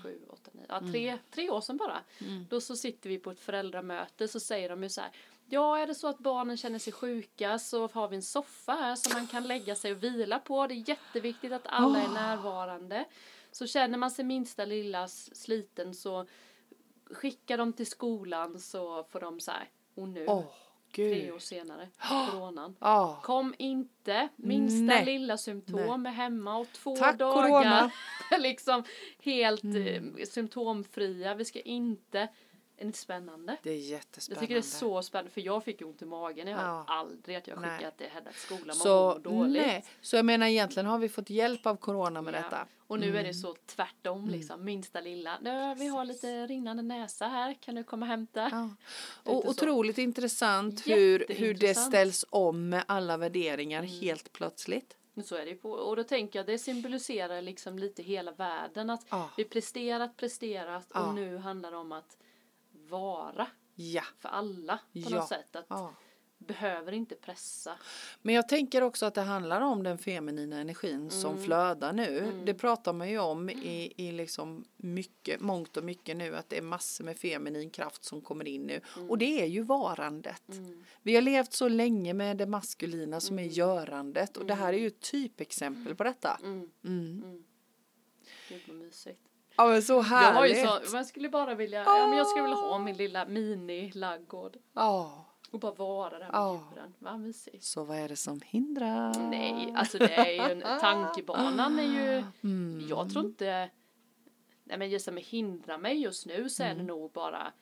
sju, 0.02 0.20
åtta, 0.28 0.50
nio, 0.54 0.66
ja 0.68 0.80
tre, 0.80 1.08
Mm. 1.08 1.18
tre 1.30 1.50
år 1.50 1.60
sedan 1.60 1.76
bara. 1.76 2.00
Då 2.48 2.60
så 2.60 2.76
sitter 2.76 3.10
vi 3.10 3.18
på 3.18 3.30
ett 3.30 3.40
föräldramöte 3.40 4.28
så 4.28 4.40
säger 4.40 4.68
de 4.68 4.82
ju 4.82 4.88
så 4.88 5.00
här, 5.00 5.10
ja 5.46 5.78
är 5.78 5.86
det 5.86 5.94
så 5.94 6.08
att 6.08 6.18
barnen 6.18 6.56
känner 6.56 6.78
sig 6.78 6.92
sjuka 6.92 7.58
så 7.58 7.88
har 7.88 8.08
vi 8.08 8.16
en 8.16 8.22
soffa 8.22 8.72
här 8.72 8.96
som 8.96 9.12
man 9.18 9.26
kan 9.26 9.46
lägga 9.46 9.74
sig 9.74 9.92
och 9.92 10.02
vila 10.02 10.38
på. 10.38 10.66
Det 10.66 10.74
är 10.74 10.88
jätteviktigt 10.88 11.52
att 11.52 11.66
alla 11.66 12.02
är 12.02 12.08
närvarande. 12.08 13.04
Så 13.52 13.66
känner 13.66 13.98
man 13.98 14.10
sig 14.10 14.24
minsta 14.24 14.64
lilla 14.64 15.08
sliten 15.08 15.94
så 15.94 16.26
skicka 17.10 17.56
dem 17.56 17.72
till 17.72 17.86
skolan 17.86 18.60
så 18.60 19.04
får 19.04 19.20
de 19.20 19.40
så 19.40 19.50
här, 19.50 19.68
och 19.94 20.08
nu, 20.08 20.26
Åh, 20.98 21.08
tre 21.10 21.20
gud. 21.24 21.34
år 21.34 21.38
senare, 21.38 21.88
coronan. 22.30 22.76
Ja. 22.80 23.20
Kom 23.22 23.54
inte, 23.58 24.28
minsta 24.36 24.84
Nej. 24.94 25.04
lilla 25.04 25.36
symptom 25.38 26.06
är 26.06 26.10
hemma 26.10 26.56
och 26.56 26.66
två 26.72 26.96
Tack, 26.96 27.18
dagar 27.18 27.90
liksom 28.38 28.82
helt 29.22 29.62
Mm. 29.64 30.16
eh, 30.18 30.24
symptomfria. 30.26 31.34
Vi 31.34 31.44
ska 31.44 31.60
inte, 31.60 32.28
är 32.76 32.80
det 32.80 32.86
inte 32.86 32.98
spännande? 32.98 33.56
Det 33.62 33.70
är 33.70 33.74
Jag 33.74 33.82
jättespännande. 33.82 34.40
tycker 34.40 34.54
det 34.54 34.60
är 34.60 34.62
så 34.62 35.02
spännande 35.02 35.30
för 35.30 35.40
jag 35.40 35.64
fick 35.64 35.82
ont 35.82 36.02
i 36.02 36.04
magen. 36.04 36.48
Jag 36.48 36.60
Ja. 36.60 36.84
har 36.88 36.96
aldrig 36.96 37.36
att 37.36 37.46
jag 37.46 37.60
Nej. 37.60 37.78
skickat 37.78 37.94
det 37.98 38.04
Hedda 38.08 38.30
till 38.30 38.40
skolan. 38.40 38.66
Man 38.66 38.76
så, 38.76 39.08
mår 39.14 39.18
dåligt. 39.18 39.62
nej. 39.66 39.84
så 40.00 40.16
jag 40.16 40.24
menar 40.24 40.46
egentligen 40.46 40.86
har 40.86 40.98
vi 40.98 41.08
fått 41.08 41.30
hjälp 41.30 41.66
av 41.66 41.76
corona 41.76 42.22
med 42.22 42.34
Ja. 42.34 42.38
detta. 42.38 42.66
Och 42.88 43.00
nu 43.00 43.06
är 43.06 43.10
Mm. 43.10 43.24
det 43.24 43.34
så 43.34 43.56
tvärtom 43.66 44.28
liksom. 44.28 44.64
Minsta 44.64 45.00
lilla. 45.00 45.38
Nu, 45.40 45.74
vi 45.74 45.86
har 45.86 46.04
lite 46.04 46.46
rinnande 46.46 46.82
näsa 46.82 47.28
här. 47.28 47.54
Kan 47.60 47.74
du 47.74 47.84
komma 47.84 48.06
och 48.06 48.10
hämta? 48.10 48.48
Ja. 48.52 48.68
Och 49.32 49.42
så. 49.44 49.50
otroligt 49.50 49.98
intressant 49.98 50.86
hur, 50.86 51.26
hur 51.28 51.54
det 51.54 51.74
ställs 51.74 52.24
om 52.30 52.68
med 52.68 52.84
alla 52.88 53.16
värderingar 53.16 53.78
Mm. 53.82 53.90
helt 54.00 54.32
plötsligt. 54.32 54.96
Så 55.24 55.36
är 55.36 55.44
det 55.44 55.50
ju 55.50 55.56
på. 55.56 55.70
Och 55.70 55.96
då 55.96 56.04
tänker 56.04 56.38
jag 56.38 56.46
det 56.46 56.58
symboliserar 56.58 57.42
liksom 57.42 57.78
lite 57.78 58.02
hela 58.02 58.32
världen. 58.32 58.90
Att 58.90 59.06
Ja. 59.10 59.30
vi 59.36 59.44
presterat, 59.44 60.16
presterat 60.16 60.90
och 60.92 61.14
nu 61.14 61.36
handlar 61.36 61.70
det 61.70 61.76
om 61.76 61.92
att 61.92 62.16
vara 62.88 63.46
Ja. 63.74 64.02
för 64.18 64.28
alla 64.28 64.76
på 64.76 64.82
Ja. 64.98 65.08
något 65.08 65.28
sätt. 65.28 65.56
Att 65.56 65.66
ja. 65.68 65.94
behöver 66.38 66.92
inte 66.92 67.14
pressa. 67.14 67.78
Men 68.22 68.34
jag 68.34 68.48
tänker 68.48 68.82
också 68.82 69.06
att 69.06 69.14
det 69.14 69.20
handlar 69.20 69.60
om 69.60 69.82
den 69.82 69.98
feminina 69.98 70.58
energin 70.60 71.10
som 71.10 71.30
Mm. 71.32 71.44
flödar 71.44 71.92
nu. 71.92 72.42
Det 72.46 72.54
pratar 72.54 72.92
man 72.92 73.10
ju 73.10 73.18
om 73.18 73.50
i, 73.50 73.92
i 73.96 74.12
liksom 74.12 74.64
mycket, 74.76 75.40
mångt 75.40 75.76
och 75.76 75.84
mycket 75.84 76.16
nu 76.16 76.36
att 76.36 76.48
det 76.48 76.58
är 76.58 76.62
massor 76.62 77.04
med 77.04 77.16
feminin 77.18 77.70
kraft 77.70 78.04
som 78.04 78.20
kommer 78.20 78.48
in 78.48 78.62
nu. 78.62 78.80
Och 79.08 79.18
det 79.18 79.42
är 79.42 79.46
ju 79.46 79.62
varandet. 79.62 80.48
Mm. 80.48 80.84
Vi 81.02 81.14
har 81.14 81.22
levt 81.22 81.52
så 81.52 81.68
länge 81.68 82.14
med 82.14 82.36
det 82.36 82.46
maskulina 82.46 83.20
som 83.20 83.38
är 83.38 83.42
görandet 83.44 84.36
och 84.36 84.46
det 84.46 84.54
här 84.54 84.72
är 84.72 84.78
ju 84.78 84.86
ett 84.86 85.00
typexempel 85.00 85.94
på 85.94 86.04
detta. 86.04 86.38
Mm. 86.42 86.70
Mm. 86.84 87.22
Mm. 87.24 87.44
Gud 88.48 88.62
vad 88.68 88.76
mysigt. 88.76 89.20
Ja 89.56 89.66
men 89.66 89.82
så 89.82 89.92
Jag 89.92 90.02
har 90.02 90.46
ju 90.46 90.54
härligt. 90.54 90.88
så, 90.88 90.96
man 90.96 91.04
skulle 91.04 91.28
bara 91.28 91.54
vilja, 91.54 91.82
ja, 91.84 92.06
men 92.06 92.18
jag 92.18 92.26
skulle 92.26 92.42
vilja 92.42 92.56
ha 92.56 92.78
min 92.78 92.96
lilla 92.96 93.24
mini-laggård. 93.26 94.56
Ja, 94.72 95.24
Och 95.50 95.60
bara 95.60 95.72
vara 95.72 96.10
där 96.10 96.18
med 96.18 96.30
Ja. 96.32 96.60
djuren. 96.72 96.94
Vad 96.98 97.20
mysigt. 97.20 97.64
så 97.64 97.84
vad 97.84 97.98
är 97.98 98.08
det 98.08 98.16
som 98.16 98.40
hindrar? 98.44 99.14
Nej, 99.30 99.72
alltså 99.76 99.98
det 99.98 100.14
är 100.14 100.32
ju 100.48 100.52
en, 100.52 100.60
tankebanan 100.80 101.78
är 101.78 101.82
ju, 101.82 102.24
Mm. 102.42 102.86
jag 102.88 103.10
tror 103.12 103.24
inte, 103.24 103.70
nej 104.64 104.78
men 104.78 104.90
just 104.90 105.06
det 105.06 105.12
med 105.12 105.22
hindra 105.24 105.78
mig 105.78 106.00
just 106.02 106.26
nu 106.26 106.48
så 106.48 106.62
är 106.62 106.66
Mm. 106.70 106.78
det 106.78 106.84
nog 106.92 107.12
bara 107.12 107.52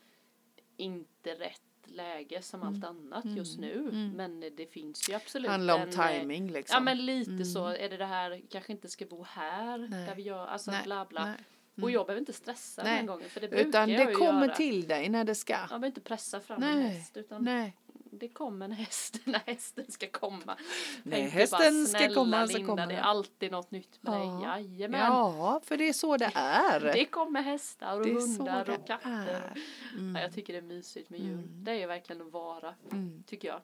inte 0.77 1.31
rätt 1.35 1.61
läge 1.85 2.43
som 2.43 2.63
Mm. 2.63 2.75
allt 2.75 2.85
annat 2.85 3.25
just 3.25 3.59
nu. 3.59 3.91
Men 4.17 4.41
det 4.41 4.67
finns 4.73 5.11
ju 5.11 5.15
absolut 5.15 5.51
Handlar 5.51 5.75
om 5.75 5.81
eh, 5.89 6.09
timing 6.09 6.51
liksom. 6.53 6.75
Ja 6.75 6.81
men 6.81 7.07
lite 7.07 7.45
så, 7.45 7.67
är 7.67 7.89
det 7.91 7.97
det 7.97 8.05
här, 8.07 8.43
kanske 8.51 8.73
inte 8.73 8.89
ska 8.89 9.07
bo 9.07 9.23
här, 9.29 9.79
Nej. 9.79 10.07
där 10.07 10.15
vi 10.15 10.23
gör, 10.23 10.47
alltså 10.47 10.71
Nej, 10.71 10.83
bla 10.85 11.05
bla. 11.05 11.25
nej. 11.25 11.35
Och 11.83 11.91
jag 11.91 12.07
behöver 12.07 12.21
inte 12.21 12.33
stressa 12.33 12.83
Nej. 12.83 12.97
den 12.97 13.07
gången 13.07 13.31
för 13.31 13.41
det 13.41 13.49
brukar 13.49 13.69
Utan 13.69 13.91
jag 13.91 14.07
det 14.07 14.11
ju 14.13 14.17
kommer 14.19 14.47
göra. 14.47 14.57
till 14.57 14.89
dig 14.89 15.09
när 15.09 15.25
det 15.25 15.35
ska. 15.35 15.53
Jag 15.53 15.69
behöver 15.69 15.87
inte 15.87 16.01
pressa 16.01 16.41
fram 16.41 16.63
en 16.63 16.79
Nej, 16.81 16.89
häst 16.89 17.17
utan 17.17 17.45
nej. 17.45 17.77
det 18.11 18.29
kommer 18.29 18.65
en 18.65 18.73
häst 18.73 19.19
när 19.25 19.41
hästen 19.47 19.85
ska 19.89 20.07
komma. 20.07 20.57
Nej, 21.03 21.21
Tänker 21.21 21.39
hästen 21.39 21.87
ska 21.87 21.99
snälla 21.99 22.15
komma, 22.15 22.47
så 22.47 22.53
Linda, 22.57 22.69
kommer 22.73 22.87
det 22.87 22.93
är 22.93 22.97
den." 22.97 23.05
alltid 23.05 23.53
något 23.53 23.71
nytt 23.71 23.99
med 24.03 24.13
Ja. 24.15 24.19
dig. 24.57 24.65
Jajamän. 24.69 25.01
Ja, 25.01 25.61
för 25.65 25.77
det 25.77 25.89
är 25.89 25.93
så 25.93 26.17
det 26.17 26.31
är. 26.35 26.81
Det 26.81 27.05
kommer 27.05 27.43
hästar 27.43 28.01
och 28.01 28.07
hundar 28.07 28.71
och 28.71 28.87
katter. 28.87 29.53
Mm. 29.95 30.17
Ja, 30.17 30.23
jag 30.23 30.33
tycker 30.35 30.53
det 30.53 30.59
är 30.59 30.63
mysigt 30.63 31.11
med 31.11 31.21
djur. 31.21 31.43
Det 31.47 31.71
är 31.71 31.75
ju 31.75 31.87
verkligen 31.87 32.23
att 32.23 32.33
vara, 32.33 32.75
Mm. 32.93 33.23
tycker 33.27 33.49
jag. 33.49 33.61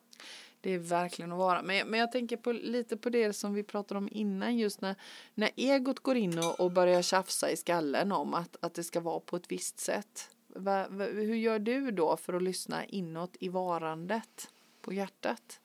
Det 0.61 0.71
är 0.75 0.79
verkligen 0.79 1.33
att 1.33 1.39
vara. 1.39 1.63
Men, 1.63 1.89
men 1.89 2.01
jag 2.01 2.13
tänker 2.13 2.37
på, 2.37 2.53
lite 2.53 2.97
på 2.97 3.11
det 3.11 3.33
som 3.33 3.55
vi 3.55 3.63
pratade 3.63 3.99
om 3.99 4.09
innan 4.13 4.59
just 4.59 4.81
när, 4.81 4.95
när 5.35 5.51
egot 5.57 6.01
går 6.01 6.17
in 6.17 6.39
och, 6.39 6.61
och 6.61 6.73
börjar 6.73 7.03
tjafsa 7.03 7.51
i 7.51 7.57
skallen 7.57 8.13
om 8.13 8.35
att, 8.35 8.57
att 8.61 8.75
det 8.75 8.85
ska 8.85 9.01
vara 9.01 9.21
på 9.21 9.37
ett 9.37 9.53
visst 9.53 9.81
sätt. 9.81 10.31
Va, 10.47 10.87
va, 10.89 11.05
hur 11.05 11.35
gör 11.35 11.59
du 11.59 11.91
då 11.91 12.17
för 12.17 12.33
att 12.33 12.43
lyssna 12.43 12.85
inåt 12.85 13.37
i 13.41 13.49
varandet 13.49 14.49
på 14.81 14.93
hjärtat? 14.93 15.61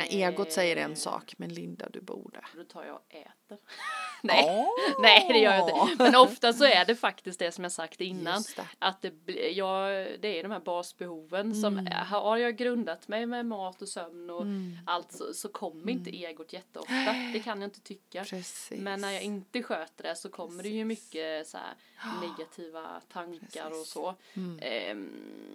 När 0.00 0.28
egot 0.28 0.52
säger 0.52 0.76
en 0.76 0.96
sak, 0.96 1.34
men 1.36 1.48
Linda 1.54 1.88
du 1.88 2.00
borde. 2.00 2.40
Då 2.56 2.64
tar 2.64 2.84
jag 2.84 2.94
och 2.94 3.14
äter. 3.14 3.58
Nej. 4.22 4.44
Åh! 4.48 4.68
Nej, 5.02 5.28
det 5.32 5.38
gör 5.38 5.54
jag 5.54 5.68
inte. 5.90 6.02
Men 6.02 6.16
ofta 6.16 6.52
så 6.52 6.64
är 6.64 6.84
det 6.84 6.96
faktiskt 6.96 7.38
det 7.38 7.52
som 7.52 7.64
jag 7.64 7.72
sagt 7.72 8.00
innan. 8.00 8.42
Det. 8.56 8.66
Att 8.78 9.02
det, 9.02 9.12
jag, 9.50 10.06
det 10.20 10.38
är 10.38 10.42
de 10.42 10.52
här 10.52 10.60
basbehoven 10.60 11.54
som 11.54 11.78
Mm. 11.78 11.92
har 12.06 12.36
jag 12.36 12.56
grundat 12.56 13.08
mig 13.08 13.26
med 13.26 13.46
mat 13.46 13.82
och 13.82 13.88
sömn 13.88 14.30
och 14.30 14.44
allt 14.86 15.12
så, 15.12 15.34
så 15.34 15.48
kommer 15.48 15.92
inte 15.92 16.10
egot 16.10 16.52
jätteofta. 16.52 17.12
Det 17.32 17.40
kan 17.44 17.60
jag 17.60 17.66
inte 17.68 17.80
tycka. 17.80 18.18
Mm. 18.18 18.28
Precis. 18.28 18.80
Men 18.80 19.00
när 19.00 19.10
jag 19.12 19.22
inte 19.22 19.62
sköter 19.62 20.02
det 20.04 20.16
så 20.16 20.28
kommer 20.28 20.62
det 20.62 20.68
ju 20.68 20.84
mycket 20.84 21.48
så 21.48 21.56
här 21.58 21.74
negativa 22.28 23.00
tankar 23.12 23.70
och 23.70 23.86
så. 23.86 24.14
Mm. 24.34 24.58
Ehm, 24.62 25.54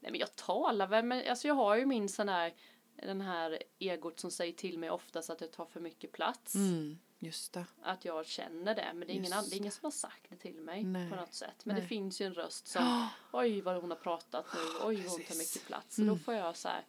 nej 0.00 0.10
men 0.12 0.20
jag 0.20 0.36
talar 0.36 0.86
väl, 0.86 1.04
men 1.04 1.28
alltså 1.30 1.48
jag 1.48 1.54
har 1.54 1.76
ju 1.76 1.86
min 1.86 2.08
sån 2.08 2.28
här 2.28 2.54
den 3.02 3.20
här 3.20 3.62
egot 3.78 4.20
som 4.20 4.30
säger 4.30 4.52
till 4.52 4.78
mig 4.78 4.90
oftast 4.90 5.30
att 5.30 5.40
jag 5.40 5.52
tar 5.52 5.64
för 5.66 5.80
mycket 5.80 6.12
plats. 6.12 6.54
Mm, 6.54 6.98
just 7.18 7.52
det. 7.52 7.64
Att 7.82 8.04
jag 8.04 8.26
känner 8.26 8.74
det. 8.74 8.90
Men 8.94 9.08
det 9.08 9.12
är, 9.12 9.14
ingen, 9.14 9.30
det 9.30 9.56
är 9.56 9.58
ingen 9.58 9.72
som 9.72 9.84
har 9.86 9.90
sagt 9.90 10.26
det 10.28 10.36
till 10.36 10.60
mig 10.60 10.84
Nej. 10.84 11.10
på 11.10 11.16
något 11.16 11.34
sätt. 11.34 11.64
Men 11.64 11.74
Nej. 11.74 11.82
det 11.82 11.88
finns 11.88 12.20
ju 12.20 12.26
en 12.26 12.34
röst 12.34 12.66
som 12.68 13.08
oj 13.32 13.60
vad 13.60 13.80
hon 13.80 13.90
har 13.90 13.98
pratat 13.98 14.46
nu. 14.54 14.60
Oj 14.86 14.96
vad 14.96 15.10
hon 15.12 15.22
tar 15.22 15.38
mycket 15.38 15.66
plats. 15.66 15.94
Så 15.96 16.00
då 16.02 16.06
Mm. 16.08 16.18
får 16.18 16.34
jag 16.34 16.56
så 16.56 16.68
här 16.68 16.84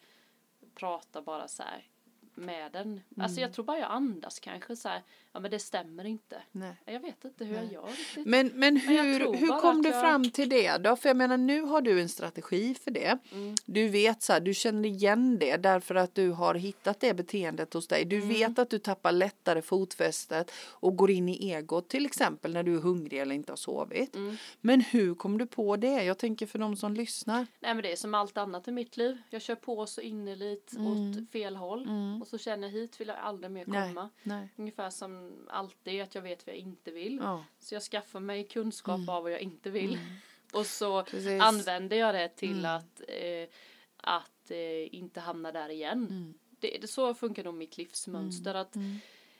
prata 0.76 1.22
bara 1.22 1.48
så 1.48 1.64
här 1.64 1.88
med 2.36 2.72
den. 2.72 2.82
Mm. 2.88 3.02
Alltså 3.18 3.42
jag 3.42 3.54
tror 3.54 3.66
bara 3.66 3.78
jag 3.80 3.92
andas 3.92 4.40
kanske 4.40 4.76
så 4.76 4.90
här. 4.90 5.02
Ja 5.34 5.40
men 5.40 5.52
det 5.52 5.60
stämmer 5.60 6.06
inte. 6.06 6.42
Nej. 6.52 6.74
Jag 6.86 7.00
vet 7.00 7.26
inte 7.26 7.46
hur 7.46 7.56
jag 7.56 7.64
Nej. 7.64 7.74
gör 7.74 7.88
riktigt. 7.88 8.26
Men, 8.28 8.48
men 8.48 8.82
Men 8.86 8.96
jag 8.96 9.04
hur, 9.04 9.20
tror 9.20 9.34
hur 9.36 9.48
kom 9.48 9.82
du 9.82 9.90
jag- 9.90 10.02
fram 10.02 10.30
till 10.32 10.50
det 10.50 10.78
då? 10.78 10.96
För 10.96 11.10
jag 11.10 11.18
menar 11.18 11.38
nu 11.38 11.62
har 11.62 11.82
du 11.82 12.02
en 12.02 12.10
strategi 12.10 12.76
för 12.84 12.92
det. 12.92 13.18
Mm. 13.32 13.56
Du 13.66 13.88
vet 13.90 14.22
så 14.24 14.34
här, 14.34 14.40
du 14.40 14.54
känner 14.54 14.90
igen 14.90 15.38
det 15.40 15.58
därför 15.58 15.96
att 15.96 16.16
du 16.16 16.30
har 16.32 16.56
hittat 16.56 17.00
det 17.00 17.14
beteendet 17.14 17.74
hos 17.74 17.88
dig. 17.88 18.06
Du 18.06 18.16
Mm. 18.16 18.30
vet 18.30 18.60
att 18.60 18.70
du 18.70 18.80
tappar 18.80 19.12
lättare 19.12 19.62
fotfästet 19.62 20.52
och 20.70 20.96
går 20.96 21.12
in 21.12 21.30
i 21.30 21.52
egot 21.52 21.88
till 21.90 22.06
exempel 22.06 22.54
när 22.54 22.64
du 22.64 22.76
är 22.76 22.80
hungrig 22.82 23.20
eller 23.20 23.36
inte 23.36 23.52
har 23.52 23.58
sovit. 23.58 24.16
Mm. 24.16 24.38
Men 24.62 24.82
hur 24.82 25.16
kom 25.16 25.38
du 25.38 25.46
på 25.48 25.76
det? 25.78 26.04
Jag 26.04 26.18
tänker 26.18 26.46
för 26.46 26.60
de 26.60 26.76
som 26.76 26.94
lyssnar. 26.94 27.48
Nej 27.60 27.74
men 27.74 27.84
det 27.84 27.92
är 27.92 27.96
som 27.96 28.14
allt 28.14 28.38
annat 28.38 28.68
i 28.68 28.72
mitt 28.72 28.98
liv. 28.98 29.18
Jag 29.30 29.42
kör 29.42 29.56
på 29.56 29.86
så 29.86 30.02
innerligt 30.02 30.74
Mm. 30.76 30.88
åt 31.22 31.32
fel 31.32 31.56
håll. 31.56 31.88
Och 32.30 32.40
så 32.40 32.44
känner 32.44 32.68
jag 32.68 32.74
hit 32.74 33.02
vill 33.02 33.08
jag 33.08 33.18
aldrig 33.18 33.52
mer 33.52 33.64
Nej, 33.68 33.90
komma. 33.90 34.10
nej. 34.24 34.50
Ungefär 34.56 34.90
som 34.90 35.32
alltid 35.50 36.02
att 36.02 36.16
jag 36.16 36.22
vet 36.22 36.48
vad 36.48 36.56
jag 36.56 36.62
inte 36.62 36.92
vill. 36.92 37.20
Ja, 37.22 37.46
Så 37.60 37.76
jag 37.76 37.84
skaffar 37.84 38.20
mig 38.20 38.44
kunskap 38.44 39.10
av 39.10 39.24
vad 39.24 39.32
jag 39.32 39.42
inte 39.42 39.70
vill. 39.70 40.00
Och 40.54 40.66
så 40.66 41.04
Precis. 41.04 41.42
använder 41.42 41.98
jag 41.98 42.16
det 42.16 42.30
till 42.30 42.66
att, 42.66 43.02
eh, 43.08 43.50
att 43.98 44.52
eh, 44.52 44.96
inte 44.96 45.20
hamna 45.20 45.52
där 45.52 45.70
igen. 45.70 46.34
Det, 46.60 46.78
det, 46.82 46.88
så 46.88 47.14
funkar 47.14 47.44
nog 47.44 47.54
mitt 47.54 47.78
livsmönster. 47.78 48.56
Att, 48.56 48.76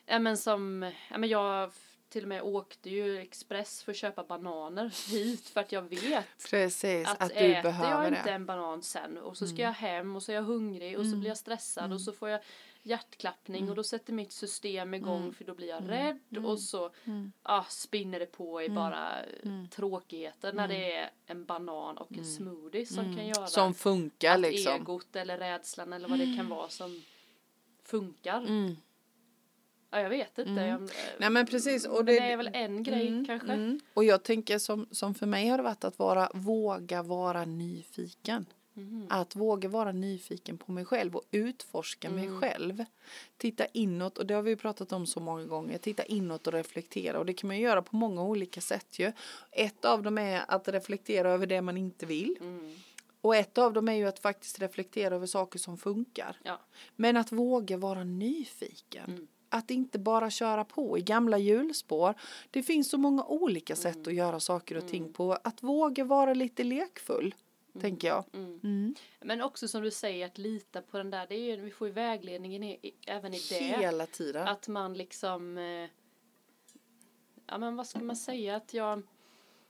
ja, 0.06 0.20
men 0.20 0.38
som, 0.38 0.92
ja, 1.12 1.18
men 1.18 1.30
jag 1.30 1.72
till 2.10 2.24
och 2.24 2.30
med 2.30 2.42
åkte 2.42 2.90
ju 2.90 3.18
express 3.18 3.84
för 3.84 3.92
att 3.92 3.98
köpa 3.98 4.24
bananer 4.24 5.10
hit 5.12 5.50
för 5.50 5.62
att 5.62 5.72
jag 5.72 5.82
vet 5.82 6.50
Precis, 6.50 7.08
att, 7.08 7.22
att, 7.22 7.30
du 7.30 7.36
äter 7.36 7.64
behöver 7.64 8.04
jag 8.04 8.14
det. 8.14 8.18
inte 8.18 8.32
en 8.32 8.46
banan 8.46 8.84
sen 8.84 9.18
och 9.18 9.38
så 9.38 9.48
ska 9.48 9.62
jag 9.62 9.72
hem 9.72 10.16
och 10.16 10.24
så 10.24 10.32
är 10.32 10.36
jag 10.36 10.44
hungrig 10.44 11.00
och 11.00 11.06
så 11.06 11.16
blir 11.16 11.30
jag 11.30 11.38
stressad 11.38 11.94
och 11.94 12.02
så 12.02 12.12
får 12.12 12.30
jag 12.30 12.42
hjärtklappning 12.90 13.70
och 13.70 13.76
då 13.76 13.84
sätter 13.84 14.14
mitt 14.14 14.32
system 14.32 14.94
igång 14.94 15.34
för 15.34 15.46
då 15.46 15.54
blir 15.54 15.68
jag 15.68 15.90
rädd 15.90 16.46
och 16.46 16.60
så 16.60 16.92
ah, 17.44 17.64
spinner 17.70 18.20
det 18.20 18.26
på 18.26 18.62
i 18.62 18.70
bara 18.70 19.10
tråkigheter 19.70 20.54
när 20.54 20.68
det 20.68 20.94
är 20.94 21.10
en 21.26 21.46
banan 21.46 21.98
och 21.98 22.18
en 22.18 22.26
smoothie 22.26 22.86
som 22.86 23.16
kan 23.16 23.28
göra 23.28 23.48
Som 23.48 23.74
funkar 23.74 24.34
att 24.34 24.40
liksom. 24.40 24.74
egot 24.74 25.16
eller 25.16 25.38
rädslan 25.38 25.94
eller 25.94 26.10
vad 26.10 26.20
det 26.20 26.36
kan 26.38 26.50
vara 26.50 26.70
som 26.70 27.02
funkar. 27.84 28.38
Mm. 28.38 28.76
Ja, 29.92 30.02
jag 30.02 30.10
vet 30.10 30.40
inte. 30.40 30.62
Jag, 30.62 30.90
Nej 31.18 31.30
men 31.30 31.46
precis. 31.46 31.86
Och 31.86 32.06
det, 32.06 32.12
det 32.12 32.32
är 32.32 32.38
väl 32.38 32.50
en 32.54 32.84
grej 32.84 33.24
kanske. 33.28 33.54
Mm. 33.54 33.80
Och 33.94 34.04
jag 34.04 34.24
tänker 34.24 34.60
som, 34.60 34.88
som 34.92 35.16
för 35.16 35.26
mig 35.26 35.48
har 35.48 35.58
det 35.58 35.64
varit 35.64 35.84
att 35.84 36.00
vara, 36.00 36.30
våga 36.34 37.04
vara 37.04 37.46
nyfiken. 37.46 38.46
Mhm. 38.80 39.08
Att 39.10 39.36
våga 39.36 39.70
vara 39.70 39.92
nyfiken 39.92 40.58
på 40.58 40.72
mig 40.72 40.86
själv 40.86 41.16
och 41.16 41.24
utforska 41.32 42.08
Mm. 42.08 42.20
mig 42.32 42.40
själv. 42.40 42.86
Titta 43.38 43.66
inåt 43.66 44.18
och 44.18 44.26
det 44.26 44.34
har 44.34 44.42
vi 44.42 44.56
pratat 44.56 44.92
om 44.92 45.06
så 45.08 45.20
många 45.20 45.46
gånger. 45.46 45.78
Titta 45.78 46.04
inåt 46.04 46.48
och 46.48 46.54
reflektera 46.54 47.20
och 47.20 47.26
det 47.26 47.34
kan 47.34 47.48
man 47.48 47.60
göra 47.60 47.82
på 47.82 47.96
många 47.96 48.24
olika 48.24 48.62
sätt 48.62 49.00
ju. 49.00 49.12
Ett 49.52 49.86
av 49.86 50.04
dem 50.04 50.18
är 50.18 50.46
att 50.48 50.68
reflektera 50.68 51.32
över 51.32 51.48
det 51.48 51.62
man 51.62 51.78
inte 51.78 52.06
vill. 52.06 52.38
Mm. 52.42 52.76
Och 53.22 53.36
ett 53.36 53.58
av 53.58 53.74
dem 53.74 53.90
är 53.90 53.94
ju 53.94 54.06
att 54.08 54.20
faktiskt 54.20 54.60
reflektera 54.60 55.16
över 55.16 55.28
saker 55.28 55.60
som 55.60 55.78
funkar. 55.78 56.38
Ja. 56.44 56.60
Men 56.96 57.18
att 57.18 57.32
våga 57.32 57.78
vara 57.78 58.04
nyfiken. 58.04 59.06
Mm. 59.12 59.28
Att 59.50 59.72
inte 59.72 60.00
bara 60.00 60.30
köra 60.30 60.66
på 60.66 60.98
i 60.98 61.02
gamla 61.02 61.38
hjulspår. 61.38 62.14
Det 62.52 62.64
finns 62.64 62.90
så 62.90 62.98
många 62.98 63.24
olika 63.26 63.76
sätt 63.76 63.96
Mm. 63.96 64.08
att 64.08 64.14
göra 64.14 64.40
saker 64.40 64.78
och 64.78 64.88
ting 64.88 65.14
på. 65.14 65.34
Att 65.44 65.64
våga 65.64 66.04
vara 66.04 66.34
lite 66.34 66.64
lekfull, 66.64 67.36
tänker 67.82 68.08
jag. 68.08 68.24
Mm. 68.34 68.60
Mm. 68.64 68.96
Men 69.22 69.42
också 69.42 69.68
som 69.68 69.82
du 69.82 69.92
säger 69.92 70.26
att 70.26 70.38
lita 70.38 70.82
på 70.82 70.98
den 70.98 71.10
där. 71.12 71.26
Det 71.30 71.36
är 71.36 71.56
ju, 71.56 71.62
vi 71.62 71.72
får 71.72 71.88
ju 71.88 71.94
vägledningen 71.94 72.64
i, 72.64 72.72
i, 72.82 72.94
även 73.08 73.34
i 73.34 73.40
det. 73.50 73.56
Hela 73.56 74.06
tiden. 74.06 74.48
Att 74.48 74.68
man 74.68 74.94
liksom. 74.94 75.58
Eh, 75.58 75.90
ja 77.48 77.58
men 77.58 77.76
vad 77.76 77.88
ska 77.88 78.00
man 78.00 78.16
säga 78.16 78.56
att 78.56 78.74
jag. 78.74 79.04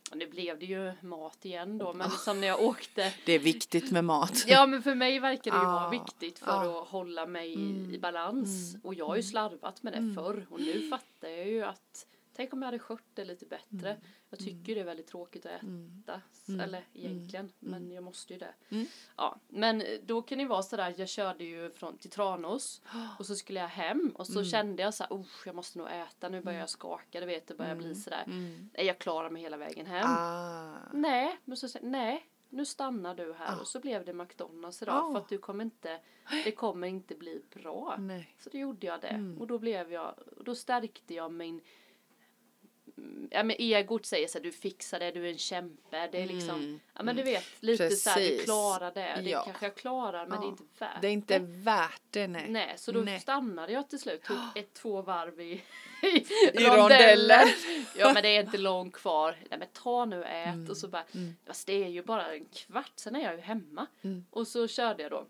ja, 0.09 0.15
Nu 0.15 0.27
blev 0.27 0.59
det 0.59 0.65
ju 0.65 0.93
mat 1.01 1.45
igen 1.45 1.77
då 1.77 1.93
men 1.93 2.09
som 2.09 2.39
när 2.41 2.47
jag 2.47 2.61
åkte. 2.61 3.13
Det 3.25 3.33
är 3.33 3.39
viktigt 3.39 3.91
med 3.91 4.03
mat. 4.05 4.43
Ja 4.47 4.65
men 4.65 4.83
för 4.83 4.95
mig 4.95 5.19
verkar 5.19 5.51
det 5.51 5.57
ju 5.57 5.65
vara 5.65 5.85
Ah, 5.85 5.89
viktigt 5.89 6.39
för 6.39 6.51
ah. 6.51 6.63
Mm. 6.63 6.75
att 6.75 6.87
hålla 6.87 7.25
mig 7.25 7.53
i, 7.53 7.93
i 7.95 7.99
balans. 7.99 8.75
Och 8.83 8.93
jag 8.93 9.05
har 9.07 9.15
ju 9.15 9.23
slarvat 9.23 9.83
med 9.83 9.93
det 9.93 10.13
förr 10.15 10.47
och 10.49 10.59
nu 10.61 10.89
fattar 10.89 11.27
jag 11.29 11.47
ju 11.47 11.63
att 11.63 12.05
Tänk 12.39 12.53
om 12.53 12.61
jag 12.61 12.67
hade 12.67 12.79
skött 12.79 13.09
det 13.13 13.25
lite 13.25 13.45
bättre. 13.45 13.89
Mm. 13.89 14.01
Jag 14.29 14.39
tycker 14.39 14.75
det 14.75 14.81
är 14.81 14.85
väldigt 14.85 15.07
tråkigt 15.07 15.45
att 15.45 15.51
äta. 15.51 16.21
Eller 16.63 16.87
egentligen. 16.93 17.51
Men 17.59 17.91
jag 17.91 18.03
måste 18.03 18.33
ju 18.33 18.39
det. 18.39 18.53
Mm. 18.69 18.85
Ja, 19.17 19.39
men 19.47 19.83
då 20.03 20.21
kan 20.21 20.37
det 20.37 20.45
vara 20.45 20.63
sådär. 20.63 20.93
Jag 20.97 21.09
körde 21.09 21.43
ju 21.43 21.71
från, 21.71 21.97
till 21.97 22.09
Tranås. 22.09 22.81
Och 23.19 23.25
så 23.25 23.35
skulle 23.35 23.59
jag 23.59 23.67
hem. 23.67 24.11
Och 24.15 24.27
så 24.27 24.43
kände 24.43 24.83
jag 24.83 24.93
så 24.93 25.03
här. 25.03 25.11
Oh, 25.11 25.25
jag 25.45 25.55
måste 25.55 25.77
nog 25.77 25.87
äta. 25.87 26.29
Nu 26.29 26.41
börjar 26.41 26.59
jag 26.59 26.69
skaka. 26.69 27.19
Du 27.19 27.25
vet, 27.25 27.47
det 27.47 27.53
börjar 27.53 27.75
bli 27.75 27.95
sådär. 27.95 28.23
Nej, 28.27 28.85
jag 28.85 28.99
klarar 28.99 29.29
mig 29.29 29.41
hela 29.41 29.57
vägen 29.57 29.85
hem. 29.85 30.05
Ah. 30.09 30.77
Nej, 30.93 31.39
men 31.45 31.57
så 31.57 31.69
säger 31.69 31.87
nej, 31.87 32.29
nu 32.49 32.65
stannar 32.65 33.15
du 33.15 33.33
här 33.33 33.59
och 33.61 33.67
så 33.67 33.79
blev 33.79 34.05
det 34.05 34.13
McDonalds 34.13 34.81
idag 34.81 34.95
Ah. 34.95 35.11
för 35.11 35.19
att 35.19 35.29
du 35.29 35.37
kommer 35.37 35.63
inte, 35.63 35.99
det 36.43 36.51
kommer 36.51 36.87
inte 36.87 37.15
bli 37.15 37.41
bra. 37.53 37.95
Nej. 37.99 38.35
Så 38.39 38.49
då 38.49 38.57
gjorde 38.57 38.87
jag 38.87 39.01
det 39.01 39.35
och 39.39 39.47
då 39.47 39.59
blev 39.59 39.91
jag, 39.91 40.15
då 40.45 40.55
stärkte 40.55 41.13
jag 41.13 41.31
min 41.31 41.49
mm, 41.49 41.61
Ja 43.31 43.43
men 43.43 43.55
egot 43.59 44.05
säger 44.05 44.27
så 44.27 44.37
här, 44.37 44.43
du 44.43 44.51
fixar 44.51 44.99
det, 44.99 45.11
du 45.11 45.25
är 45.25 45.29
en 45.31 45.37
kämpe. 45.37 46.09
Det 46.11 46.21
är 46.21 46.27
liksom, 46.27 46.79
ja 46.93 47.03
men 47.03 47.15
du 47.15 47.23
vet 47.23 47.43
lite 47.59 47.89
så 47.89 48.09
här, 48.09 48.19
du 48.21 48.27
Precis. 48.27 48.45
klarar 48.45 48.91
det. 48.93 49.21
Det 49.23 49.29
Ja. 49.29 49.43
kanske 49.43 49.65
jag 49.65 49.75
klarar 49.75 50.27
men 50.27 50.39
det 50.41 50.45
är 50.45 50.47
Ja. 50.47 50.51
inte 50.51 50.63
värt 50.79 51.01
Det 51.01 51.07
är 51.07 51.11
inte 51.11 51.39
värt 51.39 52.01
det, 52.09 52.27
nej. 52.27 52.45
Nej, 52.49 52.73
så 52.77 52.91
då 52.91 52.99
Nej. 52.99 53.19
stannade 53.19 53.71
jag 53.73 53.89
till 53.89 53.99
slut, 53.99 54.23
tog 54.23 54.37
ett, 54.55 54.73
två 54.73 55.01
varv 55.01 55.41
i, 55.41 55.61
I 56.53 56.65
rondellen. 56.65 57.47
Ja 57.97 58.13
men 58.13 58.23
det 58.23 58.29
är 58.29 58.43
inte 58.43 58.57
långt 58.57 58.93
kvar. 58.93 59.35
Nej 59.49 59.59
men 59.59 59.67
ta 59.73 60.05
nu 60.05 60.19
och 60.19 60.25
ät 60.27 60.53
Mm. 60.53 60.69
och 60.69 60.77
så 60.77 60.87
bara, 60.87 61.03
fast 61.45 61.67
det 61.67 61.83
är 61.83 61.87
ju 61.87 62.03
bara 62.03 62.33
en 62.35 62.45
kvart, 62.45 62.91
sen 62.95 63.15
är 63.15 63.23
jag 63.23 63.33
ju 63.35 63.41
hemma. 63.41 63.87
Mm. 64.01 64.25
Och 64.29 64.47
så 64.47 64.67
körde 64.67 65.03
jag 65.03 65.11
då. 65.11 65.25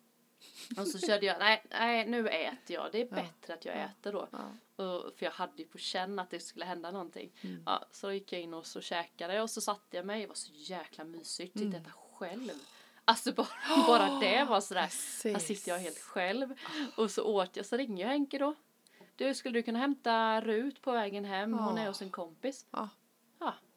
Och 0.77 0.87
så 0.87 0.99
körde 1.07 1.25
jag, 1.25 1.39
nej, 1.39 1.63
nej 1.69 2.05
nu 2.07 2.27
äter 2.29 2.75
jag, 2.75 2.89
det 2.91 3.01
är 3.01 3.05
bättre 3.05 3.53
att 3.53 3.65
jag 3.65 3.75
äter 3.75 4.11
då. 4.13 4.27
Och, 4.79 5.13
för 5.17 5.25
jag 5.25 5.31
hade 5.31 5.61
ju 5.61 5.67
på 5.67 5.77
känn 5.77 6.19
att 6.19 6.29
det 6.29 6.39
skulle 6.39 6.65
hända 6.65 6.91
någonting. 6.91 7.31
Mm. 7.41 7.63
Ja, 7.65 7.85
så 7.91 8.07
då 8.07 8.13
gick 8.13 8.33
jag 8.33 8.41
in 8.41 8.53
och 8.53 8.65
så 8.65 8.81
käkade 8.81 9.41
och 9.41 9.49
så 9.49 9.61
satte 9.61 9.97
jag 9.97 10.05
mig, 10.05 10.21
det 10.21 10.27
var 10.27 10.35
så 10.35 10.51
jäkla 10.53 11.03
mysigt, 11.03 11.55
Mm. 11.55 11.71
titta 11.71 11.81
äta 11.83 11.91
själv. 12.19 12.51
Alltså 13.05 13.31
bara, 13.33 13.47
bara 13.87 14.19
det 14.19 14.43
var 14.43 14.61
sådär, 14.61 14.81
här 14.81 14.87
Precis. 15.33 15.43
sitter 15.59 15.71
jag 15.71 15.79
helt 15.79 15.99
själv. 15.99 16.53
Och 16.97 17.11
så 17.11 17.23
åt 17.23 17.55
jag, 17.57 17.65
så 17.65 17.77
ringer 17.77 18.03
jag 18.03 18.09
Henke 18.11 18.37
då. 18.37 18.55
Du, 19.15 19.33
skulle 19.35 19.59
du 19.59 19.63
kunna 19.63 19.79
hämta 19.79 20.41
Rut 20.41 20.81
på 20.81 20.91
vägen 20.91 21.25
hem? 21.25 21.53
Hon 21.53 21.77
är 21.77 21.87
hos 21.87 22.01
en 22.01 22.09
kompis. 22.09 22.65
Ja. 22.71 22.89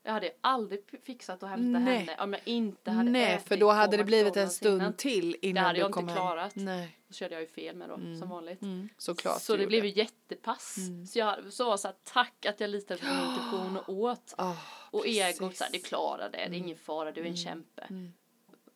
Ja, 0.05 0.09
jag 0.09 0.13
hade 0.13 0.31
aldrig 0.41 0.81
fixat 1.05 1.43
att 1.43 1.49
hämta 1.51 1.79
Nej. 1.79 1.97
henne 1.99 2.17
om 2.23 2.33
jag 2.33 2.43
inte 2.45 2.91
hade 2.91 3.11
Nej, 3.11 3.33
ätit 3.35 3.49
för 3.49 3.57
då 3.57 3.71
hade 3.71 3.97
det 3.97 4.05
blivit 4.05 4.37
en 4.37 4.51
stund 4.51 4.83
innan. 4.83 4.93
till 4.97 5.37
innan 5.43 5.65
hade 5.65 5.75
du 5.77 5.81
jag 5.81 5.89
inte 5.89 5.95
kom 5.95 6.09
hem. 6.09 6.17
klarat. 6.17 6.53
Nej, 6.57 6.99
Då 7.09 7.15
körde 7.15 7.35
jag 7.35 7.41
ju 7.43 7.49
fel 7.49 7.77
med 7.77 7.89
då, 7.89 7.97
som 7.97 8.29
vanligt. 8.29 8.63
mm, 8.63 8.89
såklart. 8.99 9.43
Så 9.43 9.57
det 9.57 9.67
blev 9.67 9.85
ju 9.85 9.91
jättepass. 9.93 10.77
Så 11.13 11.19
jag 11.19 11.53
så 11.53 11.65
var 11.65 11.77
så 11.77 11.89
här, 11.89 11.97
tack 12.05 12.47
att 12.47 12.61
jag 12.61 12.71
litade 12.71 13.01
på 13.01 13.07
min 13.07 13.19
intuition 13.35 13.77
och 13.77 13.89
åt. 13.95 14.35
Ah, 14.37 14.55
Och 14.91 15.07
egot. 15.07 15.41
Mm. 15.41 15.53
så 15.53 15.65
här, 15.65 15.73
du 15.73 15.79
klarar 15.79 16.29
det, 16.31 16.37
det 16.37 16.43
är 16.57 16.59
ingen 16.59 16.77
fara, 16.79 17.13
du 17.13 17.21
är 17.21 17.25
en 17.27 17.37
kämpe. 17.37 17.89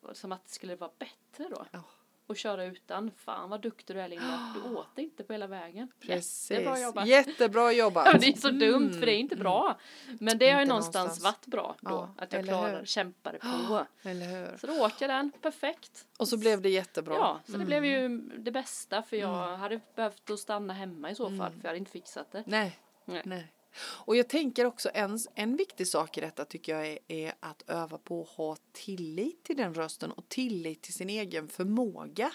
Och 0.01 0.17
Som 0.17 0.31
att 0.31 0.45
det 0.45 0.51
skulle 0.51 0.75
vara 0.75 0.91
bättre 0.99 1.49
då. 1.49 1.65
Ja. 1.71 1.83
Och 2.27 2.37
köra 2.37 2.65
utan, 2.65 3.11
fan 3.17 3.49
vad 3.49 3.61
duktig 3.61 3.95
du 3.95 4.01
är 4.01 4.07
Linda, 4.07 4.53
du 4.63 4.69
åt 4.75 4.97
inte 4.97 5.23
på 5.23 5.33
hela 5.33 5.47
vägen. 5.47 5.87
Precis. 5.99 6.51
Jättebra 6.51 6.79
jobbat. 6.79 7.07
Jättebra 7.07 7.71
jobbat. 7.71 8.07
Ja, 8.13 8.17
det 8.19 8.27
är 8.27 8.33
så 8.37 8.49
dumt 8.49 8.93
för 8.93 9.05
det 9.05 9.11
är 9.11 9.17
inte 9.19 9.35
bra. 9.35 9.77
Men 10.19 10.37
det 10.37 10.49
har 10.49 10.59
ju 10.59 10.61
Inte 10.61 10.69
någonstans, 10.69 10.95
någonstans. 10.95 11.23
varit 11.23 11.45
bra 11.45 11.75
då. 11.81 11.89
Ja, 12.17 12.23
att 12.23 12.33
jag 12.33 12.45
klarar, 12.45 12.85
kämpade 12.85 13.39
på. 13.39 13.85
Eller 14.09 14.25
hur? 14.25 14.57
Så 14.57 14.67
då 14.67 14.85
åt 14.85 15.01
jag 15.01 15.09
den, 15.09 15.31
perfekt. 15.41 16.05
Och 16.17 16.27
så 16.27 16.37
blev 16.37 16.61
det 16.61 16.69
jättebra. 16.69 17.13
Ja, 17.15 17.39
så 17.45 17.57
det 17.57 17.65
blev 17.65 17.85
ju 17.85 18.07
det 18.37 18.51
bästa 18.51 19.01
för 19.01 19.17
jag 19.17 19.57
hade 19.57 19.79
behövt 19.95 20.29
att 20.29 20.39
stanna 20.39 20.73
hemma 20.73 21.11
i 21.11 21.15
så 21.15 21.29
fall 21.29 21.51
för 21.51 21.59
jag 21.61 21.67
hade 21.67 21.77
inte 21.77 21.91
fixat 21.91 22.31
det. 22.31 22.43
Nej. 22.45 22.79
Nej. 23.05 23.21
Nej. 23.25 23.51
Och 23.79 24.15
jag 24.15 24.29
tänker 24.29 24.65
också 24.65 24.89
en, 24.93 25.19
en 25.35 25.55
viktig 25.55 25.87
sak 25.87 26.17
i 26.17 26.21
detta 26.21 26.45
tycker 26.45 26.75
jag 26.75 26.87
är, 26.87 26.99
är 27.07 27.33
att 27.39 27.63
öva 27.67 27.97
på 27.97 28.21
att 28.21 28.29
ha 28.29 28.57
tillit 28.71 29.43
till 29.43 29.57
den 29.57 29.73
rösten 29.73 30.11
och 30.11 30.29
tillit 30.29 30.81
till 30.81 30.93
sin 30.93 31.09
egen 31.09 31.47
förmåga. 31.47 32.31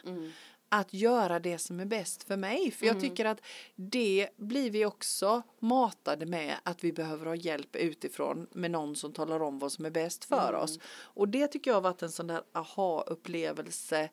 Att 0.69 0.95
göra 0.95 1.39
det 1.41 1.59
som 1.59 1.81
är 1.81 1.85
bäst 1.85 2.23
för 2.25 2.37
mig. 2.37 2.71
För 2.71 2.87
jag 2.87 3.01
tycker 3.01 3.25
att 3.25 3.41
det 3.75 4.29
blir 4.37 4.71
vi 4.71 4.85
också 4.87 5.43
matade 5.59 6.27
med 6.27 6.55
att 6.63 6.85
vi 6.85 6.93
behöver 6.93 7.27
ha 7.27 7.35
hjälp 7.35 7.77
utifrån 7.77 8.47
med 8.53 8.71
någon 8.71 8.97
som 8.97 9.13
talar 9.13 9.43
om 9.43 9.59
vad 9.59 9.73
som 9.73 9.85
är 9.85 9.91
bäst 9.91 10.25
för 10.25 10.53
oss. 10.55 10.79
Och 10.93 11.29
det 11.29 11.47
tycker 11.47 11.71
jag 11.71 11.77
har 11.77 11.83
varit 11.83 12.03
en 12.03 12.13
sån 12.13 12.27
där 12.27 12.43
aha-upplevelse 12.53 14.09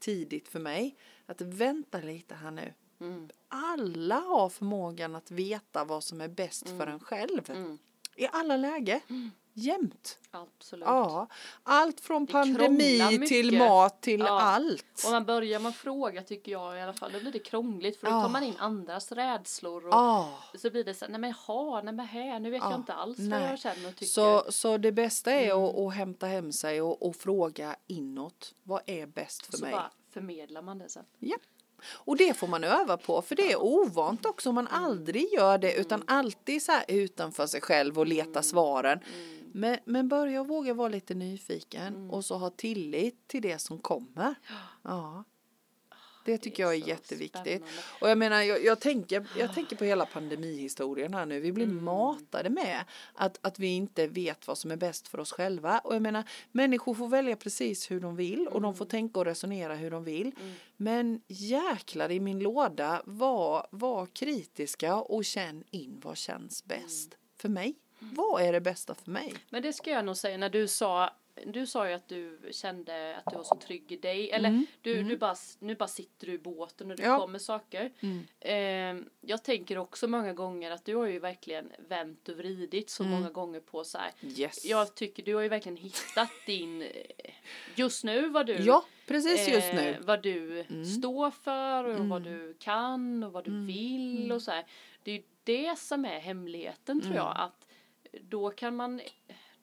tidigt 0.00 0.48
för 0.48 0.60
mig. 0.60 0.96
Att 1.26 1.40
vänta 1.40 1.98
lite 2.00 2.34
här 2.34 2.50
nu. 2.50 2.74
Alla 3.48 4.16
har 4.20 4.48
förmågan 4.48 5.14
att 5.16 5.30
veta 5.30 5.84
vad 5.84 6.04
som 6.04 6.20
är 6.20 6.28
bäst 6.28 6.68
för 6.68 6.86
en 6.86 7.00
själv. 7.00 7.50
I 8.16 8.26
alla 8.32 8.56
läge. 8.56 9.00
Jämt. 9.54 10.18
Absolut. 10.30 10.84
Ja. 10.86 11.26
Allt 11.62 12.00
från 12.00 12.26
Det 12.26 12.32
pandemi 12.32 13.26
till 13.28 13.58
mat 13.58 14.00
till 14.02 14.20
Ja. 14.20 14.40
allt. 14.40 15.02
Och 15.06 15.10
man 15.12 15.24
börjar 15.24 15.60
man 15.60 15.72
fråga 15.72 16.22
tycker 16.22 16.52
jag 16.52 16.78
i 16.78 16.80
alla 16.80 16.92
fall, 16.92 17.12
då 17.12 17.20
blir 17.20 17.32
det 17.32 17.38
krångligt 17.38 17.96
för 18.00 18.06
då 18.06 18.12
Ja. 18.12 18.22
tar 18.22 18.28
man 18.28 18.42
in 18.42 18.54
andras 18.58 19.12
rädslor 19.12 19.86
och 19.86 19.92
Ja. 19.94 20.38
så 20.58 20.70
blir 20.70 20.84
det 20.84 20.94
så 20.94 21.06
nej 21.08 21.20
men 21.20 21.32
ha, 21.32 21.82
nej 21.82 21.94
men 21.94 22.06
här, 22.06 22.40
nu 22.40 22.50
vet 22.50 22.62
Ja. 22.62 22.70
jag 22.70 22.80
inte 22.80 22.92
alls 22.92 23.18
vad 23.18 23.28
Nej. 23.28 23.50
jag 23.50 23.58
känner 23.58 23.88
och 23.88 23.96
tycker. 23.96 24.06
Så, 24.12 24.52
så 24.52 24.78
det 24.78 24.92
bästa 24.92 25.32
är 25.32 25.50
Mm. 25.50 25.64
att, 25.64 25.78
att 25.78 25.94
hämta 25.94 26.26
hem 26.26 26.52
sig 26.52 26.82
och, 26.82 27.06
och 27.08 27.16
fråga 27.16 27.76
inåt. 27.86 28.54
Vad 28.62 28.80
är 28.86 29.06
bäst 29.06 29.46
för 29.46 29.52
så 29.56 29.64
mig? 29.64 29.72
bara 29.72 29.90
förmedlar 30.10 30.62
man 30.62 30.78
det 30.78 30.88
sen. 30.88 31.04
Ja. 31.18 31.36
Och 31.94 32.16
det 32.16 32.34
får 32.34 32.46
man 32.46 32.64
öva 32.64 32.96
på 32.96 33.22
för 33.22 33.36
det 33.36 33.52
är 33.52 33.62
ovant 33.62 34.26
också 34.26 34.48
om 34.48 34.54
man 34.54 34.66
Mm. 34.68 34.84
aldrig 34.84 35.32
gör 35.32 35.58
det 35.58 35.74
utan 35.74 36.02
alltid 36.06 36.62
så 36.62 36.72
här 36.72 36.84
utanför 36.88 37.46
sig 37.46 37.60
själv 37.60 37.98
och 37.98 38.06
leta 38.06 38.30
Mm. 38.30 38.42
svaren. 38.42 38.98
Men, 39.54 39.78
men 39.84 40.08
börja 40.08 40.42
våga 40.44 40.74
vara 40.74 40.88
lite 40.88 41.14
nyfiken 41.14 41.86
Mm. 41.94 42.10
och 42.10 42.24
så 42.24 42.36
ha 42.36 42.50
tillit 42.50 43.28
till 43.28 43.42
det 43.42 43.58
som 43.58 43.78
kommer. 43.78 44.34
Ja. 44.82 45.24
Det 46.24 46.38
tycker 46.38 46.62
jag 46.62 46.72
är 46.74 46.88
jätteviktigt. 46.88 47.62
Och 48.00 48.10
jag 48.10 48.18
menar, 48.18 48.42
jag, 48.42 48.64
jag, 48.64 48.80
tänker, 48.80 49.26
jag 49.38 49.54
tänker 49.54 49.76
på 49.76 49.84
hela 49.84 50.06
pandemihistorien 50.06 51.14
här 51.14 51.26
nu. 51.26 51.40
Vi 51.40 51.52
blir 51.52 51.64
Mm. 51.64 51.84
matade 51.84 52.50
med 52.50 52.84
att, 53.14 53.38
att 53.42 53.58
vi 53.58 53.66
inte 53.66 54.06
vet 54.06 54.46
vad 54.46 54.58
som 54.58 54.70
är 54.70 54.76
bäst 54.76 55.08
för 55.08 55.20
oss 55.20 55.32
själva. 55.32 55.78
Och 55.78 55.94
jag 55.94 56.02
menar, 56.02 56.24
människor 56.52 56.94
får 56.94 57.08
välja 57.08 57.36
precis 57.36 57.90
hur 57.90 58.00
de 58.00 58.16
vill 58.16 58.46
och 58.46 58.52
Mm. 58.56 58.62
de 58.62 58.74
får 58.74 58.84
tänka 58.84 59.18
och 59.20 59.26
resonera 59.26 59.74
hur 59.74 59.90
de 59.90 60.04
vill. 60.04 60.32
Men 60.76 61.20
jäklar 61.28 62.10
i 62.10 62.20
min 62.20 62.38
låda, 62.38 63.02
var, 63.04 63.66
var 63.70 64.06
kritiska 64.06 64.96
och 64.96 65.24
känn 65.24 65.64
in 65.70 66.00
vad 66.04 66.16
känns 66.16 66.64
bäst. 66.64 67.16
för 67.36 67.48
mig? 67.48 67.74
Vad 67.98 68.42
är 68.42 68.52
det 68.52 68.60
bästa 68.60 68.94
för 68.94 69.10
mig? 69.10 69.34
Men 69.50 69.62
det 69.62 69.72
ska 69.72 69.90
jag 69.90 70.04
nog 70.04 70.16
säga 70.16 70.36
när 70.38 70.50
du 70.50 70.68
sa 70.68 71.10
du 71.46 71.66
sa 71.66 71.88
ju 71.88 71.94
att 71.94 72.08
du 72.08 72.38
kände 72.52 73.16
att 73.16 73.32
du 73.32 73.36
var 73.36 73.44
så 73.44 73.54
trygg 73.56 73.92
i 73.92 73.96
dig. 73.96 74.30
Eller 74.30 74.66
du, 74.82 75.02
du 75.02 75.16
bara, 75.16 75.34
nu 75.58 75.74
bara 75.74 75.88
sitter 75.88 76.26
du 76.26 76.32
i 76.32 76.38
båten 76.38 76.90
och 76.90 76.96
det 76.96 77.02
Ja. 77.02 77.18
kommer 77.20 77.38
saker. 77.38 77.92
Eh, 78.40 78.96
jag 79.20 79.44
tänker 79.44 79.78
också 79.78 80.08
många 80.08 80.32
gånger 80.32 80.70
att 80.70 80.84
du 80.84 80.96
har 80.96 81.06
ju 81.06 81.18
verkligen 81.18 81.72
vänt 81.88 82.28
och 82.28 82.36
vridit 82.36 82.90
så 82.90 83.04
många 83.04 83.30
gånger 83.30 83.60
på 83.60 83.84
så 83.84 83.98
här. 83.98 84.10
Yes. 84.36 84.64
Jag 84.64 84.94
tycker 84.94 85.22
du 85.22 85.34
har 85.34 85.42
ju 85.42 85.48
verkligen 85.48 85.76
hittat 85.76 86.30
din, 86.46 86.82
eh, 86.82 86.88
just 87.74 88.04
nu 88.04 88.28
vad 88.28 88.46
du 88.46 88.54
Ja, 88.56 88.84
precis 89.06 89.48
just 89.48 89.68
eh, 89.68 89.74
nu. 89.74 89.88
Mm. 89.88 90.04
vad 90.06 90.22
du 90.22 90.64
står 90.98 91.30
för 91.30 91.84
och 91.84 92.08
vad 92.08 92.22
du 92.22 92.54
kan 92.58 93.24
och 93.24 93.32
vad 93.32 93.44
du 93.44 93.64
vill 93.66 94.18
Mm. 94.24 94.32
och 94.36 94.42
så 94.42 94.50
här. 94.50 94.64
Det 95.02 95.10
är 95.10 95.14
ju 95.16 95.22
det 95.44 95.78
som 95.78 96.04
är 96.04 96.18
hemligheten 96.20 97.00
tror 97.00 97.14
jag. 97.14 97.32
Att 97.36 97.66
då 98.20 98.50
kan 98.50 98.76
man, 98.76 99.00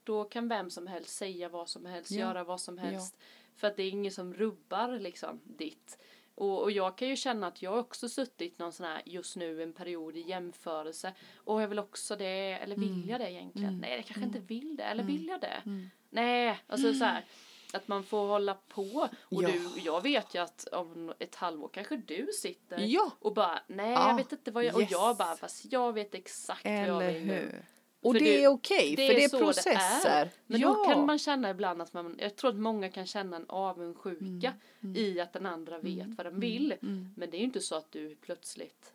då 0.09 0.23
kan 0.23 0.47
vem 0.49 0.69
som 0.69 0.87
helst 0.87 1.15
säga 1.17 1.49
vad 1.49 1.69
som 1.69 1.85
helst, 1.85 2.11
Ja. 2.11 2.19
göra 2.19 2.43
vad 2.43 2.61
som 2.61 2.77
helst. 2.77 3.17
För 3.55 3.67
att 3.67 3.75
det 3.75 3.83
är 3.83 3.89
ingen 3.89 4.11
som 4.11 4.33
rubbar 4.33 4.99
liksom 4.99 5.39
ditt. 5.43 5.97
Och, 6.35 6.61
och 6.61 6.71
jag 6.71 6.97
kan 6.97 7.07
ju 7.07 7.15
känna 7.15 7.47
att 7.47 7.61
jag 7.61 7.77
också 7.79 8.09
suttit 8.09 8.59
någon 8.59 8.73
sån 8.73 8.85
här 8.85 9.01
just 9.05 9.35
nu 9.35 9.63
en 9.63 9.73
period 9.73 10.17
i 10.17 10.21
jämförelse. 10.21 11.13
Och 11.35 11.61
jag 11.61 11.67
vill 11.67 11.79
också 11.79 12.15
det, 12.15 12.51
eller 12.61 12.75
vill 12.75 12.93
Mm. 12.93 13.09
jag 13.09 13.19
det 13.19 13.31
egentligen? 13.31 13.77
Nej, 13.79 13.95
jag 13.95 14.05
kanske 14.05 14.23
inte 14.23 14.39
vill 14.39 14.75
det, 14.75 14.83
eller 14.83 15.03
vill 15.03 15.27
jag 15.27 15.41
det? 15.41 15.61
Nej, 16.09 16.59
alltså 16.67 16.93
så 16.93 17.05
här. 17.05 17.25
Att 17.73 17.87
man 17.87 18.03
får 18.03 18.27
hålla 18.27 18.53
på. 18.67 19.09
Och 19.21 19.43
Ja. 19.43 19.47
du, 19.49 19.69
jag 19.85 20.01
vet 20.01 20.35
ju 20.35 20.39
att 20.41 20.67
om 20.71 21.13
ett 21.19 21.35
halvår 21.35 21.69
kanske 21.73 21.97
du 21.97 22.27
sitter 22.41 22.79
Ja. 22.79 23.11
och 23.19 23.33
bara 23.33 23.59
nej 23.67 23.91
Ja, 23.91 24.09
jag 24.09 24.17
vet 24.17 24.31
inte 24.31 24.51
vad 24.51 24.63
jag, 24.63 24.81
yes. 24.81 24.91
och 24.91 24.91
jag 24.91 25.17
bara 25.17 25.35
fast 25.35 25.65
jag 25.71 25.93
vet 25.93 26.15
exakt 26.15 26.65
vad 26.65 26.73
jag 26.73 26.81
Eller 26.87 27.13
vill 27.13 27.25
nu. 27.27 27.61
Och 28.01 28.13
det, 28.13 28.19
det- 28.19 28.43
är 28.43 28.47
okej, 28.47 28.95
för 28.95 29.13
det 29.13 29.23
är 29.23 29.37
processer. 29.39 30.29
Men 30.47 30.59
ja. 30.61 30.67
då 30.67 30.83
kan 30.83 31.05
man 31.05 31.19
känna 31.19 31.49
ibland 31.49 31.81
att 31.81 31.93
man, 31.93 32.15
jag 32.19 32.35
tror 32.35 32.49
att 32.49 32.55
många 32.57 32.89
kan 32.89 33.05
känna 33.05 33.35
en 33.35 33.45
avundsjuka 33.49 34.53
Mm, 34.81 34.95
i 34.95 35.19
att 35.19 35.33
den 35.33 35.45
andra 35.45 35.79
vet 35.79 36.07
vad 36.17 36.25
den 36.25 36.39
vill. 36.39 36.73
Men 37.15 37.29
det 37.29 37.37
är 37.37 37.39
ju 37.39 37.45
inte 37.45 37.59
så 37.61 37.75
att 37.75 37.91
du 37.91 38.15
plötsligt, 38.15 38.93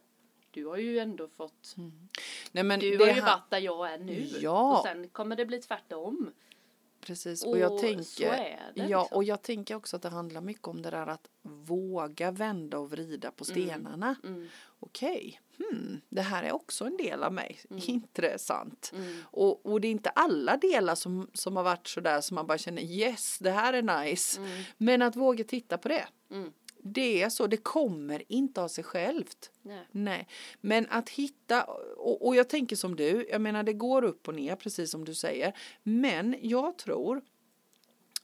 du 0.50 0.66
har 0.66 0.76
ju 0.76 0.98
ändå 0.98 1.28
fått, 1.28 1.74
Nej, 2.52 2.64
men 2.64 2.80
du 2.80 2.86
Mm. 2.86 2.98
det 2.98 3.04
har 3.04 3.14
ju 3.14 3.20
varit 3.20 3.50
där 3.50 3.58
jag 3.58 3.92
är 3.92 3.98
nu. 3.98 4.26
Ja. 4.40 4.78
Och 4.78 4.84
sen 4.84 5.08
kommer 5.08 5.36
det 5.36 5.44
bli 5.46 5.58
tvärtom. 5.62 6.30
Precis, 7.06 7.44
och 7.44 7.58
jag 7.58 7.72
Och 7.72 7.80
tänker, 7.80 8.02
så 8.02 8.24
är 8.24 8.72
det, 8.74 8.82
ja, 8.88 9.00
liksom. 9.02 9.16
och 9.16 9.24
jag 9.24 9.42
tänker 9.42 9.74
också 9.74 9.96
att 9.96 10.02
det 10.02 10.08
handlar 10.08 10.40
mycket 10.40 10.68
om 10.68 10.82
det 10.82 10.90
där 10.90 11.06
att 11.06 11.28
våga 11.42 12.30
vända 12.30 12.78
och 12.78 12.90
vrida 12.90 13.30
på 13.30 13.44
stenarna. 13.44 14.16
Mm. 14.24 14.48
Okej, 14.80 15.40
hmm, 15.58 16.00
det 16.08 16.22
här 16.22 16.42
är 16.42 16.52
också 16.52 16.84
en 16.84 16.96
del 16.96 17.22
av 17.22 17.32
mig. 17.32 17.60
Mm. 17.70 17.82
Intressant. 17.86 18.92
Och, 19.22 19.66
och 19.66 19.80
det 19.80 19.88
är 19.88 19.92
inte 19.92 20.10
alla 20.10 20.56
delar 20.56 20.94
som, 20.94 21.30
som 21.34 21.56
har 21.56 21.62
varit 21.62 21.86
sådär 21.86 22.20
som 22.20 22.34
man 22.34 22.46
bara 22.46 22.58
känner 22.58 22.82
yes, 22.82 23.38
det 23.38 23.50
här 23.50 23.72
är 23.72 24.04
nice. 24.04 24.40
Men 24.76 25.02
att 25.02 25.16
våga 25.16 25.44
titta 25.44 25.78
på 25.78 25.88
det. 25.88 26.06
Det 26.86 27.22
är 27.22 27.28
så, 27.28 27.46
det 27.46 27.56
kommer 27.56 28.22
inte 28.32 28.62
av 28.62 28.68
sig 28.68 28.84
självt. 28.84 29.50
Nej. 29.62 29.86
Nej, 29.90 30.28
men 30.60 30.86
att 30.90 31.08
hitta, 31.08 31.64
och, 31.96 32.26
och 32.26 32.36
jag 32.36 32.48
tänker 32.48 32.76
som 32.76 32.96
du, 32.96 33.26
jag 33.30 33.40
menar 33.40 33.62
det 33.62 33.72
går 33.72 34.04
upp 34.04 34.28
och 34.28 34.34
ner 34.34 34.56
precis 34.56 34.90
som 34.90 35.04
du 35.04 35.14
säger. 35.14 35.56
Men 35.82 36.36
jag 36.40 36.78
tror 36.78 37.22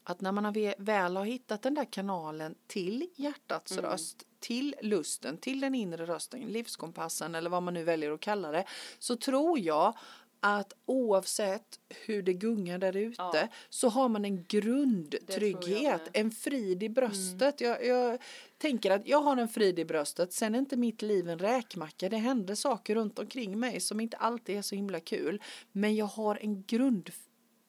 att 0.04 0.20
när 0.20 0.32
man 0.32 0.52
väl 0.78 1.16
har 1.16 1.24
hittat 1.24 1.62
den 1.62 1.74
där 1.74 1.84
kanalen 1.92 2.54
till 2.66 3.08
hjärtats 3.14 3.72
Mm. 3.72 3.84
röst, 3.84 4.26
till 4.40 4.74
lusten, 4.82 5.38
till 5.38 5.60
den 5.60 5.74
inre 5.74 6.06
rösten, 6.06 6.40
livskompassen 6.40 7.34
eller 7.34 7.50
vad 7.50 7.62
man 7.62 7.74
nu 7.74 7.84
väljer 7.84 8.10
att 8.12 8.20
kalla 8.20 8.50
det, 8.50 8.64
så 8.98 9.16
tror 9.16 9.58
jag 9.58 9.98
att 10.40 10.72
oavsett 10.86 11.78
hur 12.06 12.22
det 12.22 12.32
gungar 12.32 12.78
där 12.78 12.96
ute 12.96 13.14
Ja. 13.18 13.48
så 13.68 13.88
har 13.88 14.08
man 14.08 14.24
en 14.24 14.44
grundtrygghet. 14.44 16.00
Mm. 16.00 16.10
en 16.12 16.30
frid 16.30 16.82
i 16.82 16.88
bröstet. 16.88 17.60
Jag, 17.60 17.86
jag 17.86 18.18
tänker 18.58 18.90
att 18.90 19.06
jag 19.08 19.20
har 19.22 19.36
en 19.36 19.48
frid 19.48 19.78
i 19.78 19.84
bröstet, 19.84 20.32
sen 20.32 20.54
är 20.54 20.58
inte 20.58 20.76
mitt 20.76 21.02
liv 21.02 21.28
en 21.28 21.38
räkmacka. 21.38 22.08
Det 22.08 22.16
händer 22.16 22.54
saker 22.54 22.94
runt 22.94 23.18
omkring 23.18 23.58
mig 23.60 23.80
som 23.80 24.00
inte 24.00 24.16
alltid 24.16 24.56
är 24.58 24.62
så 24.62 24.74
himla 24.74 25.00
kul. 25.00 25.42
Men 25.72 25.96
jag 25.96 26.06
har 26.06 26.38
en 26.42 26.62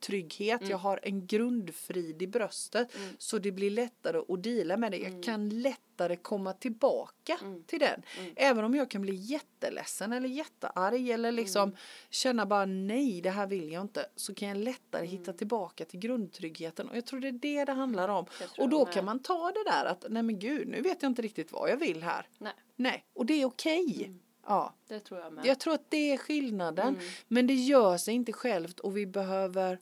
grundtrygghet, 0.06 0.62
Mm. 0.62 0.72
jag 0.72 0.78
har 0.78 1.00
en 1.04 1.28
grundfrid 1.28 2.22
i 2.22 2.28
bröstet. 2.28 2.96
Så 3.18 3.40
det 3.40 3.52
blir 3.52 3.70
lättare 3.72 4.18
att 4.18 4.44
deala 4.44 4.78
med 4.78 4.92
det. 4.92 4.98
Mm. 5.06 5.14
Jag 5.14 5.24
kan 5.24 5.50
lättare 5.50 6.16
komma 6.16 6.54
tillbaka 6.54 7.38
till 7.68 7.80
den. 7.80 8.02
Mm. 8.20 8.34
Även 8.36 8.66
om 8.66 8.76
jag 8.76 8.90
kan 8.92 9.02
bli 9.02 9.16
jätteledsen 9.16 10.14
eller 10.14 10.30
jättearg 10.30 11.10
eller 11.10 11.32
liksom 11.32 11.62
Mm. 11.70 11.76
känna 12.10 12.46
bara 12.46 12.66
nej, 12.66 13.22
det 13.22 13.30
här 13.30 13.48
vill 13.48 13.72
jag 13.72 13.82
inte. 13.82 14.06
Så 14.16 14.34
kan 14.36 14.48
jag 14.48 14.58
lättare 14.58 15.02
Mm. 15.06 15.12
hitta 15.12 15.34
tillbaka 15.34 15.86
till 15.86 16.00
grundtryggheten. 16.00 16.90
Och 16.90 16.98
jag 16.98 17.06
tror 17.06 17.20
det 17.20 17.28
är 17.28 17.32
det 17.32 17.66
det 17.66 17.72
handlar 17.74 18.10
om. 18.10 18.26
Och 18.58 18.70
då 18.70 18.86
kan 18.86 19.06
man 19.06 19.20
ta 19.20 19.52
det 19.52 19.64
där 19.72 19.86
att 19.86 20.06
nej 20.10 20.24
men 20.24 20.40
gud, 20.40 20.68
nu 20.68 20.82
vet 20.82 21.02
jag 21.02 21.10
inte 21.10 21.22
riktigt 21.22 21.52
vad 21.52 21.70
jag 21.70 21.78
vill 21.78 22.04
här. 22.04 22.28
Nej, 22.38 22.54
Nej, 22.76 23.06
och 23.14 23.26
det 23.26 23.42
är 23.42 23.46
okej. 23.46 24.04
Mm. 24.06 24.20
Ja, 24.48 24.74
det 24.88 25.00
tror 25.00 25.20
jag 25.20 25.34
med. 25.34 25.46
jag 25.46 25.60
tror 25.60 25.74
att 25.74 25.92
det 25.92 26.12
är 26.12 26.18
skillnaden. 26.18 26.88
Mm. 26.88 27.02
Men 27.28 27.48
det 27.48 27.54
gör 27.54 27.98
sig 27.98 28.14
inte 28.14 28.34
självt 28.34 28.80
och 28.80 28.98
vi 28.98 29.06
behöver 29.06 29.80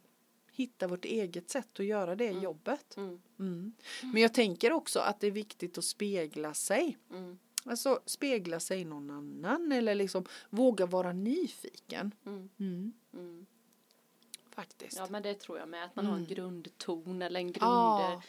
hitta 0.59 0.87
vårt 0.87 1.05
eget 1.05 1.49
sätt 1.49 1.79
att 1.79 1.85
göra 1.85 2.15
det 2.15 2.31
jobbet. 2.31 2.97
Mm. 2.97 3.21
Mm. 3.39 3.73
Men 4.01 4.21
jag 4.21 4.33
tänker 4.33 4.71
också 4.71 4.99
att 4.99 5.19
det 5.19 5.27
är 5.27 5.31
viktigt 5.31 5.77
att 5.77 5.83
spegla 5.83 6.53
sig. 6.53 6.97
Mm. 7.11 7.39
Alltså 7.65 7.99
spegla 8.05 8.59
sig 8.59 8.81
i 8.81 8.85
någon 8.85 9.09
annan 9.09 9.71
eller 9.71 9.95
liksom 9.95 10.25
våga 10.49 10.85
vara 10.85 11.13
nyfiken. 11.13 12.11
Mm. 12.25 12.49
Mm. 12.59 12.93
Mm. 13.13 13.45
Faktiskt. 14.49 14.97
Ja 14.97 15.07
men 15.09 15.23
det 15.23 15.33
tror 15.33 15.59
jag 15.59 15.69
med, 15.69 15.85
att 15.85 15.95
man 15.95 16.05
har 16.05 16.17
en 16.17 16.25
grundton 16.25 17.21
eller 17.21 17.39
en 17.39 17.51
grund. 17.51 17.61
Ja. 17.61 18.21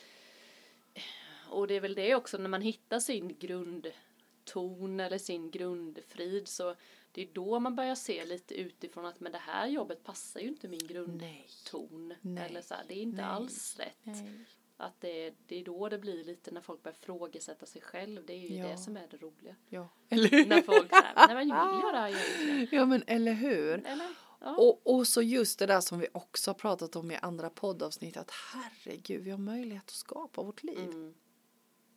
Och 1.49 1.67
det 1.67 1.75
är 1.75 1.81
väl 1.81 1.95
det 1.95 2.15
också 2.15 2.39
när 2.39 2.49
man 2.49 2.63
hittar 2.63 3.01
sin 3.01 3.37
grundton 3.39 5.01
eller 5.01 5.19
sin 5.19 5.51
grundfrid 5.51 6.49
så 6.49 6.75
det 7.13 7.23
är 7.23 7.29
då 7.33 7.61
man 7.61 7.77
börjar 7.77 7.95
se 7.95 8.25
lite 8.25 8.55
utifrån 8.55 9.07
att 9.07 9.21
men 9.21 9.33
det 9.33 9.39
här 9.39 9.67
jobbet 9.67 10.05
passar 10.05 10.41
ju 10.41 10.49
inte 10.49 10.69
min 10.69 10.87
grundton. 10.87 12.15
Nej. 12.21 12.47
Eller 12.47 12.63
så 12.63 12.75
här, 12.75 12.85
det 12.89 12.95
är 12.95 13.03
inte 13.03 13.17
Nej. 13.17 13.25
alls 13.27 13.77
rätt. 13.79 13.97
Nej. 14.03 14.45
Att 14.77 15.01
det, 15.01 15.35
det 15.47 15.61
är 15.61 15.65
då 15.65 15.89
det 15.89 15.99
blir 15.99 16.25
lite 16.25 16.51
när 16.51 16.61
folk 16.61 16.83
börjar 16.83 16.97
frågesätta 17.01 17.67
sig 17.67 17.83
själv. 17.83 18.27
Det 18.27 18.33
är 18.33 18.39
ju 18.49 18.57
Ja. 18.57 18.69
det 18.69 18.79
som 18.79 18.97
är 18.97 19.07
det 19.11 19.17
roliga. 19.17 19.57
Ja. 19.69 19.89
Eller 20.09 20.29
hur? 20.29 20.47
När 20.47 20.63
folk 20.63 20.91
säger, 20.91 21.13
nej 21.17 21.29
men 21.29 21.39
vill 21.39 21.81
jag 21.83 21.95
det 21.95 21.99
här 21.99 22.09
egentligen? 22.09 22.69
Ja 22.81 22.87
men 22.87 23.03
eller 23.07 23.33
hur? 23.33 23.87
Eller? 23.87 24.09
Ja. 24.41 24.57
Och, 24.57 24.95
och 24.95 25.07
så 25.07 25.23
just 25.23 25.59
det 25.59 25.67
där 25.67 25.81
som 25.81 25.99
vi 25.99 26.09
också 26.13 26.51
har 26.51 26.55
pratat 26.55 26.97
om 26.97 27.11
i 27.11 27.17
andra 27.17 27.51
poddavsnitt 27.51 28.17
att 28.17 28.31
herregud 28.31 29.23
vi 29.25 29.31
har 29.31 29.39
möjlighet 29.39 29.85
att 29.85 29.91
skapa 29.91 30.43
vårt 30.43 30.63
liv. 30.63 30.79
Mm. 30.79 31.15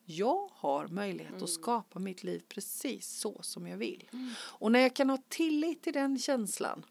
Jag 0.05 0.49
har 0.53 0.87
möjlighet 0.87 1.41
att 1.41 1.49
skapa 1.49 1.99
mitt 1.99 2.23
liv 2.23 2.43
precis 2.49 3.09
så 3.09 3.41
som 3.41 3.67
jag 3.67 3.77
vill. 3.77 4.09
Mm. 4.13 4.29
Och 4.39 4.71
när 4.71 4.79
jag 4.79 4.95
kan 4.95 5.09
ha 5.09 5.17
tillit 5.29 5.83
till 5.83 5.93
den 5.93 6.19
känslan 6.19 6.85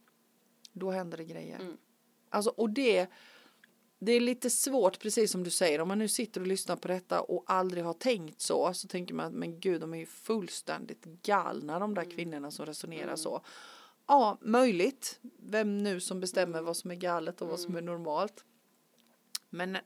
då 0.72 0.90
händer 0.90 1.18
det 1.18 1.24
grejer. 1.24 1.60
Mm. 1.60 1.76
Alltså 2.30 2.50
och 2.50 2.70
det 2.70 3.10
det 4.04 4.12
är 4.12 4.20
lite 4.20 4.50
svårt 4.50 4.98
precis 4.98 5.32
som 5.32 5.44
du 5.44 5.50
säger 5.50 5.80
om 5.80 5.88
man 5.88 5.98
nu 5.98 6.08
sitter 6.08 6.40
och 6.40 6.46
lyssnar 6.46 6.76
på 6.76 6.88
detta 6.88 7.20
och 7.20 7.44
aldrig 7.46 7.84
har 7.84 7.94
tänkt 7.94 8.40
så 8.40 8.74
så 8.74 8.88
tänker 8.88 9.14
man 9.14 9.26
att 9.26 9.32
men 9.32 9.60
gud 9.60 9.80
de 9.80 9.94
är 9.94 9.98
ju 9.98 10.06
fullständigt 10.06 11.04
galna 11.04 11.78
de 11.78 11.94
där 11.94 12.10
kvinnorna 12.10 12.50
som 12.50 12.66
resonerar 12.66 13.16
så. 13.16 13.44
Ja, 14.06 14.38
möjligt. 14.40 15.20
Vem 15.38 15.78
nu 15.78 16.00
som 16.00 16.20
bestämmer 16.20 16.62
vad 16.62 16.76
som 16.76 16.90
är 16.90 16.94
galet 16.94 17.42
och 17.42 17.48
vad 17.48 17.60
som 17.60 17.76
är 17.76 17.82
normalt. 17.82 18.44
Men 19.50 19.78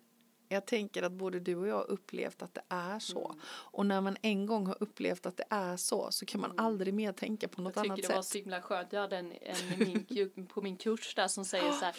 jag 0.49 0.67
tänker 0.67 1.03
att 1.03 1.13
både 1.13 1.41
du 1.41 1.57
och 1.57 1.69
jag 1.69 1.75
har 1.75 1.91
upplevt 1.91 2.43
att 2.43 2.55
det 2.55 2.63
är 2.69 2.99
så. 2.99 3.35
Och 3.49 3.87
när 3.87 4.01
man 4.01 4.17
en 4.23 4.47
gång 4.47 4.67
har 4.67 4.77
upplevt 4.81 5.27
att 5.27 5.37
det 5.37 5.45
är 5.51 5.77
så 5.77 6.11
så 6.11 6.27
kan 6.27 6.41
man 6.41 6.53
aldrig 6.57 6.95
mer 6.95 7.13
tänka 7.13 7.49
på 7.49 7.63
något 7.63 7.77
Jag 7.77 7.87
annat 7.87 7.97
tycker 7.97 8.09
det 8.09 8.15
var 8.15 8.23
sätt. 8.23 8.33
så 8.33 8.39
himla 8.39 8.63
skönt. 8.63 8.93
Jag 8.93 9.01
hade 9.01 9.17
en, 9.17 9.33
en 9.33 9.79
min, 9.79 10.47
på 10.47 10.63
min 10.63 10.77
kurs 10.77 11.15
där 11.15 11.29
som 11.29 11.45
säger 11.45 11.73
så 11.81 11.85
här. 11.85 11.97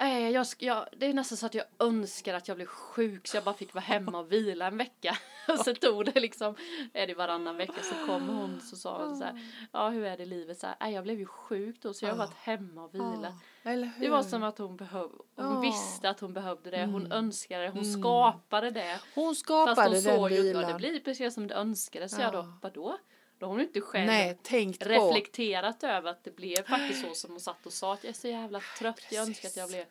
"Nej, 0.00 0.32
Jag, 0.32 0.42
sk- 0.44 0.64
jag, 0.64 0.86
det 0.96 1.06
är 1.06 1.14
nästan 1.14 1.38
så 1.38 1.46
att 1.46 1.54
jag 1.54 1.64
önskar 1.78 2.34
att 2.34 2.48
jag 2.48 2.56
blev 2.56 2.66
sjuk 2.66 3.28
så 3.28 3.36
jag 3.36 3.44
bara 3.44 3.54
fick 3.54 3.74
vara 3.74 3.82
hemma 3.84 4.18
och 4.18 4.32
vila 4.32 4.66
en 4.66 4.76
vecka. 4.78 5.16
Och 5.48 5.58
så 5.58 5.74
tog 5.74 6.04
det 6.04 6.20
liksom, 6.20 6.54
är 6.92 7.06
det 7.06 7.14
varannan 7.14 7.56
vecka 7.56 7.82
så 7.82 8.06
kom 8.06 8.28
hon 8.28 8.60
så 8.60 8.76
sa 8.76 9.04
hon 9.04 9.16
så 9.16 9.24
här, 9.24 9.40
ja 9.72 9.88
hur 9.88 10.04
är 10.04 10.16
det 10.16 10.22
i 10.22 10.26
livet? 10.26 10.58
Så 10.58 10.66
här, 10.66 10.76
"Nej, 10.80 10.94
jag 10.94 11.04
blev 11.04 11.18
ju 11.18 11.26
sjuk 11.26 11.76
då 11.82 11.94
så 11.94 12.04
jag 12.04 12.10
har 12.10 12.16
varit 12.18 12.34
hemma 12.34 12.84
och 12.84 12.94
eller 13.62 13.86
hur? 13.86 14.04
Det 14.04 14.08
var 14.10 14.22
som 14.22 14.42
att 14.42 14.58
hon 14.58 14.76
behövde, 14.76 15.14
hon 15.36 15.60
visste 15.60 16.10
att 16.10 16.20
hon 16.20 16.32
behövde 16.34 16.70
det, 16.70 16.86
hon 16.86 17.12
önskade 17.12 17.62
det, 17.64 17.70
hon 17.70 17.84
skapade 17.84 18.70
det. 18.70 19.00
Hon 19.14 19.28
Fast 19.30 19.40
skapade 19.40 19.82
hon 19.82 19.92
den 19.92 20.02
såg 20.02 20.30
ju, 20.30 20.36
ja 20.36 20.42
vilan. 20.42 20.72
det 20.72 20.74
blir 20.74 21.00
precis 21.00 21.34
som 21.34 21.46
det 21.46 21.54
önskade. 21.54 22.08
Så 22.08 22.20
jag 22.20 22.32
då, 22.32 22.52
vadå? 22.62 22.98
Då 23.38 23.46
har 23.46 23.50
hon 23.52 23.60
inte 23.60 23.80
själv 23.80 24.06
Nej, 24.06 24.38
tänkt 24.42 24.82
på. 24.82 24.88
reflekterat 24.88 25.84
över 25.84 26.10
att 26.10 26.24
det 26.24 26.36
blev 26.36 26.62
faktiskt 26.62 27.02
så 27.08 27.14
som 27.14 27.30
hon 27.30 27.40
satt 27.40 27.66
och 27.66 27.72
sa 27.72 27.94
att 27.94 28.04
jag 28.04 28.10
är 28.10 28.14
så 28.14 28.28
jävla 28.28 28.60
trött, 28.78 29.00
jag 29.10 29.22
önskar 29.28 29.48
att 29.48 29.56
jag 29.56 29.68
blev, 29.68 29.84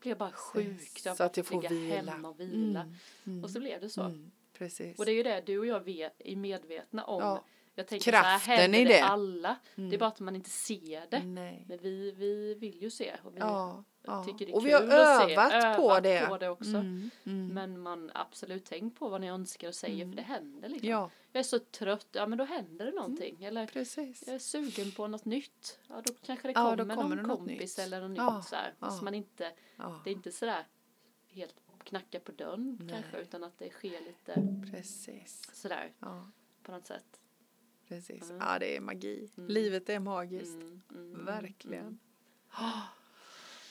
blev 0.00 0.16
bara 0.18 0.32
sjuk 0.32 1.00
jag 1.04 1.16
Så 1.16 1.24
att 1.24 1.36
jag 1.36 1.46
får 1.46 1.56
ligga 1.62 1.68
vila. 1.68 2.12
hemma 2.12 2.28
och 2.28 2.40
vila. 2.40 2.86
Mm, 3.26 3.44
Och 3.44 3.50
så 3.50 3.60
blev 3.60 3.80
det 3.80 3.88
så. 3.88 4.02
Mm, 4.02 4.30
precis. 4.58 4.98
Och 4.98 5.04
det 5.04 5.12
är 5.12 5.14
ju 5.14 5.22
det 5.22 5.40
du 5.46 5.58
och 5.58 5.66
jag 5.66 5.80
vet, 5.84 6.20
är 6.24 6.36
medvetna 6.36 7.04
om. 7.04 7.22
Ja. 7.22 7.44
Jag 7.74 7.86
tänker 7.86 8.10
så 8.12 8.16
här, 8.16 8.22
Kraften 8.38 8.56
händer 8.58 8.78
i 8.80 8.84
det, 8.84 9.00
alla? 9.04 9.56
Det 9.74 9.94
är 9.94 9.98
bara 9.98 10.06
att 10.08 10.20
man 10.20 10.36
inte 10.36 10.50
ser 10.50 11.02
det. 11.10 11.22
Nej. 11.24 11.64
Men 11.68 11.78
vi, 11.82 12.10
vi 12.16 12.54
vill 12.54 12.82
ju 12.82 12.90
se 12.90 13.12
och 13.24 13.34
vi 13.36 13.38
Ja, 13.38 13.84
ja. 14.02 14.24
tycker 14.24 14.46
det 14.46 14.52
är 14.52 14.56
Och 14.56 14.66
vi 14.66 14.70
kul 14.70 14.90
har 14.90 14.98
att 15.00 15.26
se. 15.28 15.34
övat 15.34 15.76
på 15.76 16.00
det. 16.00 16.26
på 16.28 16.38
det 16.38 16.48
också. 16.48 16.68
Mm, 16.70 17.10
mm. 17.26 17.46
Men 17.54 17.80
man 17.80 18.10
absolut 18.14 18.64
tänk 18.64 18.98
på 18.98 19.08
vad 19.08 19.20
ni 19.20 19.28
önskar 19.28 19.68
och 19.68 19.74
säger 19.74 20.06
för 20.06 20.16
det 20.16 20.22
händer 20.22 20.68
liksom. 20.68 20.88
Ja, 20.88 21.10
Jag 21.32 21.40
är 21.40 21.44
så 21.44 21.58
trött, 21.58 22.06
ja 22.12 22.26
men 22.26 22.38
då 22.38 22.44
händer 22.44 22.86
det 22.86 22.92
någonting. 22.92 23.44
Eller 23.44 23.66
precis. 23.66 24.24
jag 24.26 24.34
är 24.34 24.38
sugen 24.38 24.92
på 24.92 25.06
något 25.06 25.24
nytt. 25.24 25.78
Ja 25.88 26.02
då 26.04 26.12
kanske 26.22 26.48
det 26.48 26.52
Ja, 26.52 26.62
kommer, 26.70 26.76
då 26.76 26.94
kommer 26.94 27.16
någon 27.16 27.24
det 27.28 27.34
kompis 27.34 27.78
nytt. 27.78 27.86
eller 27.86 28.08
något 28.08 28.16
Ja, 28.16 28.36
nytt 28.36 28.46
sådär. 28.46 28.74
ja. 28.80 28.90
Så 28.90 29.04
man 29.04 29.14
inte, 29.14 29.52
Ja, 29.76 30.00
det 30.04 30.10
är 30.10 30.14
inte 30.14 30.32
sådär 30.32 30.66
helt 31.28 31.54
knacka 31.84 32.20
på 32.20 32.32
dörren 32.32 32.78
Nej. 32.80 32.88
kanske 32.90 33.18
utan 33.20 33.44
att 33.44 33.58
det 33.58 33.70
sker 33.70 34.00
lite 34.00 34.62
precis. 34.72 35.50
sådär 35.52 35.92
Ja, 35.98 36.30
på 36.62 36.72
något 36.72 36.86
sätt. 36.86 37.20
precis. 37.88 38.22
Mm. 38.30 38.36
Ja, 38.40 38.58
det 38.58 38.76
är 38.76 38.80
magi. 38.80 39.30
Mm. 39.36 39.48
Livet 39.50 39.88
är 39.88 39.98
magiskt. 40.00 40.54
Mm, 40.54 40.82
mm, 40.90 41.24
Verkligen. 41.24 41.84
mm. 41.86 41.98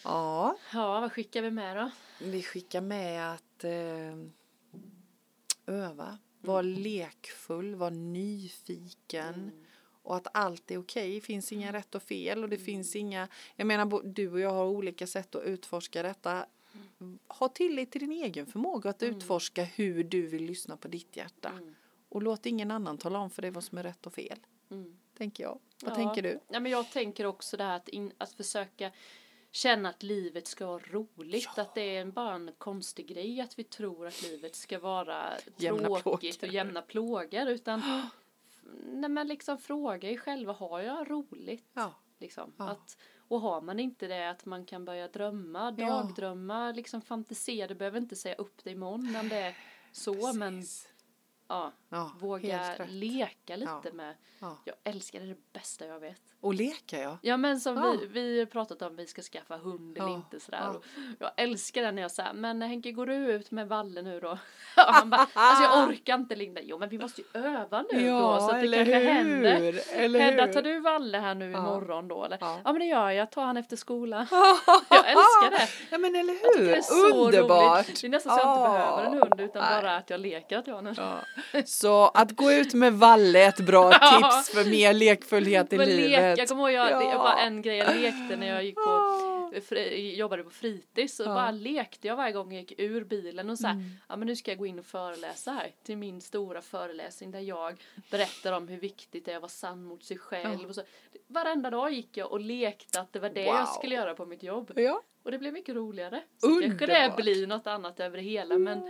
Ja, 0.03 0.57
Ja, 0.74 0.99
vad 0.99 1.12
skickar 1.12 1.41
vi 1.41 1.51
med 1.51 1.78
då? 1.78 1.91
vi 2.26 2.43
skickar 2.43 2.82
med 2.82 3.34
att 3.34 3.64
eh, 3.64 4.16
öva. 5.66 6.18
Var 6.41 6.63
lekfull, 6.63 7.75
var 7.75 7.91
nyfiken. 7.91 9.33
Mm. 9.33 9.51
Och 10.03 10.15
att 10.15 10.27
allt 10.33 10.71
är 10.71 10.77
okej. 10.77 11.13
Det 11.15 11.21
finns 11.21 11.51
inga 11.51 11.73
rätt 11.73 11.95
och 11.95 12.03
fel. 12.03 12.43
Och 12.43 12.49
det 12.49 12.57
finns 12.57 12.95
inga... 12.95 13.27
Jag 13.55 13.67
menar, 13.67 14.01
du 14.03 14.31
och 14.31 14.39
jag 14.39 14.49
har 14.49 14.65
olika 14.65 15.07
sätt 15.07 15.35
att 15.35 15.43
utforska 15.43 16.03
detta. 16.03 16.45
Ha 17.27 17.49
tillit 17.49 17.91
till 17.91 18.01
din 18.01 18.11
egen 18.11 18.45
förmåga 18.45 18.89
att 18.89 19.03
utforska 19.03 19.63
hur 19.63 20.03
du 20.03 20.27
vill 20.27 20.43
lyssna 20.45 20.77
på 20.77 20.87
ditt 20.87 21.17
hjärta. 21.17 21.49
Mm. 21.49 21.75
Och 22.09 22.21
låt 22.21 22.45
ingen 22.45 22.71
annan 22.71 22.97
tala 22.97 23.19
om 23.19 23.29
för 23.29 23.41
dig 23.41 23.51
vad 23.51 23.63
som 23.63 23.77
är 23.77 23.83
rätt 23.83 24.05
och 24.05 24.13
fel. 24.13 24.39
Mm. 24.71 24.97
Tänker 25.17 25.43
jag. 25.43 25.59
Vad 25.83 25.91
Ja. 25.91 25.95
tänker 25.95 26.21
du? 26.21 26.39
Ja, 26.47 26.59
men 26.59 26.71
jag 26.71 26.91
tänker 26.91 27.25
också 27.25 27.57
det 27.57 27.63
här 27.63 27.75
att, 27.75 27.89
in, 27.89 28.11
att 28.17 28.31
försöka 28.31 28.91
känna 29.51 29.89
att 29.89 30.03
livet 30.03 30.47
ska 30.47 30.65
vara 30.67 30.83
roligt. 30.91 31.49
Att 31.57 31.75
det 31.75 31.81
är 31.95 32.01
en- 32.01 32.11
bara 32.11 32.33
en 32.35 32.51
konstig 32.57 33.07
grej 33.07 33.41
att 33.41 33.59
vi 33.59 33.63
tror 33.63 34.07
att 34.07 34.21
livet 34.23 34.55
ska 34.55 34.79
vara 34.79 35.29
Jämna 35.57 35.99
tråkigt 35.99 36.39
plågor. 36.39 36.47
och 36.49 36.53
jämna 36.53 36.81
plågor. 36.81 37.47
Utan 37.47 37.81
när 38.85 39.09
man 39.09 39.27
liksom 39.27 39.57
frågar 39.57 40.09
er 40.09 40.17
själva, 40.17 40.53
har 40.53 40.79
jag 40.79 41.11
roligt? 41.11 41.69
Ja. 41.73 41.93
Liksom. 42.19 42.53
Ja. 42.57 42.69
Att, 42.69 42.97
och 43.27 43.41
har 43.41 43.61
man 43.61 43.79
inte 43.79 44.07
det 44.07 44.29
att 44.29 44.45
man 44.45 44.65
kan 44.65 44.85
börja 44.85 45.07
drömma, 45.07 45.75
Ja. 45.77 45.87
dagdrömma, 45.87 46.71
liksom 46.71 47.01
fantisera. 47.01 47.67
Du 47.67 47.75
behöver 47.75 47.97
inte 47.99 48.15
säga 48.15 48.35
upp 48.35 48.63
det 48.63 48.71
imorgon 48.71 49.15
om 49.15 49.29
det 49.29 49.35
är 49.35 49.57
så. 49.91 50.33
Men 50.33 50.59
Precis. 50.59 50.88
Ja, 51.49 51.71
Ja, 51.89 52.11
våga 52.19 52.61
leka 52.87 53.55
lite 53.55 53.71
Ja. 53.83 53.91
med. 53.93 54.15
Ja. 54.41 54.57
Jag 54.65 54.75
älskar 54.83 55.19
det, 55.19 55.25
det 55.25 55.53
bästa 55.53 55.85
jag 55.85 55.99
vet. 55.99 56.21
Och 56.41 56.53
leka 56.53 56.99
ja. 57.01 57.17
Ja 57.21 57.37
men 57.37 57.59
som 57.59 57.75
Ja. 57.77 57.95
vi, 57.99 58.05
vi 58.05 58.45
pratat 58.45 58.81
om 58.81 58.95
vi 58.95 59.07
ska 59.07 59.21
skaffa 59.21 59.57
hund 59.57 59.97
eller 59.97 60.09
inte 60.13 60.39
sådär. 60.39 60.69
Och 60.69 60.85
jag 61.19 61.31
älskar 61.37 61.81
det 61.81 61.91
när 61.91 62.01
jag 62.01 62.11
säger 62.11 62.33
men 62.33 62.61
Henke 62.61 62.91
går 62.91 63.05
du 63.05 63.13
ut 63.15 63.51
med 63.51 63.67
Valle 63.67 64.01
nu 64.01 64.19
då? 64.19 64.29
Och 64.87 64.93
han 64.93 65.09
bara, 65.09 65.27
alltså 65.33 65.63
jag 65.63 65.87
orkar 65.89 66.15
inte 66.15 66.35
Linda. 66.35 66.61
Jo 66.63 66.77
men 66.79 66.89
vi 66.89 66.97
måste 66.97 67.21
ju 67.21 67.27
öva 67.41 67.85
nu 67.91 68.09
då 68.11 68.39
så 68.39 68.49
att 68.51 68.61
det 68.61 68.71
kanske 68.75 68.99
händer. 68.99 69.79
Eller 69.93 70.19
Hedda 70.19 70.45
hur? 70.45 70.53
tar 70.53 70.61
du 70.61 70.79
Valle 70.79 71.17
här 71.17 71.35
nu 71.35 71.51
Ja. 71.51 71.57
imorgon 71.59 72.07
då 72.07 72.25
eller? 72.25 72.37
Ja. 72.41 72.59
Men 72.63 72.79
det 72.79 72.85
gör 72.85 73.09
jag, 73.09 73.31
tar 73.31 73.45
han 73.45 73.57
efter 73.57 73.75
skolan. 73.75 74.27
jag 74.89 75.09
älskar 75.09 75.51
det. 75.51 75.67
Ja 75.89 75.97
men 75.97 76.15
eller 76.15 76.33
Jag 76.33 76.57
hur? 76.57 76.65
det 76.65 76.75
är 76.75 76.81
så 76.81 77.15
Underbart! 77.25 77.85
roligt. 77.87 78.01
Det 78.01 78.07
är 78.07 78.11
nästan 78.11 78.35
så 78.37 78.41
jag 78.43 78.53
inte 78.57 78.69
behöver 78.69 79.03
en 79.05 79.13
hund 79.13 79.41
utan 79.41 79.81
bara 79.81 79.95
att 79.95 80.09
jag 80.09 80.19
leker 80.19 80.57
att 80.57 80.67
jag 80.67 80.73
har 80.73 80.79
en 80.79 80.85
hund. 80.85 80.99
Så 81.65 82.07
att 82.07 82.31
gå 82.31 82.51
ut 82.51 82.73
med 82.73 82.93
Valle 82.93 83.43
är 83.45 83.49
ett 83.49 83.59
bra 83.59 83.91
tips 83.93 84.49
för 84.49 84.69
mer 84.69 84.93
lekfullhet 84.93 85.73
i 85.73 85.77
Men 85.77 85.89
livet. 85.89 86.09
lek, 86.37 86.39
jag 86.39 86.47
kommer 86.47 86.69
ihåg, 86.69 86.71
jag, 86.91 87.01
det 87.01 87.17
var 87.17 87.37
en 87.37 87.61
grej 87.61 87.77
jag 87.77 87.95
lekte 87.95 88.35
när 88.37 88.47
jag 88.47 88.63
gick 88.63 88.75
på 88.75 88.81
Ah. 88.81 89.51
jobbade 89.95 90.43
på 90.43 90.49
fritids 90.49 91.19
och 91.19 91.25
Ja. 91.25 91.33
bara 91.33 91.51
lekte 91.51 92.07
jag 92.07 92.15
varje 92.15 92.33
gång 92.33 92.51
jag 92.53 92.61
gick 92.61 92.79
ur 92.79 93.03
bilen 93.03 93.49
och 93.49 93.59
så 93.59 93.67
här, 93.67 93.73
Mm. 93.73 93.85
ja 94.09 94.15
men 94.15 94.27
nu 94.27 94.35
ska 94.35 94.51
jag 94.51 94.57
gå 94.57 94.65
in 94.65 94.79
och 94.79 94.85
föreläsa 94.85 95.51
här 95.51 95.71
till 95.85 95.97
min 95.97 96.21
stora 96.21 96.61
föreläsning 96.61 97.31
där 97.31 97.39
jag 97.39 97.81
berättar 98.11 98.53
om 98.53 98.67
hur 98.67 98.79
viktigt 98.79 99.25
det 99.25 99.31
är 99.31 99.35
att 99.35 99.41
vara 99.41 99.49
sann 99.49 99.83
mot 99.83 100.03
sig 100.03 100.17
själv 100.17 100.59
Ja. 100.61 100.67
och 100.67 100.75
så. 100.75 100.81
Varenda 101.27 101.69
dag 101.69 101.91
gick 101.93 102.17
jag 102.17 102.31
och 102.31 102.39
lekte 102.39 102.99
att 103.01 103.13
det 103.13 103.19
var 103.19 103.29
det 103.29 103.45
Wow. 103.45 103.55
jag 103.55 103.67
skulle 103.67 103.95
göra 103.95 104.13
på 104.15 104.25
mitt 104.25 104.43
jobb 104.43 104.71
Ja. 104.75 105.01
och 105.23 105.31
det 105.31 105.37
blev 105.37 105.53
mycket 105.53 105.75
roligare. 105.75 106.21
Så 106.37 106.47
kanske 106.47 106.85
det 106.85 106.93
Underbart. 106.95 107.15
blir 107.15 107.47
något 107.47 107.67
annat 107.67 107.99
över 107.99 108.17
det 108.17 108.23
hela 108.23 108.57
men 108.57 108.81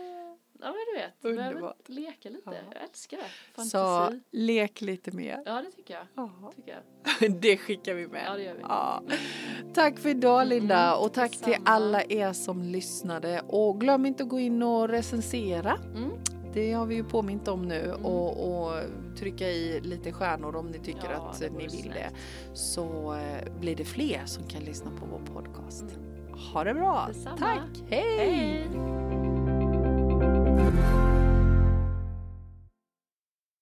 ja 0.62 0.66
men 0.66 0.76
du 0.94 1.00
vet, 1.02 1.40
Underbart. 1.50 1.76
leka 1.90 2.30
lite. 2.30 2.42
Ja. 2.46 2.54
Jag 2.74 2.84
älskar 2.84 3.18
det. 3.18 3.64
Så 3.64 3.70
Fantasi. 3.78 4.20
lek 4.32 4.82
lite 4.82 5.12
mer. 5.12 5.42
Ja 5.46 5.62
det 5.62 5.72
tycker 5.72 5.94
jag. 5.94 6.04
Ja. 6.16 6.52
Tycker 6.56 6.72
jag. 7.22 7.32
Det 7.42 7.58
skickar 7.58 7.94
vi 7.94 8.08
med. 8.08 8.24
Ja, 8.28 8.34
det 8.36 8.44
gör 8.44 8.54
vi. 8.54 8.62
Ja. 8.62 9.04
Tack 9.74 10.00
för 10.00 10.10
idag 10.10 10.48
Linda 10.48 10.96
och 10.96 11.14
tack 11.14 11.32
till 11.38 11.56
alla 11.66 12.04
er 12.04 12.34
som 12.34 12.62
lyssnade 12.64 13.42
och 13.48 13.80
glöm 13.80 14.06
inte 14.06 14.24
att 14.24 14.30
gå 14.30 14.40
in 14.40 14.64
och 14.64 14.90
recensera. 14.90 15.78
Mm. 15.96 16.12
Det 16.54 16.72
har 16.74 16.86
vi 16.86 16.96
ju 16.96 17.04
påmint 17.04 17.48
om 17.48 17.62
nu 17.62 17.94
och, 18.04 18.48
och 18.68 18.74
trycka 19.18 19.50
i 19.50 19.82
lite 19.82 20.12
stjärnor 20.12 20.56
om 20.56 20.68
ni 20.68 20.80
tycker 20.80 21.12
Ja, 21.12 21.30
att 21.30 21.40
ni 21.42 21.50
vill 21.58 21.70
snällt. 21.70 21.94
det. 21.96 22.10
Så 22.54 23.14
eh, 23.14 23.60
blir 23.60 23.76
det 23.76 23.86
fler 23.86 24.22
som 24.26 24.48
kan 24.48 24.64
lyssna 24.64 24.92
på 24.92 25.06
vår 25.06 25.20
podcast. 25.34 25.82
Mm. 25.82 26.40
Ha 26.54 26.64
det 26.64 26.74
bra! 26.74 27.06
Detsamma. 27.08 27.38
Tack! 27.38 27.84
Hej! 27.90 28.18
Hej! 28.18 29.29
Thank 30.60 30.74
you. 30.74 30.99